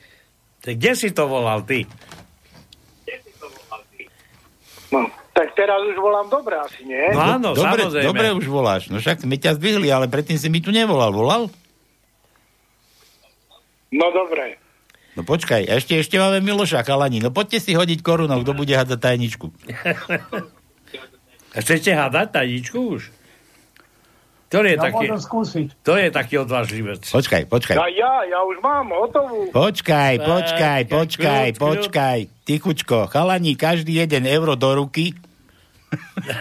[0.63, 1.83] Tak kde si to volal ty?
[4.95, 7.11] No, tak teraz už volám dobre asi, nie?
[7.11, 8.07] No áno, dobre, samozrejme.
[8.07, 8.83] dobre už voláš.
[8.95, 11.11] No však sme ťa zdvihli, ale predtým si mi tu nevolal.
[11.11, 11.51] Volal?
[13.93, 14.57] No dobre.
[15.13, 17.21] No počkaj, ešte, ešte máme Miloša Chalani.
[17.21, 19.53] No poďte si hodiť korunov, kto bude hádzať tajničku.
[21.53, 23.13] A chcete hádať tajničku už?
[24.49, 25.05] Ktorý je Ja taký...
[25.85, 27.05] To je taký odvážlivec.
[27.09, 27.77] Počkaj, počkaj.
[27.77, 29.53] Ja, ja, ja už mám hotovú.
[29.53, 31.61] Počkaj, počkaj, počkaj, kľud, kľud.
[31.61, 32.19] počkaj.
[32.49, 35.13] Tichučko, chalani, každý jeden euro do ruky.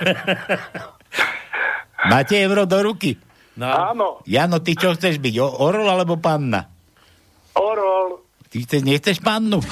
[2.11, 3.19] Máte euro do ruky?
[3.59, 3.67] No.
[3.67, 5.35] Áno, Jano, ty čo chceš byť?
[5.43, 6.70] O, orol alebo panna?
[7.55, 8.23] Orol.
[8.51, 9.63] Ty chceš, nechceš pannu?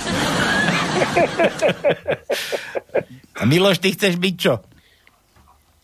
[3.40, 4.54] A Miloš, ty chceš byť čo?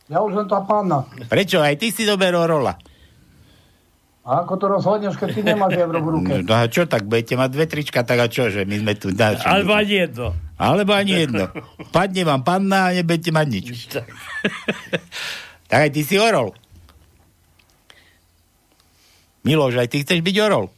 [0.06, 1.08] Ja už len tá pána.
[1.28, 1.60] Prečo?
[1.64, 2.78] Aj ty si dober orola.
[4.26, 6.34] A ako to rozhodneš, keď ty nemáš euro v ruke?
[6.42, 9.14] No a čo, tak budete mať dve trička, tak a čo, že my sme tu...
[9.14, 10.34] Na, Alebo ani jedno.
[10.58, 11.46] Alebo ani jedno.
[11.94, 13.66] Padne vám panna a nebudete mať nič.
[15.70, 16.58] tak aj ty si orol.
[19.46, 20.74] Miloš, aj ty chceš byť orol?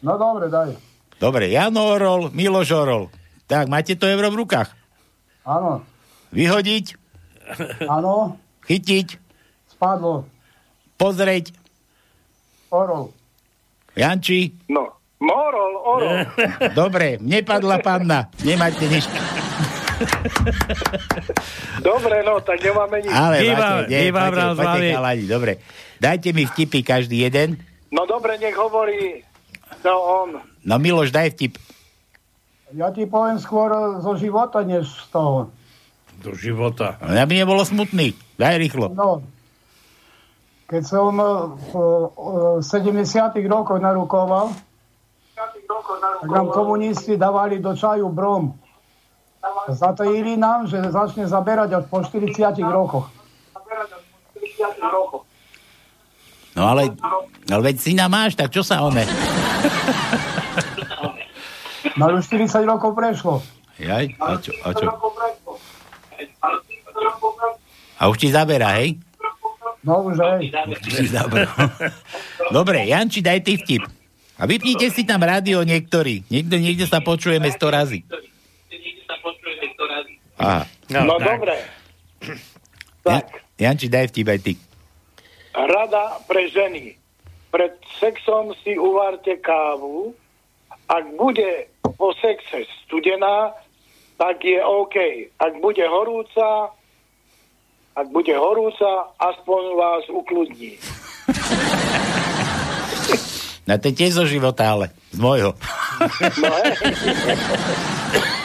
[0.00, 0.76] No dobre, daj.
[1.16, 3.12] Dobre, Jano orol, Miloš orol.
[3.44, 4.72] Tak, máte to euro v rukách?
[5.42, 5.84] Áno,
[6.30, 6.94] Vyhodiť,
[7.84, 9.18] áno, chytiť,
[9.74, 10.28] Padlo.
[10.94, 11.50] Pozrieť.
[12.68, 13.10] Orol.
[13.96, 14.54] Janči.
[14.68, 14.94] No.
[15.18, 16.16] Morol, orol.
[16.78, 18.28] Dobre, nepadla panna.
[18.40, 19.04] Nemáte nič.
[21.80, 23.10] Dobre, no, tak nemáme nič.
[23.10, 24.88] Ale Iba- máte, nie, poďte, mali.
[24.92, 25.52] chalani, dobre.
[25.96, 27.56] Dajte mi vtipy každý jeden.
[27.90, 29.24] No dobre, nech hovorí
[29.84, 30.30] no on.
[30.64, 31.56] No Miloš, daj vtip.
[32.70, 35.50] Ja ti poviem skôr zo života, než z toho.
[36.22, 37.00] Do života.
[37.02, 38.14] No, aby nebolo smutný.
[38.38, 38.92] Daj rýchlo.
[38.92, 39.24] No.
[40.70, 41.72] Keď som v
[42.62, 44.54] eh, 70 rokoch narukoval,
[46.20, 48.54] tak nám komunisti dávali do čaju brom.
[49.72, 53.08] Zatajili nám, že začne zaberať až po 40 rokoch.
[56.58, 56.94] No ale,
[57.46, 59.06] ale veď syna máš, tak čo sa one?
[61.94, 63.44] No už 40 rokov prešlo.
[63.80, 64.86] Jaj, a čo, a čo?
[68.00, 68.96] A už ti zaberá, hej?
[69.84, 70.52] No už hej.
[70.72, 71.48] Už ti zaberá.
[72.52, 73.84] Dobre, Janči, daj ty vtip.
[74.40, 76.24] A vypnite si tam rádio niektorí.
[76.32, 78.00] Niekto, niekde sa počujeme 100 razy.
[80.40, 80.64] Aha.
[80.88, 81.60] No, dobre.
[83.04, 83.20] Ja,
[83.60, 84.52] Janči, daj vtip aj ty.
[85.66, 86.96] Rada pre ženy.
[87.50, 90.14] Pred sexom si uvarte kávu.
[90.86, 91.68] Ak bude
[91.98, 93.52] po sexe studená,
[94.16, 94.96] tak je OK.
[95.38, 96.70] Ak bude horúca,
[97.96, 100.78] ak bude horúca, aspoň vás ukludní.
[103.68, 105.54] No to je tiež zo života, ale z môjho.
[106.42, 106.50] No,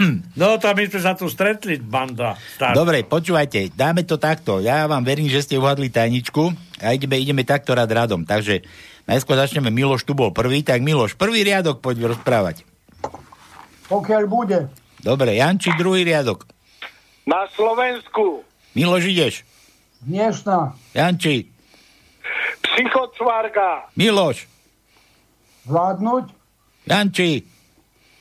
[0.62, 2.36] tam my sme sa tu stretli, banda.
[2.56, 2.72] Tá.
[2.72, 4.64] Dobre, počúvajte, dáme to takto.
[4.64, 8.24] Ja vám verím, že ste uhadli tajničku a ideme, ideme takto rád radom.
[8.24, 8.64] Takže
[9.04, 9.68] najskôr začneme.
[9.68, 12.64] Miloš tu bol prvý, tak Miloš, prvý riadok poď rozprávať.
[13.92, 14.70] Pokiaľ bude.
[15.00, 16.46] Dobre, Janči, druhý riadok.
[17.28, 19.34] Na Slovensku Miloš, ideš.
[20.00, 20.72] Dnešná.
[20.96, 21.50] Janči,
[22.64, 23.90] psychocvarga.
[23.98, 24.48] Miloš,
[25.68, 26.24] Vládnuť.
[26.88, 27.44] Janči,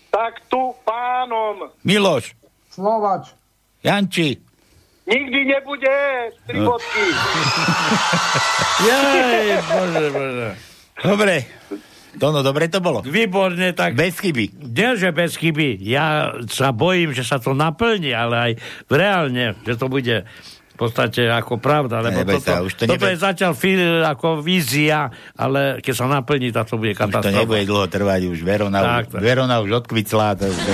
[0.10, 2.34] Tak tu pánom Miloš,
[2.70, 3.30] Slovač.
[3.80, 4.42] Janči.
[5.06, 5.96] nikdy nebude
[6.44, 6.72] tri No.
[6.72, 7.04] bodky.
[8.82, 10.50] Jej, bože, bože.
[11.00, 11.36] Dobre.
[12.12, 13.00] Tono, dobre to bolo?
[13.02, 13.94] Výborne, tak...
[13.94, 14.50] Bez chyby.
[14.68, 15.78] Nie, že bez chyby.
[15.80, 18.52] Ja sa bojím, že sa to naplní, ale aj
[18.88, 20.26] reálne, že to bude
[20.80, 25.06] podstate ako pravda, lebo toto, sa, už to toto nebe- je zatiaľ fil, ako vízia,
[25.34, 27.36] ale keď sa naplní, tak to bude Už to katastrofa.
[27.38, 29.22] nebude dlho trvať, už Verona, Tak, už, tak.
[29.22, 30.74] Verona už odkviclá, to, to,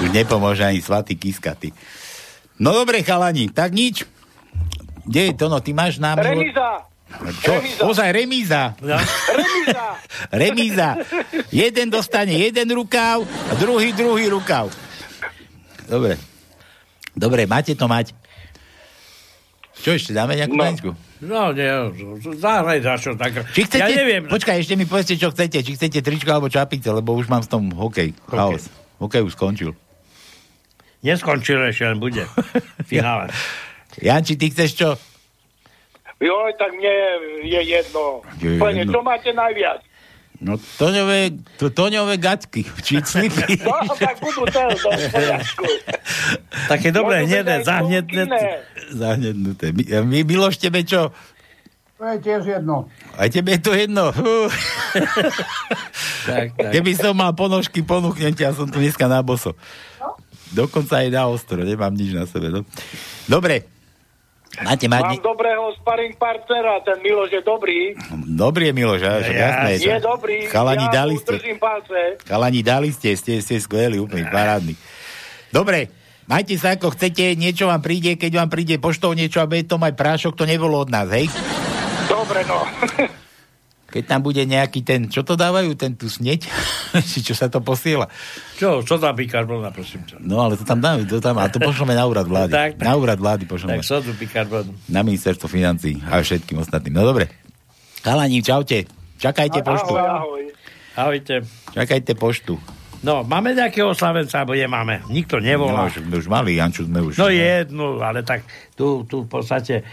[0.00, 1.70] už nepomôže ani svatý kiskaty.
[2.56, 4.02] No dobre, chalani, tak nič.
[5.04, 6.18] Kde je to, no, ty máš nám...
[6.18, 6.84] Remiza.
[7.40, 7.56] Čo?
[7.88, 8.76] Ozaj remíza.
[8.76, 9.86] Remiza.
[10.28, 10.88] Remíza.
[11.54, 14.68] Jeden dostane jeden rukáv a druhý druhý rukáv.
[15.88, 16.20] Dobre.
[17.16, 18.12] Dobre, máte to mať.
[19.82, 20.64] Čo ešte, dáme nejakú No.
[20.64, 20.92] no.
[21.18, 21.66] No, nie,
[22.38, 23.42] zahraj za čo tak.
[23.50, 24.30] Či chcete, Ja neviem.
[24.30, 25.66] počkaj, ešte mi povedzte, čo chcete.
[25.66, 28.14] Či chcete tričko alebo čapice, lebo už mám v tom hokej.
[28.30, 28.70] Chaos.
[29.02, 29.74] Hokej už skončil.
[31.02, 32.22] Neskončil ešte, len bude.
[32.90, 33.34] Finále.
[33.98, 34.90] Janči, ty chceš čo?
[36.18, 36.94] Joj, tak mne
[37.46, 38.22] je jedno.
[38.42, 38.90] Je jedno.
[38.94, 39.82] čo máte najviac?
[40.38, 42.14] No, Toňové, to, Toňové.
[42.78, 43.58] Či slipy.
[43.66, 44.90] No, tak budú ten do.
[46.70, 48.62] Také dobré, hnedé, iné.
[48.94, 49.74] Zahnednuté.
[49.74, 51.10] My, my, Miloš, tebe čo?
[51.98, 52.86] To je tiež jedno.
[53.18, 54.14] Aj tebe je to jedno.
[56.28, 56.70] Tak, tak.
[56.70, 59.58] Keby som mal ponožky, ponúknem ja som tu dneska na boso.
[60.54, 62.54] Dokonca aj na ostro, nemám nič na sebe.
[62.54, 62.62] No.
[63.26, 63.77] Dobre.
[64.64, 65.02] Máte mať...
[65.04, 67.94] Mám dobrého sparring partnera, ten Miloš je dobrý.
[68.26, 69.70] Dobrý je Miloš, ja, ja, jasné.
[69.78, 71.34] Je dobrý, Chalani, ja dali ste.
[71.60, 72.00] palce.
[72.26, 74.74] Chalani, dali ste, ste, ste skvelí, úplne parádni.
[75.54, 75.92] Dobre,
[76.26, 79.78] majte sa ako chcete, niečo vám príde, keď vám príde poštou niečo a bude to
[79.78, 81.30] mať prášok, to nebolo od nás, hej?
[82.10, 82.66] Dobre, no.
[83.88, 86.44] Keď tam bude nejaký ten, čo to dávajú, ten tu sneď?
[87.08, 88.04] Či čo sa to posiela?
[88.60, 90.20] Čo, čo tam bikarbona, prosím ťa?
[90.20, 92.52] No ale to tam dáme, to tam, a to pošleme na úrad vlády.
[92.52, 92.84] Tak, tak.
[92.84, 93.80] Na úrad vlády pošleme.
[93.80, 94.76] Tak sodu bikarbon.
[94.92, 97.00] Na ministerstvo financí a všetkým ostatným.
[97.00, 97.32] No dobre.
[98.04, 98.84] Chalani, čaute.
[99.16, 99.96] Čakajte poštu.
[99.96, 100.42] Ahoj, ahoj.
[100.92, 101.34] Ahojte.
[101.72, 102.60] Čakajte poštu.
[102.98, 105.06] No, máme nejakého slavenca, alebo nemáme?
[105.06, 105.86] Nikto nevolá.
[105.86, 107.14] No, už, už mali, Janču sme už.
[107.14, 108.42] No jednu, ale tak
[108.74, 109.86] tu, tu v podstate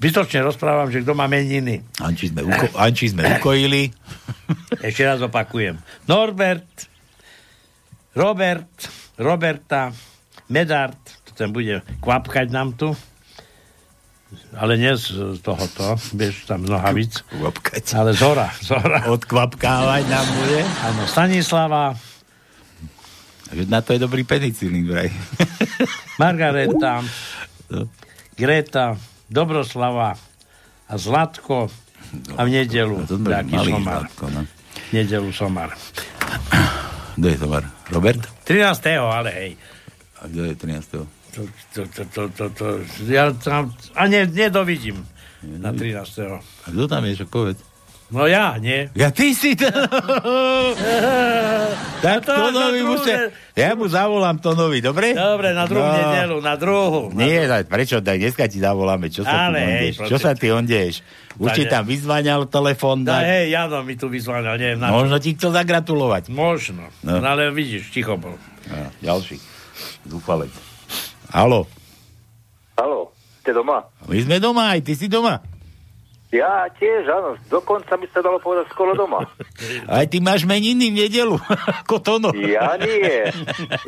[0.00, 1.84] zbytočne rozprávam, že kto má meniny.
[2.00, 3.92] Anči sme, uko, Anči sme ukojili.
[4.88, 5.76] Ešte raz opakujem.
[6.08, 6.88] Norbert,
[8.16, 8.72] Robert,
[9.20, 9.92] Roberta,
[10.48, 10.96] Medard,
[11.28, 12.96] to ten bude kvapkať nám tu.
[14.56, 17.20] Ale nie z tohoto, vieš, tam nohavic.
[17.28, 17.84] Kvapkať.
[18.00, 19.04] Ale Zora, Zora.
[19.04, 20.64] Odkvapkávať nám bude.
[20.80, 21.92] Áno, Stanislava,
[23.68, 25.10] Na to je dobrý penicilín, vraj.
[26.22, 27.02] Margareta,
[28.38, 28.94] Greta,
[29.30, 30.18] Dobroslava
[30.90, 31.70] a Zlatko
[32.34, 34.02] a v nedelu nejaký mali somar.
[34.02, 34.42] Zlatko, no.
[34.90, 35.70] Nedelu somar.
[37.20, 37.64] Kto je Tomar?
[37.92, 38.22] Robert?
[38.48, 38.96] 13.
[38.96, 39.50] ale hej.
[40.18, 40.96] A kto je 13.
[40.96, 41.00] To,
[41.76, 42.66] to, to, to, to, to,
[43.06, 45.04] ja tam, a ne, nedovidím
[45.44, 46.40] na 13.
[46.40, 47.60] A kto tam je, čo povedz?
[48.10, 48.90] No ja, nie.
[48.92, 49.70] Ja ty si to...
[52.00, 52.90] tak To to na nový druhé.
[52.90, 53.12] musí...
[53.54, 55.12] Ja mu zavolám to nový, dobre?
[55.12, 55.94] Dobre, na druhú No.
[55.94, 57.00] nedelu, na druhú.
[57.08, 57.98] Na Nie, tak prečo?
[57.98, 59.06] Tak dneska ti zavoláme.
[59.08, 59.94] Čo sa Ale ty ondeš?
[60.02, 60.94] Čo sa ty ondeš?
[61.36, 61.70] Už ti ne.
[61.70, 63.04] tam vyzvaňal telefón.
[63.04, 64.94] No tak- hej, Jano mi tu vyzvanil, neviem na čo.
[64.96, 66.22] Možno ti chcel zagratulovať.
[66.28, 66.90] Možno.
[67.00, 67.14] No.
[67.14, 67.24] No.
[67.24, 68.34] ale vidíš, ticho bol.
[68.66, 69.38] No, ďalší.
[70.02, 70.50] Dúfalec.
[71.30, 71.68] Halo.
[72.74, 73.86] Halo, ste doma?
[74.02, 75.38] My sme doma, aj ty si doma.
[76.30, 77.34] Ja tiež, áno.
[77.50, 79.26] Dokonca by sa dalo povedať skoro doma.
[79.90, 81.34] Aj ty máš meniny v nedelu.
[81.82, 82.30] Ako Tono.
[82.38, 83.26] Ja nie.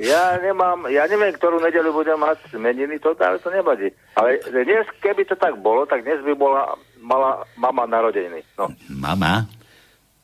[0.02, 3.94] Ja nemám, ja neviem, ktorú nedelu budem mať meniny, to, ale to nevadí.
[4.19, 8.43] Ale dnes, keby to tak bolo, tak dnes by bola mala mama narodeniny.
[8.59, 8.70] No.
[8.90, 9.47] Mama.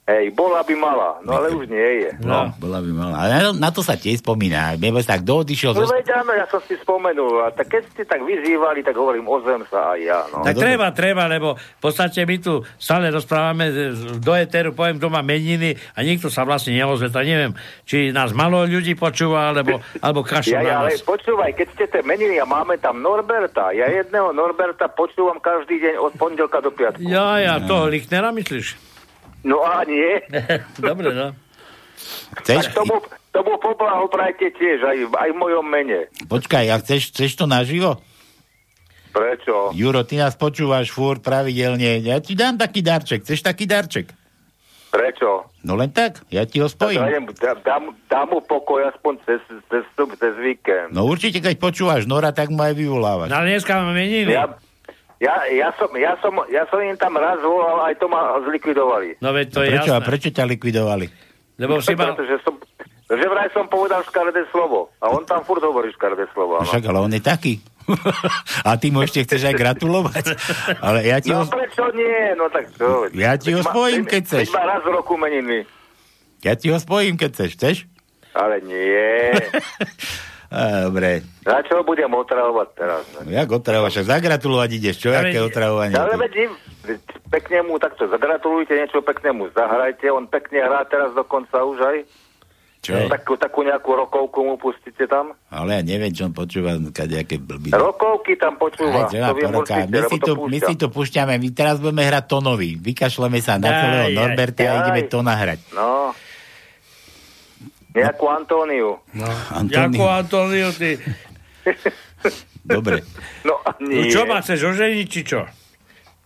[0.08, 2.16] Hej, bola by mala, no ale už nie je.
[2.24, 3.28] No, bola by malá.
[3.28, 4.72] Ale na, na to sa tiež spomína.
[4.80, 8.08] Nebo sa kto odišiel No veď áno, ja som si spomenul, a tak keď ste
[8.08, 10.24] tak vyzývali, tak hovorím, ozvem sa aj ja.
[10.32, 10.48] No.
[10.48, 13.68] tak treba, treba, lebo v podstate my tu stále rozprávame
[14.16, 17.12] do eteru, poviem doma meniny a nikto sa vlastne neozve.
[17.12, 17.52] Tak neviem,
[17.84, 22.00] či nás malo ľudí počúva, alebo, alebo kašľú Ja, ja, ale počúvaj, keď ste tie
[22.00, 27.04] meniny a máme tam Norberta, ja jedného Norberta počúvam každý deň od pondelka do piatku.
[27.04, 28.87] Ja, ja, toho Lichnera myslíš?
[29.48, 30.20] No a nie.
[30.78, 31.32] Dobre, no.
[32.44, 32.68] Chceš?
[32.68, 33.00] Tak tomu,
[33.32, 36.06] tomu poblahoprajte tiež, aj, aj v mojom mene.
[36.28, 37.96] Počkaj, a chceš, chceš to naživo?
[39.08, 39.72] Prečo?
[39.72, 41.98] Juro, ty nás počúvaš furt pravidelne.
[42.04, 43.24] Ja ti dám taký darček.
[43.24, 44.12] Chceš taký darček?
[44.88, 45.48] Prečo?
[45.64, 47.00] No len tak, ja ti ho spojím.
[47.02, 50.96] dám, dám- dám, dám mu pokoj aspoň cez, cez, cez víkend.
[50.96, 53.28] No určite, keď počúvaš Nora, tak mu aj vyvolávaš.
[53.28, 54.32] No ale dneska máme meniny.
[54.32, 54.56] Ja,
[55.18, 59.18] ja, ja, som, ja, som, ja som im tam raz volal, aj to ma zlikvidovali.
[59.18, 60.06] No veď to je prečo, a jasné.
[60.06, 61.06] prečo ťa likvidovali?
[61.58, 62.14] Lebo si mal...
[62.14, 62.54] Pretože som,
[63.10, 64.94] že vraj som povedal škaredé slovo.
[65.02, 66.62] A on tam furt hovorí škaredé slovo.
[66.62, 66.68] áno.
[66.70, 67.54] Však, ale on je taký.
[68.68, 70.24] a ty mu ešte chceš aj gratulovať.
[70.86, 72.36] Ale ja ti No ho, prečo nie?
[72.36, 73.08] No tak čo?
[73.16, 74.52] Ja ti ho spojím, keď chceš.
[74.52, 75.64] má raz v roku meniny.
[76.44, 77.50] ja ti ho spojím, keď chceš.
[77.56, 77.76] Chceš?
[78.36, 79.32] Ale nie.
[80.48, 81.20] Dobre.
[81.44, 83.04] Na čo budem otravovať teraz?
[83.20, 83.90] No jak otravovať?
[83.92, 84.96] Však zagratulovať ideš.
[84.96, 85.96] Čo, Ale- aké otravovanie?
[85.96, 86.32] Ale veď
[87.28, 90.08] pekne mu takto zagratulujte, niečo pekne mu zahrajte.
[90.08, 91.98] On pekne hrá teraz dokonca už aj.
[92.78, 93.10] Čo?
[93.10, 95.34] Takú, takú nejakú rokovku mu pustíte tam.
[95.50, 97.74] Ale ja neviem, čo on počúva, kadejaké blbý.
[97.74, 99.04] Rokovky tam počúva.
[99.04, 101.82] Aj, čo to viem určite, my, si to to, my si to púšťame, my teraz
[101.82, 102.78] budeme hrať tonový.
[102.78, 105.58] Vykašleme sa na Aj, celého aj, Norberta a ideme to nahrať.
[105.74, 106.14] No.
[107.90, 109.00] Nejakú Antóniu.
[109.10, 109.26] No.
[109.50, 111.00] Antoni- Ďako, Antonio, ty...
[112.64, 113.00] Dobre.
[113.42, 114.08] No, No, nie.
[114.08, 115.46] čo ma chceš oženiť, či čo?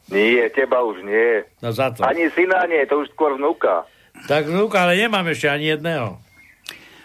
[0.09, 1.47] Nie, teba už nie.
[1.59, 2.03] No za to.
[2.03, 3.87] Ani syna nie, to už skôr vnúka.
[4.25, 6.19] Tak vnúka, ale nemám ešte ani jedného.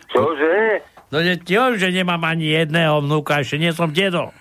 [0.10, 0.82] Čože?
[1.08, 4.34] No ne, ti hovorím, že nemám ani jedného vnúka, ešte nie som dedo.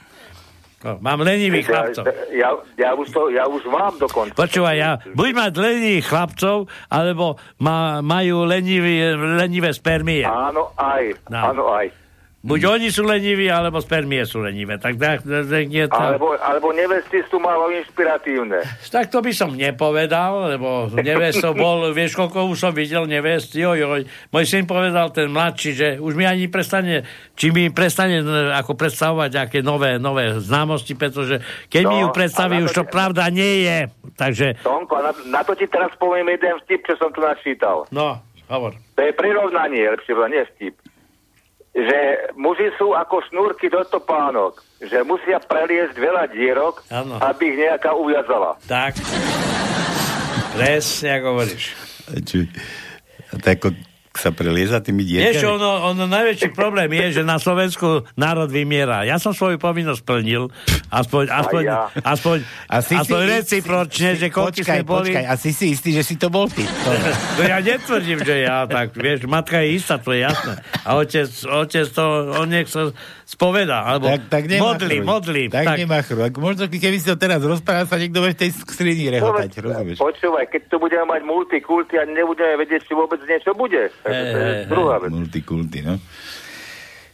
[0.87, 2.07] No, mám lenivých chlapcov.
[2.31, 4.39] ja, ja, už to, ja už mám dokonca.
[4.39, 10.23] Počúvaj, ja buď mať lenivých chlapcov, alebo ma, majú lenivý, lenivé spermie.
[10.23, 11.27] Áno, aj.
[11.27, 11.41] No.
[11.43, 11.91] Áno, aj.
[12.47, 14.79] Buď oni sú leniví, alebo spermie sú lenivé.
[14.79, 15.99] Tak, tak, tak, nie to...
[15.99, 18.63] Alebo, alebo nevesty sú malo inšpiratívne.
[18.87, 23.75] Tak to by som nepovedal, lebo nevestov bol, vieš, koľko už som videl nevest, joj,
[23.75, 24.03] joj.
[24.31, 27.03] Môj syn povedal, ten mladší, že už mi ani prestane,
[27.35, 32.09] či mi prestane e, ako predstavovať nejaké nové, nové známosti, pretože keď mi No, ju
[32.15, 33.79] predstaví, na už to- to pravda nie je.
[34.15, 37.91] Takže, Tonko, na, na to ti teraz poviem jeden vtip, čo som tu načítal.
[37.91, 38.79] no, hovor.
[38.95, 40.75] To je prirovnanie, lepšie nie vtip.
[41.77, 44.65] Že muži sú ako šnúrky do topánok.
[44.81, 47.21] Že musia preliesť veľa dierok, Áno.
[47.21, 48.57] aby ich nejaká uviazala.
[48.65, 48.97] Tak.
[50.57, 51.65] Presne, ako hovoríš.
[52.25, 52.49] Či,
[53.37, 53.77] ako
[54.17, 55.53] sa prelieza tými Vieš, dieťami?
[55.53, 59.03] ono, ono najväčší problém je, že na Slovensku národ vymiera.
[59.03, 60.49] Ja som svoju povinnosť splnil,
[60.89, 61.89] aspoň, aspoň, ja.
[61.99, 62.37] aspoň,
[62.67, 65.11] A si aspoň si- recipročne, že koľko sme boli...
[65.11, 66.65] počkaj, a si si istý, že si to bol ty.
[66.65, 66.91] To,
[67.37, 70.57] No ja netvrdím, že ja, tak vieš, matka je istá, to je jasné.
[70.83, 72.91] A otec, otec to, on nech sa
[73.25, 75.45] spoveda, alebo tak, tak modli, modli.
[75.47, 76.23] Tak, Tak, nemachruj.
[76.23, 79.99] Ak Možno keby si to teraz rozprával, sa niekto bude v tej skrini rehotať, rozumieš?
[79.99, 83.91] Počúvaj, keď tu budeme mať multikulty a nebudeme vedieť, či vôbec niečo bude.
[84.07, 85.11] Takže to je Eh, druhá vec.
[85.11, 85.99] Multikulty, no.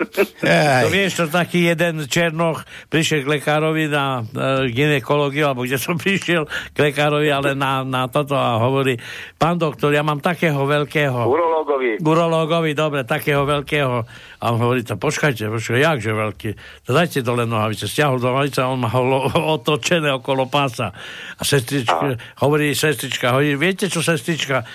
[0.83, 5.95] To vieš, to taký jeden Černoch prišiel k lekárovi na e, ginekológiu, alebo kde som
[6.03, 8.99] prišiel k lekárovi, ale na, na toto a hovorí,
[9.39, 11.27] pán doktor, ja mám takého veľkého...
[11.27, 12.03] Urológovi.
[12.03, 13.95] Urológovi, dobre, takého veľkého.
[14.43, 16.51] A on hovorí, to počkajte, počkajte, jakže veľký.
[16.89, 17.87] To dajte dole nohavice.
[17.87, 19.03] Stiahol do nohavice a on má ho
[19.59, 20.91] otočené okolo pása.
[21.39, 24.67] A sestrička, hovorí sestrička, hovorí, viete čo, sestrička,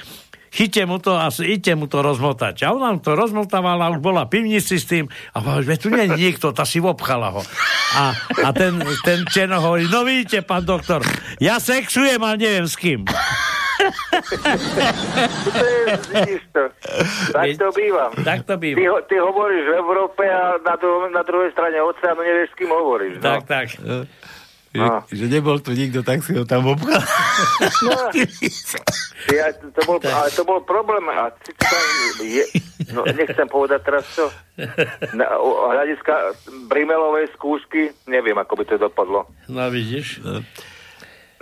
[0.51, 2.63] chyťte mu to a idte mu to rozmotať.
[2.63, 6.15] A ona mu to rozmotávala, už bola pivnici s tým a veď tu nie je
[6.15, 7.41] nikto, tá si obchala ho.
[7.95, 8.11] A,
[8.43, 11.03] a ten, ten Černo hovorí, no vidíte, pán doktor,
[11.37, 13.03] ja sexujem, ale neviem s kým.
[15.53, 16.63] To je, vidíš to.
[17.31, 18.05] Tak to býva.
[18.25, 18.77] Tak to býva.
[18.77, 22.55] Ty, ho- ty hovoríš v Európe a na, dru- na druhej strane oceánu nevieš, s
[22.57, 23.13] kým hovoríš.
[23.21, 23.23] No.
[23.23, 23.67] Tak, tak.
[24.77, 27.01] Že, že nebol tu nikto, tak si ho tam obchal.
[29.27, 31.03] Ja, to bol, ale to bol problém.
[31.11, 31.85] A tam
[32.23, 32.47] je,
[32.95, 34.31] no, nechcem povedať teraz čo.
[35.11, 36.31] Na, o, hľadiska
[36.71, 39.27] Brimelovej skúšky, neviem, ako by to dopadlo.
[39.51, 40.23] No vidíš.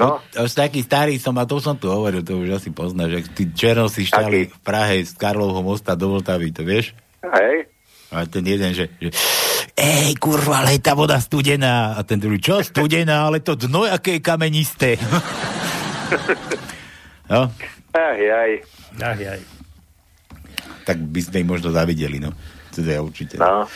[0.01, 0.17] No.
[0.33, 3.43] Už taký starý som, a to som tu hovoril, to už asi poznáš, že tí
[3.53, 6.97] černo si šťali v Prahe z Karlovho mosta do Vltavy, to vieš?
[7.21, 7.69] Hej.
[8.15, 9.11] A ten jeden, že, že
[9.75, 11.99] ej, kurva, ale je tá voda studená.
[11.99, 14.95] A ten druhý, čo studená, ale to dno, aké je kamenisté.
[17.31, 17.51] no,
[17.95, 18.51] Aj, aj.
[19.03, 19.41] Aj, aj.
[20.87, 22.31] tak by sme ich možno zavideli, no.
[22.71, 23.39] Teda určite.
[23.39, 23.67] No.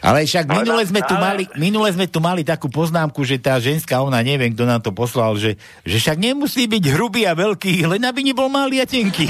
[0.00, 4.00] Ale však minule sme, tu mali, minule sme tu mali takú poznámku, že tá ženská,
[4.00, 8.00] ona neviem, kto nám to poslal, že, že však nemusí byť hrubý a veľký, len
[8.00, 9.28] aby nebol malý a tenký.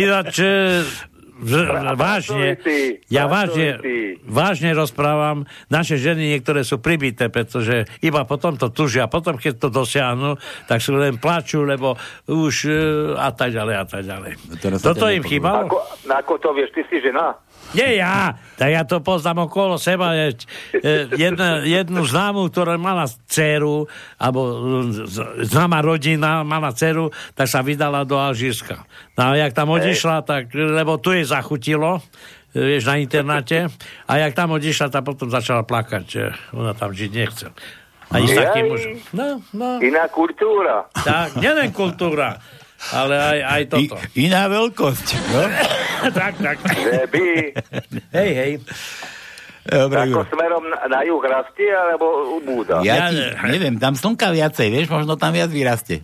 [0.00, 0.40] Ináč,
[1.96, 2.60] vážne,
[3.08, 3.80] ja vážne,
[4.28, 9.68] vážne rozprávam, naše ženy niektoré sú pribité, pretože iba potom to tužia, potom keď to
[9.72, 10.36] dosiahnu,
[10.68, 11.96] tak sú len plačú, lebo
[12.28, 12.72] už e,
[13.16, 14.32] a tak ďalej, a tak ďalej.
[14.76, 15.66] sa Toto im chýbalo?
[15.66, 17.34] Ako, no, ako to vieš, ty si žena?
[17.70, 20.14] Nie ja, tak ja to poznám okolo seba.
[20.18, 20.34] Je,
[20.82, 23.86] e, Jedna, jednu známu, ktorá mala dceru,
[24.18, 24.40] alebo
[25.06, 28.82] e, známa rodina mala dceru, tak sa vydala do Alžírska.
[29.14, 32.02] No a jak tam odišla, tak, lebo tu jej zachutilo,
[32.50, 33.70] e, vieš, na internáte,
[34.10, 37.54] a jak tam odišla, tak potom začala plakať, že ona tam žiť nechce.
[38.10, 38.42] A ísť Jaj.
[38.42, 38.94] takým mužom.
[39.14, 39.78] No, no.
[39.78, 40.90] Iná kultúra.
[40.90, 42.42] Tak, nielen kultúra,
[42.92, 43.94] ale aj, aj toto.
[44.16, 45.06] I, iná veľkosť.
[45.30, 45.42] No?
[46.18, 46.56] tak, tak.
[46.64, 47.24] Že by
[48.16, 48.52] Hej, hej.
[49.60, 52.80] Dobre, ako smerom na, na juh rastie, alebo ubúda.
[52.80, 56.00] ja ti, neviem, tam slnka viacej, vieš, možno tam viac vyrastie.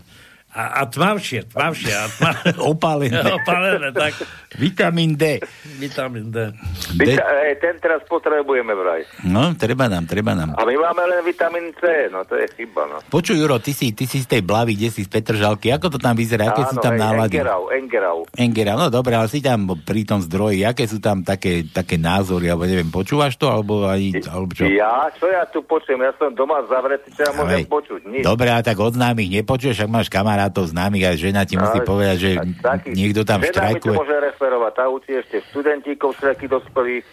[0.57, 1.93] A, a tmavšie, tmavšie.
[1.93, 2.31] A tma...
[2.73, 3.21] Opálené.
[3.45, 4.17] Opálené, tak.
[4.57, 5.37] Vitamín D.
[5.77, 6.49] Vitamín D.
[6.97, 9.05] Vita- hej, ten teraz potrebujeme vraj.
[9.29, 10.57] No, treba nám, treba nám.
[10.57, 13.05] A my máme len vitamín C, no to je chyba, no.
[13.13, 15.99] Počuj, Juro, ty si, ty si z tej Blavy, kde si z Petržalky, ako to
[16.01, 17.37] tam vyzerá, aké sú Áno, tam hej, nálady?
[17.37, 18.19] Engerau, Engerau.
[18.33, 22.49] Engera, no dobre, ale si tam pri tom zdroji, aké sú tam také, také názory,
[22.49, 24.65] alebo neviem, počúvaš to, alebo ani, alebo čo?
[24.73, 25.13] Ja?
[25.21, 26.01] Čo ja tu počujem?
[26.01, 28.01] Ja som doma zavretý, čo ja môžem počuť?
[28.09, 28.25] Nič.
[28.25, 30.09] Dobre, a tak od známych nepočuješ, ak máš
[30.47, 32.31] kamarátov známych a žena ti musí Ale- povedať, že
[32.63, 33.95] Taký, niekto tam žena mi to štrajkuje.
[33.95, 37.05] môže referovať, tá učí ešte študentíkov, všetkých dospelých,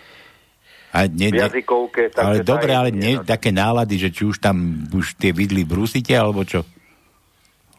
[0.93, 2.03] A ne, v ne, jazykovke.
[2.13, 4.55] takže ale dobre, ale nie, také nálady, že či už tam
[4.93, 6.61] už tie vidly brúsite, alebo čo?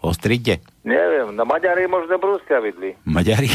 [0.02, 0.60] Ostrite?
[0.84, 2.92] Neviem, na Maďari možno brúska vidli.
[3.08, 3.48] Maďari?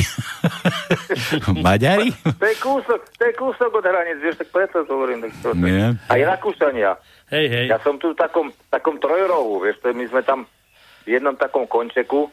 [1.61, 2.09] Maďari?
[2.25, 5.21] To je kúsok, to je kúsok od hraníc, vieš, tak preto to hovorím.
[5.21, 5.93] Tak to, Nie.
[6.09, 6.97] A je Rakúšania.
[7.29, 7.65] Hej, hej.
[7.69, 10.49] Ja som tu v takom, takom trojrohu, vieš, to my sme tam
[11.09, 12.29] v jednom takom končeku,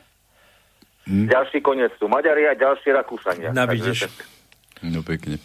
[1.07, 1.31] Hm?
[1.31, 3.51] ďalší koniec sú Maďari a ďalší Rakúšania.
[3.51, 4.01] No, Takže vidíš.
[4.83, 5.39] No pekne.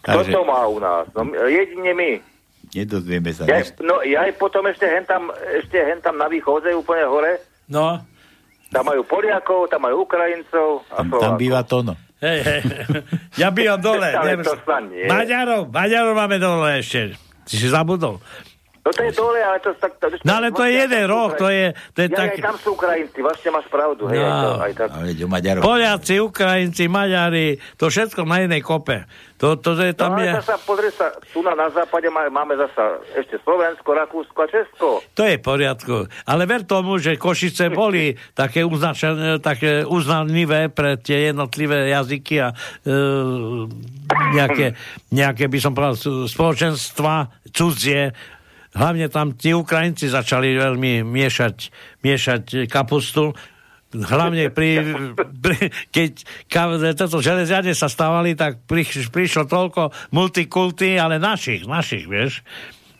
[0.00, 1.04] Kto Takže to má u nás?
[1.12, 2.10] No, jedine my.
[2.72, 3.44] nedozvieme sa.
[3.44, 8.00] Ja, no, ja aj potom ešte hentam, ešte hentam na východe, úplne hore, No,
[8.68, 11.92] tam majú Poliakov, tam majú Ukrajincov a Tam, tam býva Tono.
[12.18, 12.60] hej, hej.
[13.40, 14.08] Ja bývam dole.
[15.12, 17.20] Maďarov, Maďarov máme dole ešte.
[17.44, 18.16] Ty si zabudol.
[18.82, 19.70] No to je dole, ale to...
[19.78, 22.34] Tak, to, No ale to je jeden roh, to je, to je ja, tak...
[22.34, 24.10] aj tam sú Ukrajinci, vlastne máš pravdu.
[24.10, 24.26] Hej, No.
[24.26, 24.88] aj, to, aj tak.
[24.90, 25.62] Ale Maďarov.
[25.62, 27.48] Poliaci, Ukrajinci, Maďari,
[27.78, 29.06] to všetko na jednej kope.
[29.38, 30.34] To, to, to je, tam no, je...
[30.34, 34.46] ale zasa, pozri sa, tu na, na západe má, máme zasa ešte Slovensko, Rakúsko a
[34.50, 34.88] Česko.
[35.18, 36.06] To je v poriadku.
[36.26, 42.54] Ale ver tomu, že Košice boli také, uznačené, také uznanivé pre tie jednotlivé jazyky a
[42.82, 42.90] e,
[44.34, 44.78] nejaké,
[45.10, 48.14] nejaké, by som povedal, spoločenstva cudzie.
[48.72, 51.56] Hlavne tam tí Ukrajinci začali veľmi miešať,
[52.00, 53.36] miešať kapustu.
[53.92, 54.80] Hlavne pri,
[55.44, 56.10] pri keď
[56.48, 62.40] ka, toto železiane sa stávali, tak priš, prišlo toľko multikulty, ale našich, našich, vieš.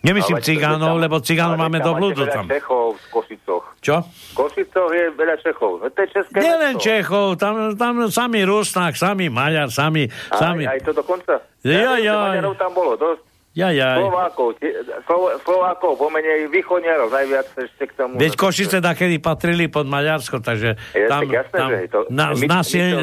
[0.03, 2.51] Nemyslím Ale cigánov, tam- lebo cigánov máme tam do blúdu tam.
[2.51, 3.65] Čechov v Košicoch.
[3.79, 3.97] Čo?
[4.03, 5.73] V Košicoch je veľa Čechov.
[5.79, 6.75] No to je české Nielen.
[6.77, 10.11] Čechov, tam, tam samý Rusnák, samý Maďar, samý...
[10.11, 10.67] Aj, samý...
[10.67, 11.39] aj to dokonca.
[11.63, 12.19] Že ja.
[12.19, 13.32] Maďarov tam bolo dosť.
[13.53, 14.01] Ja, ja.
[14.01, 14.57] Slovákov,
[15.05, 18.17] Slo- Slovákov, pomenej východniarov, najviac ešte k tomu.
[18.17, 22.41] Veď Košice takedy patrili pod Maďarsko, takže Je, tam, jasné, tam že to- na, my-
[22.41, 22.97] my to nasilne,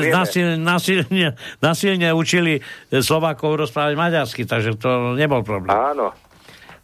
[2.18, 2.62] učili e,
[2.98, 5.70] Slovákov rozprávať maďarsky, takže to nebol problém.
[5.70, 6.18] Áno.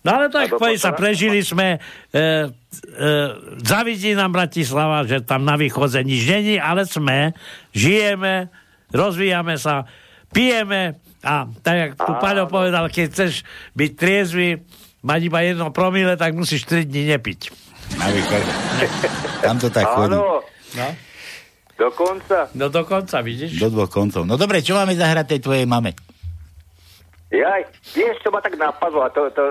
[0.06, 1.82] No ale tak povedz sa, prežili sme,
[2.14, 2.22] e, e,
[3.66, 7.34] zavidí nám Bratislava, že tam na východe nič není, ale sme,
[7.74, 8.46] žijeme,
[8.94, 9.90] rozvíjame sa,
[10.30, 12.11] pijeme a tak, jak tu.
[12.22, 13.41] Paľo povedal, keď chceš
[13.73, 14.61] byť triezvy,
[15.02, 17.39] mať iba jedno promile, tak musíš 3 dní nepiť.
[17.97, 18.10] Na.
[19.41, 20.18] Tam to tak chodí.
[20.18, 20.41] No.
[21.76, 22.47] Dokonca.
[22.56, 23.60] No dokonca, vidíš?
[23.60, 24.23] Do dvoch koncov.
[24.23, 25.91] No dobre, čo máme zahrať tej tvojej mame?
[27.35, 29.43] Jaj, vieš, čo ma tak napadlo, a to, to,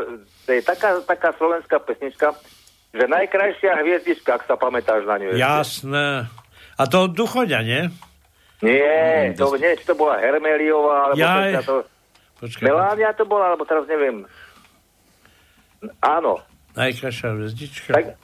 [0.48, 2.32] to je taká, taká slovenská pesnička,
[2.96, 5.36] že najkrajšia hviezdička, ak sa pamätáš na ňu.
[5.36, 6.30] Jasné.
[6.80, 7.82] A to duchoňa, nie?
[8.60, 11.52] Nie, to, nie, či to bola Hermeliová, alebo Jaj.
[11.52, 11.74] to, to,
[12.36, 12.64] Počkaj.
[12.64, 14.26] Melánia to bola, alebo teraz neviem.
[16.00, 16.40] Áno,
[16.74, 17.90] Najkrajšia hviezdička.
[17.92, 18.18] tak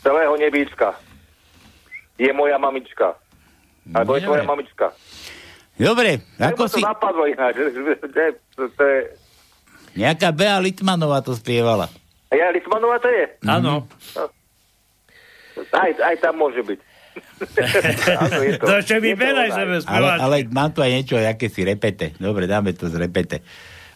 [0.00, 0.96] celého nebíčka.
[2.16, 3.14] Je moja mamička.
[3.92, 4.86] Alebo je tvoja mamička.
[5.78, 6.82] Dobre, Ako ako to si...
[6.82, 7.54] napadlo ináč.
[8.02, 8.98] To je, to, to je,
[9.94, 11.86] Nejaká Bea Litmanová to spievala.
[12.30, 13.24] ja, Litmanová to je?
[13.44, 13.86] Áno.
[15.74, 16.78] Aj, aj tam môže byť.
[18.22, 18.66] Áno, je to.
[18.98, 19.56] Vyberaj ona.
[19.56, 22.14] sebe Ale, ale mám tu aj niečo, aké si repete.
[22.16, 23.38] Dobre, dáme to z repete.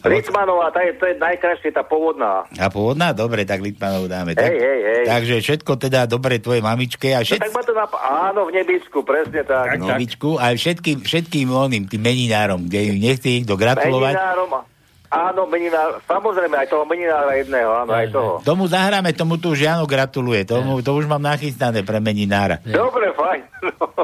[0.03, 2.43] Litmanová, tá je, to je najkrajšie, tá pôvodná.
[2.59, 3.15] A pôvodná?
[3.15, 4.35] Dobre, tak Litmanovú dáme.
[4.35, 5.03] Tak, Hej, hej, hej.
[5.07, 7.39] Takže všetko teda dobre tvojej mamičke a No, všetci...
[7.39, 9.79] tak ma to nap- Áno, v nebíčku, presne tak.
[9.79, 14.11] Novičku, a všetkým, všetkým oným, tým meninárom, kde im nechce nikto gratulovať.
[14.11, 14.51] Meninárom,
[15.13, 18.31] áno, meninár, samozrejme, aj toho meninára jedného, áno, aj toho.
[18.41, 20.41] Tomu zahráme, tomu tu už Jano gratuluje.
[20.49, 22.57] Tomu, to už mám nachystané pre meninára.
[22.65, 23.41] Dobre, fajn.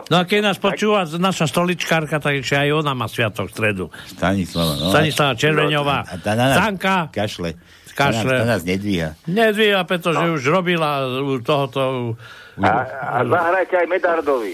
[0.07, 3.86] No a keď nás počúva naša stoličkárka, tak aj ona má sviatok v stredu.
[4.06, 4.94] Stanislava, no.
[4.94, 5.98] Stanislava Červeňová.
[6.06, 7.10] A tá nás Sanka.
[7.10, 7.57] Kašle.
[7.98, 8.31] Kašle.
[8.31, 9.19] Tá nás, tá nás nedvíha.
[9.27, 12.15] Nedvíja, pretože už robila u tohoto...
[12.60, 14.53] A, a zahrajte aj Medardovi.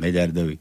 [0.00, 0.56] Medardovi.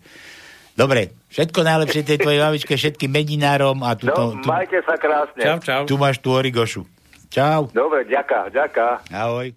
[0.76, 5.40] Dobre, všetko najlepšie tej tvojej mamičke, všetkým meninárom a tu, No, tu, majte sa krásne.
[5.40, 5.82] Čau, čau.
[5.88, 6.84] tu máš tú origošu.
[7.32, 7.72] Čau.
[7.72, 9.00] Dobre, ďaká, ďaká.
[9.08, 9.56] Ahoj.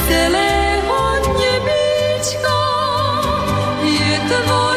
[0.07, 1.01] celého
[1.33, 2.61] nebíčka
[3.81, 4.74] je tvoja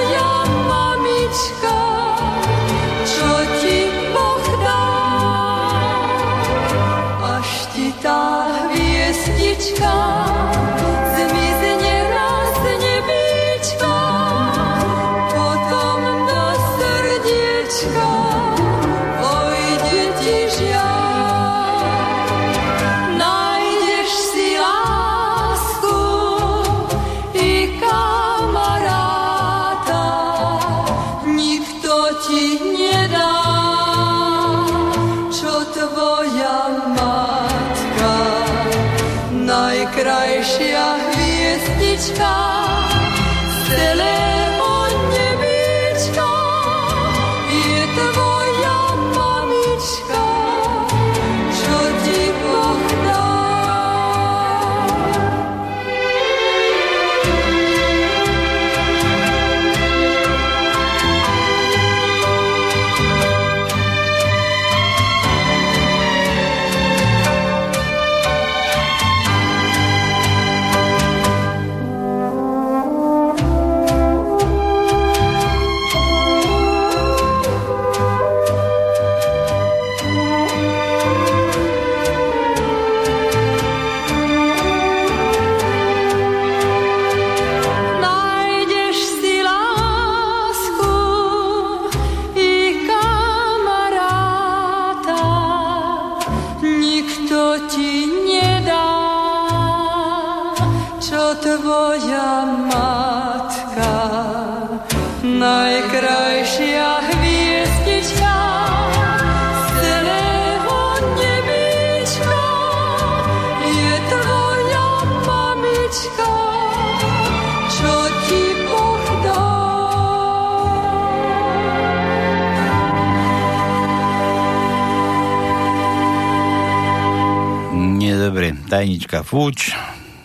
[128.79, 129.75] Tajnička fuč.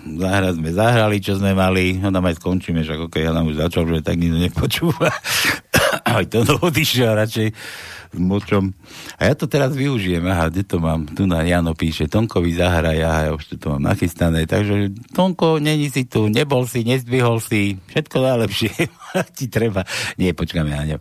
[0.05, 1.97] Zahrať sme zahrali, čo sme mali.
[1.97, 5.09] No tam aj skončíme, však ok, ja nám už začal, že tak nikto nepočúva.
[6.13, 7.49] aj to odišiel radšej
[8.13, 8.77] s močom.
[9.17, 11.09] A ja to teraz využijem, aha, kde to mám?
[11.09, 15.89] Tu na Jano píše, Tonkovi zahraj, aha, ja už to mám nachystané, takže Tonko, není
[15.89, 18.69] si tu, nebol si, nezdvihol si, všetko najlepšie,
[19.37, 19.81] ti treba.
[20.21, 20.97] Nie, počkáme na ňo.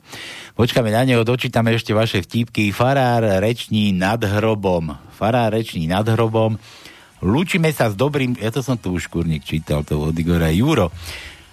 [0.56, 2.72] Počkáme na neho, dočítame ešte vaše vtipky.
[2.72, 4.96] Farár reční nad hrobom.
[5.12, 6.56] Farár reční nad hrobom.
[7.22, 10.90] Lúčime sa s dobrým, ja to som tu už kurník čítal, to od Igora Juro.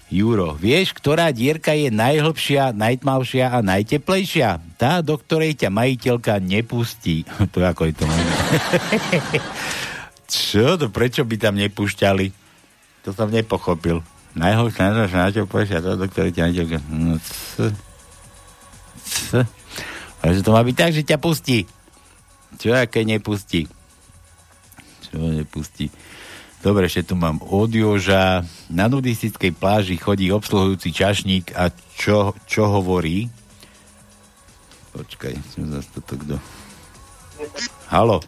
[0.10, 4.58] Juro, vieš, ktorá dierka je najhlbšia, najtmavšia a najteplejšia?
[4.82, 7.22] Tá, do ktorej ťa majiteľka nepustí.
[7.54, 8.06] to ako je to.
[10.50, 12.34] Čo to, prečo by tam nepúšťali?
[13.06, 14.02] To som nepochopil.
[14.34, 16.78] Najhlbšia, najhlbšia, najteplejšia, tá, do ktorej ťa majiteľka...
[16.90, 17.70] No, c...
[19.06, 19.46] C...
[20.26, 21.70] Takže to má byť tak, že ťa pustí.
[22.58, 23.70] Čo aké nepustí?
[25.10, 25.90] Čo nepustí?
[26.60, 28.44] Dobre, ešte tu mám od Joža.
[28.68, 33.32] Na nudistickej pláži chodí obsluhujúci čašník a čo, čo hovorí?
[34.92, 36.36] Počkaj, som zase toto kto.
[37.88, 38.20] Halo.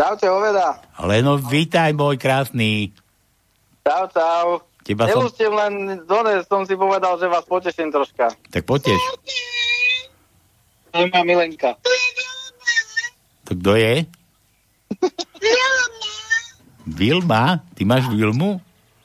[0.00, 0.80] Čaute, Oveda.
[1.04, 2.88] Leno, vítaj, môj krásny.
[3.84, 4.64] Čau, čau.
[4.80, 5.28] Teba som...
[5.28, 8.32] Len dnes som si povedal, že vás poteším troška.
[8.48, 8.96] Tak poteš.
[10.96, 11.76] To je Milenka.
[13.44, 14.08] To kto je?
[16.86, 17.60] Vilma?
[17.74, 18.60] Ty máš Vilmu?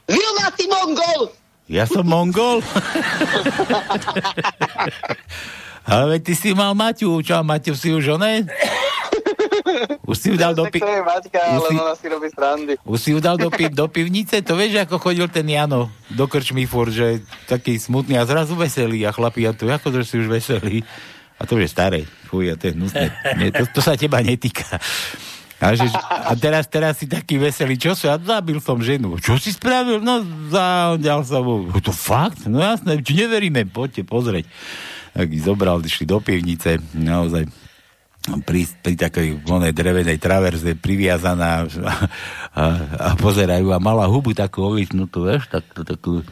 [0.08, 1.32] Vilma, ty Mongol!
[1.66, 2.62] Ja som Mongol?
[5.86, 7.42] Ale veď ty si mal Maťu, čo?
[7.46, 8.46] Maťu si už oné?
[10.06, 12.30] Už si ju dal do, pi- Maťka, Už si- si robí
[12.86, 14.42] už si ju dal do, pi- do pivnice?
[14.46, 19.06] To vieš, ako chodil ten Jano do krčmy furt, že taký smutný a zrazu veselý
[19.06, 20.86] a chlapi, a to ako to, si už veselý.
[21.36, 22.00] A to už je staré.
[22.30, 23.06] Fuj, a to je hnusné.
[23.36, 24.78] Nie, to, to sa teba netýka.
[25.64, 29.16] A, že, a teraz, teraz si taký veselý, čo sa, zabil som ženu.
[29.16, 30.04] Čo si spravil?
[30.04, 30.20] No,
[30.52, 31.56] zahodil som mu.
[31.80, 32.44] To fakt?
[32.44, 34.46] No jasné, či neveríme, poďte pozrieť.
[35.16, 37.48] Tak ich zobral, išli do pivnice, naozaj
[38.44, 41.94] pri, pri takej onej drevenej traverze priviazaná a,
[42.52, 42.64] a,
[42.98, 46.26] a pozerajú a mala hubu takú ovisnutú, vieš, tak, to, takú,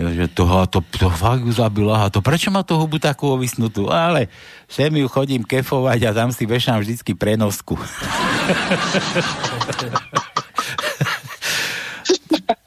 [0.00, 3.92] že to, to, to fakt ju zabila, a to prečo má tú hubu takú ovisnutú?
[3.92, 4.32] Ale
[4.64, 7.76] sem ju chodím kefovať a tam si vešám vždycky prenosku.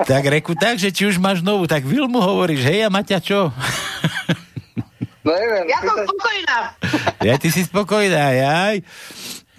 [0.05, 3.49] tak reku tak, že či už máš novú, tak Vilmu hovoríš, hej a Maťa čo?
[5.25, 5.65] No neviem.
[5.65, 6.57] Ja som spokojná.
[7.25, 8.85] Ja, ty si spokojná, jaj.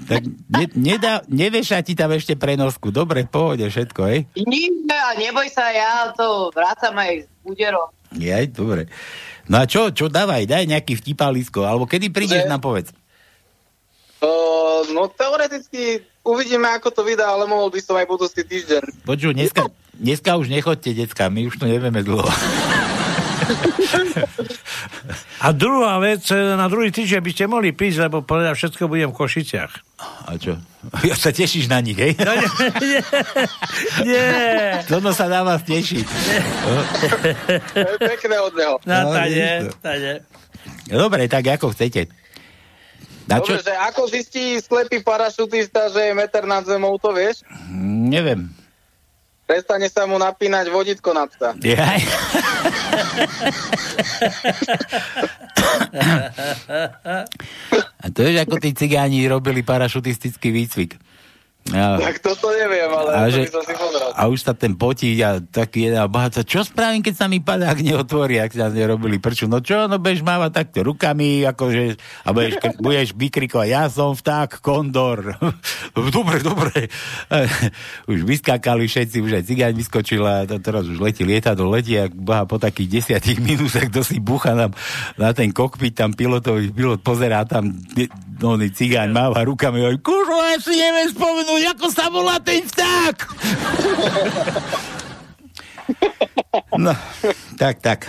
[0.06, 2.94] Tak ne, nedá, nevešá ti tam ešte prenosku.
[2.94, 4.20] Dobre, pohode všetko, hej?
[4.38, 7.90] Nie, a neboj sa, ja to vrácam aj s úderom.
[8.14, 8.86] Jaj, dobre.
[9.50, 12.94] No a čo, čo dávaj, daj nejaký vtipalisko, alebo kedy prídeš, nám povedz.
[14.22, 19.04] Uh, no teoreticky uvidíme, ako to vydá, ale mohol by som aj budúci týždeň.
[19.04, 22.26] Počuj, dneska, dneska už nechodte, decka, my už to nevieme dlho.
[25.38, 29.10] A druhá vec, e, na druhý týždeň by ste mohli prísť, lebo povedať všetko budem
[29.10, 29.72] v Košiciach.
[30.24, 30.56] A čo?
[31.02, 32.14] Ja sa tešíš na nich, hej?
[32.16, 32.48] No, nie,
[32.80, 33.02] nie,
[34.06, 34.26] nie.
[34.86, 36.06] Toto sa na vás teší.
[37.74, 38.74] To je pekné od neho.
[38.80, 39.76] No, No, tade, vidíš to.
[39.82, 40.12] tade.
[40.86, 42.06] Dobre, tak ako chcete.
[43.26, 43.58] Na čo?
[43.58, 47.42] Dobre, že ako zistí sklepý parašutista, že je meter nad zemou, to vieš?
[47.66, 48.40] Mm, Neviem.
[49.42, 51.54] Prestane sa mu napínať vodítko nad sa.
[51.56, 52.02] Jaj.
[58.00, 60.96] A to je, ako tí cigáni robili parašutistický výcvik.
[61.74, 61.98] Ja.
[61.98, 64.08] Tak toto neviem, ale A, to že, som si pozrel.
[64.14, 67.42] a už sa ten potí a taký jeden a bohatca, čo spravím, keď sa mi
[67.42, 69.50] padák neotvorí, ak sa nerobili prču.
[69.50, 72.54] No čo, no bež mávať takto rukami, akože, a budeš,
[72.86, 75.34] budeš vykrikovať, ja som vták, kondor.
[76.14, 76.86] dobre, dobre.
[78.12, 82.06] už vyskákali všetci, už aj cigáň vyskočil a to, teraz už letí lietadlo, letí a
[82.06, 84.70] boha po takých desiatich minútach, kto si bucha na,
[85.18, 87.74] na ten kokpit, tam pilotový pilot pozerá tam,
[88.40, 93.16] no, cigáň máva rukami, hovorí, kurva, ja si neviem spomenúť, ako sa volá ten vták.
[96.84, 96.92] no,
[97.56, 98.00] tak, tak.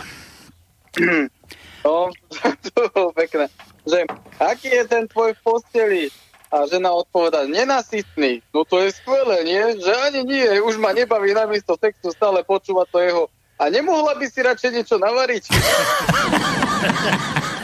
[1.86, 2.12] No,
[2.74, 3.48] to bolo pekné.
[3.88, 4.04] Že,
[4.44, 6.04] aký je ten tvoj v posteli?
[6.48, 8.40] A žena odpoveda, nenasytný.
[8.56, 9.84] No to je skvelé, nie?
[9.84, 13.24] Že ani nie, už ma nebaví namiesto sexu stále počúvať to jeho.
[13.60, 15.44] A nemohla by si radšej niečo navariť?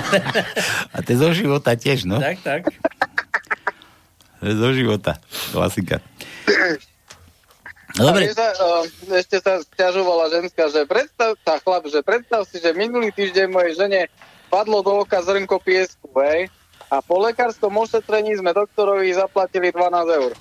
[0.94, 2.22] A to je zo života tiež, no.
[2.22, 2.61] Tak, tak.
[4.40, 5.11] To je zo života.
[5.56, 6.03] Klasika.
[7.94, 8.34] A Dobre.
[8.34, 8.84] sa, uh,
[9.14, 13.73] ešte sa stiažovala ženská, že predstav, tá chlap, že predstav si, že minulý týždeň mojej
[13.77, 14.10] žene
[14.49, 16.49] padlo do oka zrnko piesku, hej?
[16.90, 20.34] A po lekárskom ošetrení sme doktorovi zaplatili 12 eur.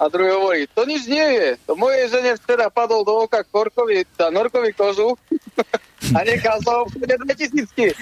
[0.00, 1.48] A druhý hovorí, to nič nie je.
[1.68, 5.14] To mojej žene včera padol do oka korkový, tá norkový kožu
[6.12, 7.96] a nechal sa ho v 2000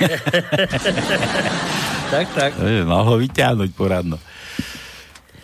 [2.12, 2.52] tak, tak.
[2.60, 4.18] E, Mal ho vyťahnuť poradno.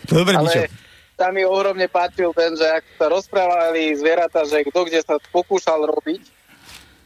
[0.05, 0.59] Dobre, Mišo.
[0.65, 0.69] Ale
[1.19, 5.83] sa mi ohromne páčil ten, že ak sa rozprávali zvieratá, že kto kde sa pokúšal
[5.83, 6.23] robiť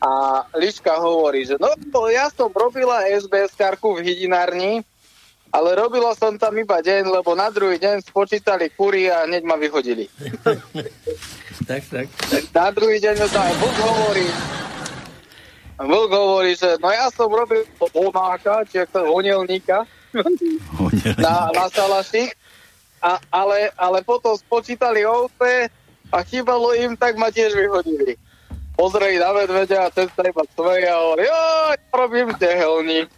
[0.03, 4.83] a Liška hovorí, že no to ja som robila SBS karku v hydinárni,
[5.49, 9.57] ale robila som tam iba deň, lebo na druhý deň spočítali kury a hneď ma
[9.57, 10.09] vyhodili.
[11.69, 12.05] tak, tak.
[12.53, 14.27] Na druhý deň to aj Vlk hovorí,
[15.79, 19.89] Vlk hovorí, že no ja som robil honáka, či ak sa honelníka
[21.17, 22.29] na, na salaších,
[23.01, 25.67] a, ale, ale potom spočítali ovce
[26.13, 28.15] a chýbalo im, tak ma tiež vyhodili.
[28.77, 31.41] Pozreli na medveďa a ten sa iba smeje a hovorí, jo, ja
[31.93, 33.09] robím tehelník.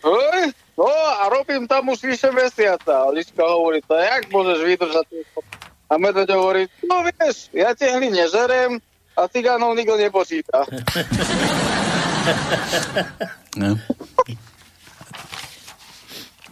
[0.00, 0.44] Hej,
[0.78, 3.06] no a robím tam už vyše mesiaca.
[3.06, 5.06] A Liška hovorí, to jak môžeš vydržať?
[5.90, 8.78] A medveď hovorí, no vieš, ja tehly nežerem
[9.18, 10.66] a cigánov nikto nepočíta.
[13.58, 13.74] No.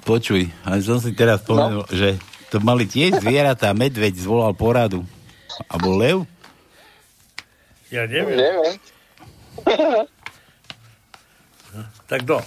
[0.02, 1.92] Počuj, ale som si teraz spomenul, no.
[1.92, 2.16] že
[2.48, 5.04] to mali tiež zvieratá, medveď zvolal poradu.
[5.68, 6.18] A bol lev?
[7.92, 8.40] Ja neviem.
[8.40, 8.76] Neviem.
[12.08, 12.40] tak kto?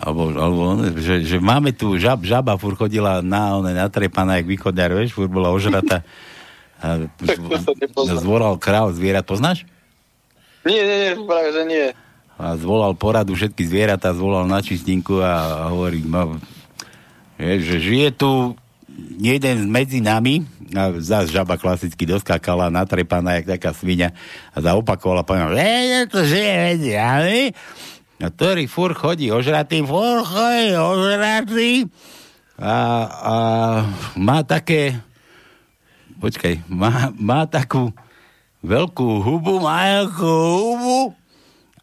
[0.00, 0.60] Alebo, alebo
[0.98, 5.14] že, že, máme tu žab, žaba fur chodila na, one, na trepaná, jak východňar, vieš,
[5.14, 6.02] fur bola ožrata.
[6.82, 9.64] A zv- zvolal král zvierat, poznáš?
[10.64, 11.86] Nie, nie, nie, práve, že nie.
[12.34, 16.40] A zvolal poradu všetky zvieratá, zvolal na čistinku a, hovorí, no,
[17.38, 18.58] že žije tu
[19.20, 20.42] jeden medzi nami,
[20.74, 24.10] a zás žaba klasicky doskákala, natrepaná, jak taká svinia
[24.50, 27.40] a zaopakovala, povedala, že to žije medzi nami,
[28.18, 31.70] a ktorý fur chodí ožratý, fur chodí ožratý.
[32.54, 32.76] A,
[33.10, 33.34] a
[34.14, 34.98] má také
[36.24, 37.92] počkaj, má, má takú
[38.64, 41.12] veľkú hubu, má hubu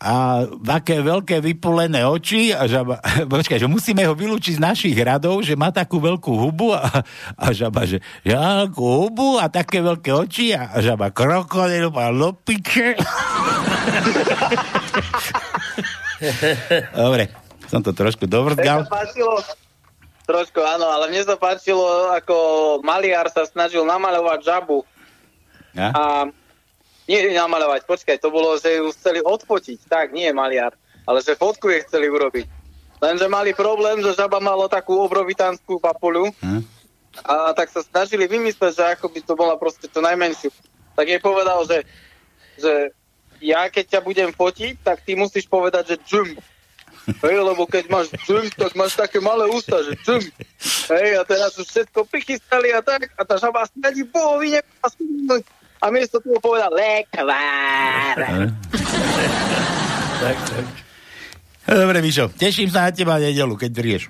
[0.01, 2.97] a také veľké vypulené oči a žaba,
[3.37, 7.05] počkaj, že musíme ho vylúčiť z našich radov, že má takú veľkú hubu a,
[7.37, 12.97] a žaba, že ja hubu a také veľké oči a, a žaba krokodil a lopiče.
[16.97, 17.29] Dobre,
[17.69, 18.25] som to trošku
[18.89, 19.37] páčilo,
[20.25, 22.35] trošku áno, ale mne sa páčilo, ako
[22.81, 24.81] maliar sa snažil namaľovať žabu.
[25.77, 25.93] Ja?
[25.93, 26.03] A
[27.11, 30.71] nie namaľovať, počkaj, to bolo, že ju chceli odfotiť, tak, nie maliar,
[31.03, 32.47] ale že fotku je chceli urobiť.
[33.01, 36.63] Lenže mali problém, že žaba mala takú obrovitánsku papuľu Hm?
[37.27, 40.47] a tak sa snažili vymysleť, že ako by to bola proste to najmenšiu.
[40.95, 41.83] Tak jej povedal, že,
[42.55, 42.95] že
[43.43, 46.39] ja keď ťa budem fotiť, tak ty musíš povedať, že džum.
[47.25, 50.21] Hej, lebo keď máš džum, tak máš také malé ústa, že džum.
[50.93, 55.43] Hej, a teraz už všetko prichystali a tak, a tá žaba snadí bohovi nepasnúť.
[55.81, 58.17] A miesto toho povedal lekvár.
[60.21, 60.65] tak, tak.
[61.65, 64.03] Dobre, Mišo, teším sa na teba nedelu, keď vrieš.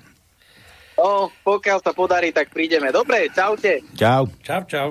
[1.00, 2.92] No, pokiaľ sa podarí, tak prídeme.
[2.92, 3.80] Dobre, čaute.
[3.96, 4.28] Čau.
[4.44, 4.88] Čau, čau.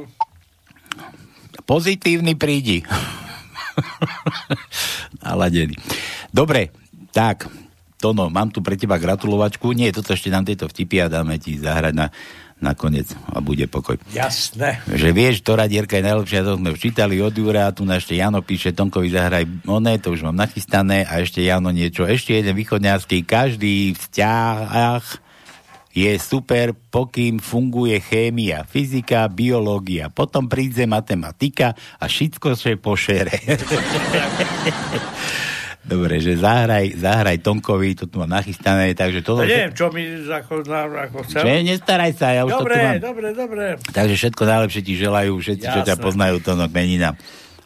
[1.69, 2.81] Pozitívny prídi.
[5.23, 5.77] Naladený.
[6.33, 6.73] Dobre,
[7.13, 7.45] tak,
[8.01, 9.69] Tono, mám tu pre teba gratulovačku.
[9.77, 12.09] Nie, toto ešte nám tieto vtipy a dáme ti zahrať na,
[12.61, 13.97] na koniec a bude pokoj.
[14.13, 14.85] Jasné.
[14.85, 18.45] Že vieš, ktorá dierka je najlepšia, to sme včítali od Jura, tu na ešte Jano
[18.45, 23.25] píše, Tonkovi zahraj oné, to už mám nachystané a ešte Jano niečo, ešte jeden východňarský,
[23.25, 25.01] každý vzťah
[25.91, 33.35] je super, pokým funguje chémia, fyzika, biológia, potom príde matematika a všetko sa pošere.
[35.81, 39.41] Dobre, že zahraj, zahraj Tonkovi, to tu mám nachystané, takže to...
[39.41, 41.41] Ja neviem, čo mi ako, ako chcel.
[41.41, 42.95] Že, nestaraj sa, ja už dobre, to tu mám.
[43.01, 47.17] Dobre, dobre, Takže všetko najlepšie ti želajú, všetci, čo ťa poznajú, Tonok menina.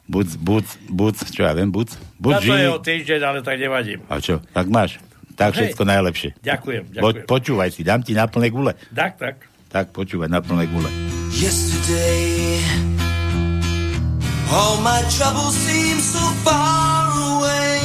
[0.07, 3.99] Buc, buc, buc, čo ja viem, buc, buc to je o týždeň, ale tak nevadím.
[4.07, 5.01] A čo, tak máš?
[5.35, 5.75] Tak Hej.
[5.75, 6.29] všetko najlepšie.
[6.39, 7.25] Ďakujem, Po, ďakujem.
[7.27, 8.77] počúvaj si, dám ti na plné gule.
[8.95, 9.35] Tak, tak.
[9.67, 10.87] Tak počúvaj, na plné gule.
[11.35, 12.63] Yesterday,
[14.47, 17.84] all my troubles seem so far away.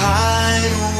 [0.00, 0.97] hide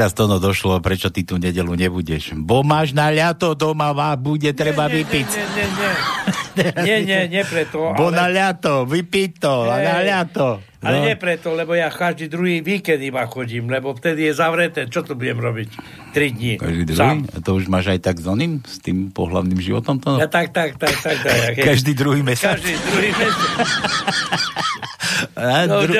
[0.00, 2.32] teraz to no došlo, prečo ty tu nedelu nebudeš.
[2.32, 5.28] Bo máš na ľato doma, má, bude treba nie, vypiť.
[5.28, 5.92] Nie, nie, nie.
[6.80, 7.92] Nie, nie, nie preto.
[8.00, 10.64] Bo na ale, ľato, vypiť to, a na ľato.
[10.80, 11.04] ale No.
[11.04, 14.88] nie preto, lebo ja každý druhý víkend iba chodím, lebo vtedy je zavreté.
[14.88, 15.68] Čo tu budem robiť?
[16.10, 16.58] Tri dní.
[16.58, 17.22] Každý Sám.
[17.22, 17.30] druhý?
[17.30, 19.98] A to už máš aj tak s oným, s tým pohľavným životom?
[20.00, 20.18] To?
[20.18, 21.16] Ja tak, tak, tak, tak.
[21.16, 21.54] tak.
[21.56, 22.58] Každý druhý mesiac?
[22.58, 23.58] Každý druhý mesiac.
[25.30, 25.96] A No, dru-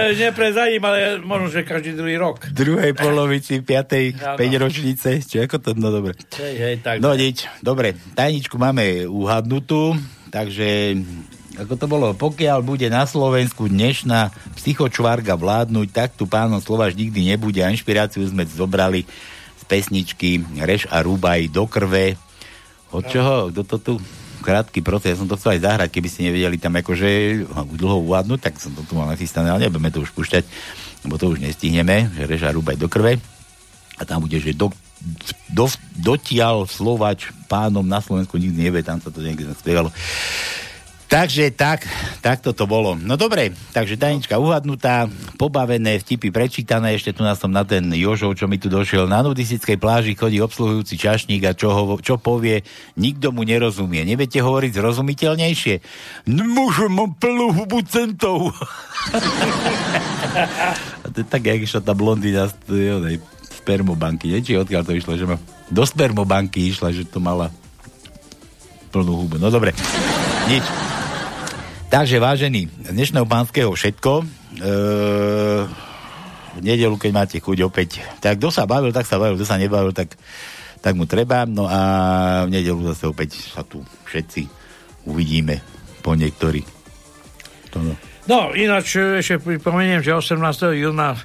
[0.81, 2.41] ale možno, že každý druhý rok.
[2.51, 4.41] druhej polovici, piatej, Áno.
[4.41, 6.17] 5 ročnice, či ako to, no dobre.
[6.35, 7.01] Hej, hej, tak.
[7.01, 9.97] No nič, dobre, tajničku máme uhadnutú,
[10.29, 10.97] takže
[11.57, 17.21] ako to bolo, pokiaľ bude na Slovensku dnešná psychočvárga vládnuť, tak tu pánom Slovaž nikdy
[17.27, 19.05] nebude a inšpiráciu sme zobrali
[19.71, 22.19] pesničky Reš a Rúbaj do krve.
[22.91, 23.55] Od čoho?
[23.55, 23.95] Kto to tu?
[24.41, 27.45] Krátky proces, ja som to chcel aj zahrať, keby ste nevedeli tam akože
[27.77, 30.49] dlho uvádnuť, tak som to tu mal nachystané, ale nebudeme to už púšťať,
[31.05, 33.21] lebo to už nestihneme, že Reš a Rúbaj do krve
[34.01, 34.73] a tam bude, že do,
[35.53, 39.93] do, dotiaľ Slovač pánom na Slovensku nikdy nevie, tam sa to niekde spievalo.
[41.11, 41.91] Takže tak,
[42.23, 42.95] takto to bolo.
[42.95, 45.11] No dobre, takže tajnička uhadnutá,
[45.43, 49.11] pobavené, vtipy prečítané, ešte tu nás som na ten Jožov, čo mi tu došiel.
[49.11, 52.63] Na nudistickej pláži chodí obsluhujúci čašník a čo, ho, čo povie,
[52.95, 54.07] nikto mu nerozumie.
[54.07, 55.75] Neviete hovoriť zrozumiteľnejšie?
[56.31, 58.55] Môžem, mám plnú hubu centov.
[61.27, 63.19] tak, jak išla tá blondína z
[63.51, 64.47] spermobanky, nie?
[64.47, 65.43] Či odkiaľ to išlo, že ma...
[65.75, 67.51] Do spermobanky išla, že to mala
[68.95, 69.43] plnú hubu.
[69.43, 69.75] No dobre,
[70.47, 70.63] nič.
[71.91, 74.23] Takže vážení, z dnešného pánskeho všetko.
[74.23, 75.67] Eee,
[76.55, 77.99] v nedelu, keď máte chuť opäť.
[78.23, 80.15] Tak kto sa bavil, tak sa bavil, kto sa nebavil, tak,
[80.79, 81.51] tak mu treba.
[81.51, 84.47] No a v nedelu zase opäť sa tu všetci
[85.11, 85.59] uvidíme
[85.99, 86.63] po niektorí.
[87.75, 87.99] To no.
[88.31, 90.39] No, ináč e, ešte pripomeniem, že 18.
[90.79, 91.19] júna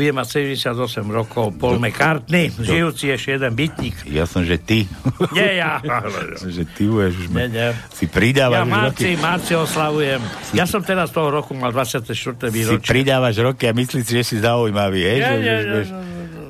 [0.00, 0.72] bude mať 78
[1.06, 4.08] rokov Paul McCartney, žijúci ešte jeden bytník.
[4.08, 4.88] Ja som, že ty.
[5.30, 5.76] Nie ja.
[6.56, 7.68] že ty budeš už Nie, nie.
[7.92, 9.20] si pridávaš Ja marci, roky.
[9.20, 10.20] marci oslavujem.
[10.50, 12.08] Ja som teraz toho roku mal 24.
[12.08, 12.88] Si výročie.
[12.88, 15.18] pridávaš roky a myslíš si, že si zaujímavý, hej?
[15.18, 15.94] Nie, že, nie, že, nie, že,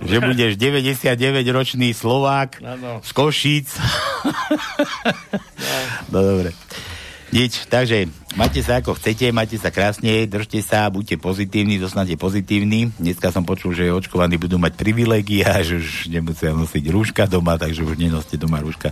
[0.01, 3.03] že budeš 99-ročný Slovák Áno.
[3.03, 3.69] z Košíc.
[6.13, 6.55] no dobre.
[7.31, 12.91] Nič, takže majte sa ako chcete, majte sa krásne, držte sa, buďte pozitívni, zostanete pozitívni.
[12.99, 17.87] Dneska som počul, že očkovaní budú mať privilegia, že už nemusia nosiť rúška doma, takže
[17.87, 18.91] už nenoste doma rúška.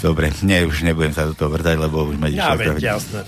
[0.00, 3.20] Dobre, nie, už nebudem sa do toho vrtať, lebo už ma Ja išla veď, jasné.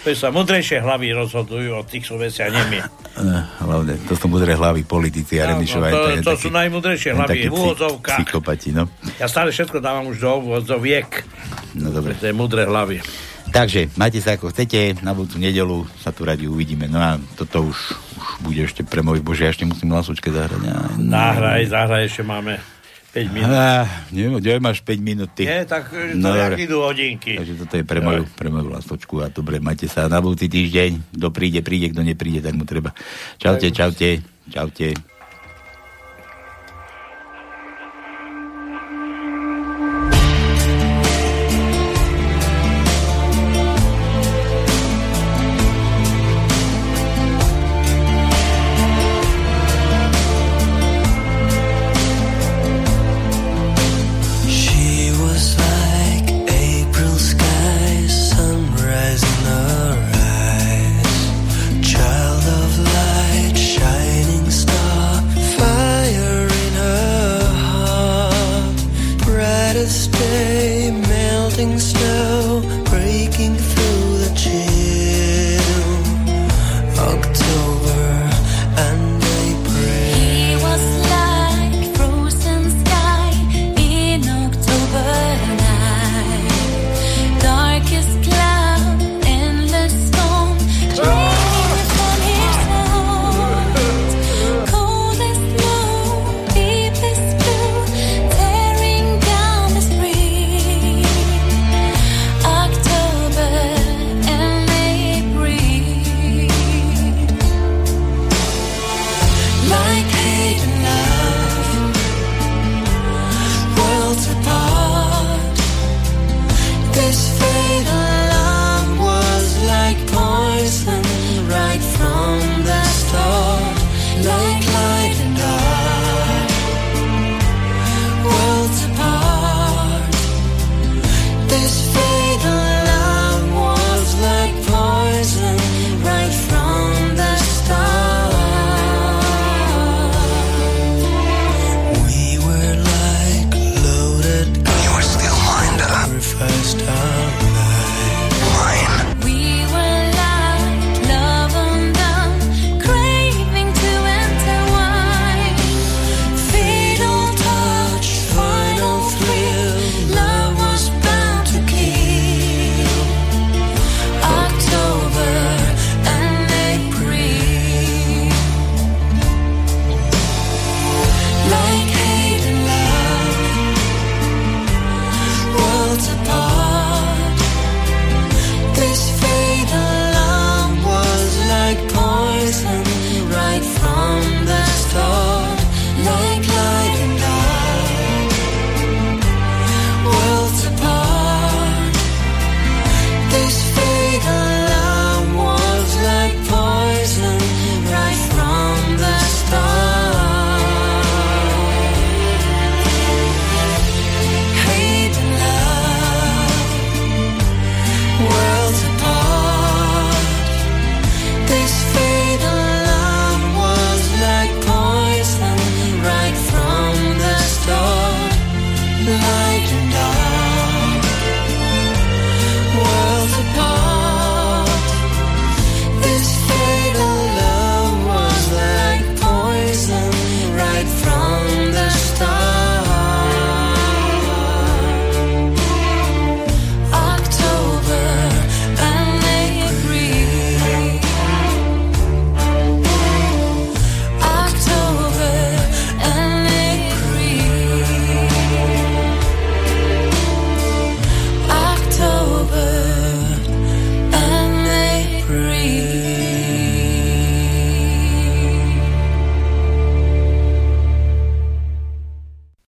[0.00, 2.80] To sa mudrejšie hlavy rozhodujú o tých súvesiach, my.
[3.12, 3.26] Eh,
[3.60, 5.90] Hlavne, to sú mudré hlavy politici a Remišová.
[5.90, 8.16] to- je to taký- sú najmudrejšie hlavy v úvodzovkách.
[8.16, 8.86] Psychopati, no.
[9.18, 11.26] Ja stále všetko dávam už do úvodzoviek.
[11.74, 12.14] No dobre.
[12.16, 13.02] To je mudré hlavy.
[13.50, 16.86] Takže, majte sa ako chcete, na budúcu nedelu sa tu radi uvidíme.
[16.86, 17.76] No a toto už,
[18.14, 20.62] už bude ešte pre môj bože, ja ešte musím hlasučke zahrať.
[20.62, 22.62] Ja, Zahraj, zahraj, ešte máme
[23.10, 23.50] 5 minút.
[23.50, 25.42] Ah, neviem, kde máš 5 minút, ty.
[25.42, 27.42] Nie, tak to No, jak idú hodinky.
[27.42, 31.18] Takže toto je pre moju, pre moju lastočku a dobre, majte sa na budúci týždeň.
[31.18, 32.94] Kto príde, príde, kto nepríde, tak mu treba.
[33.42, 35.09] Čaute, čaute, čaute.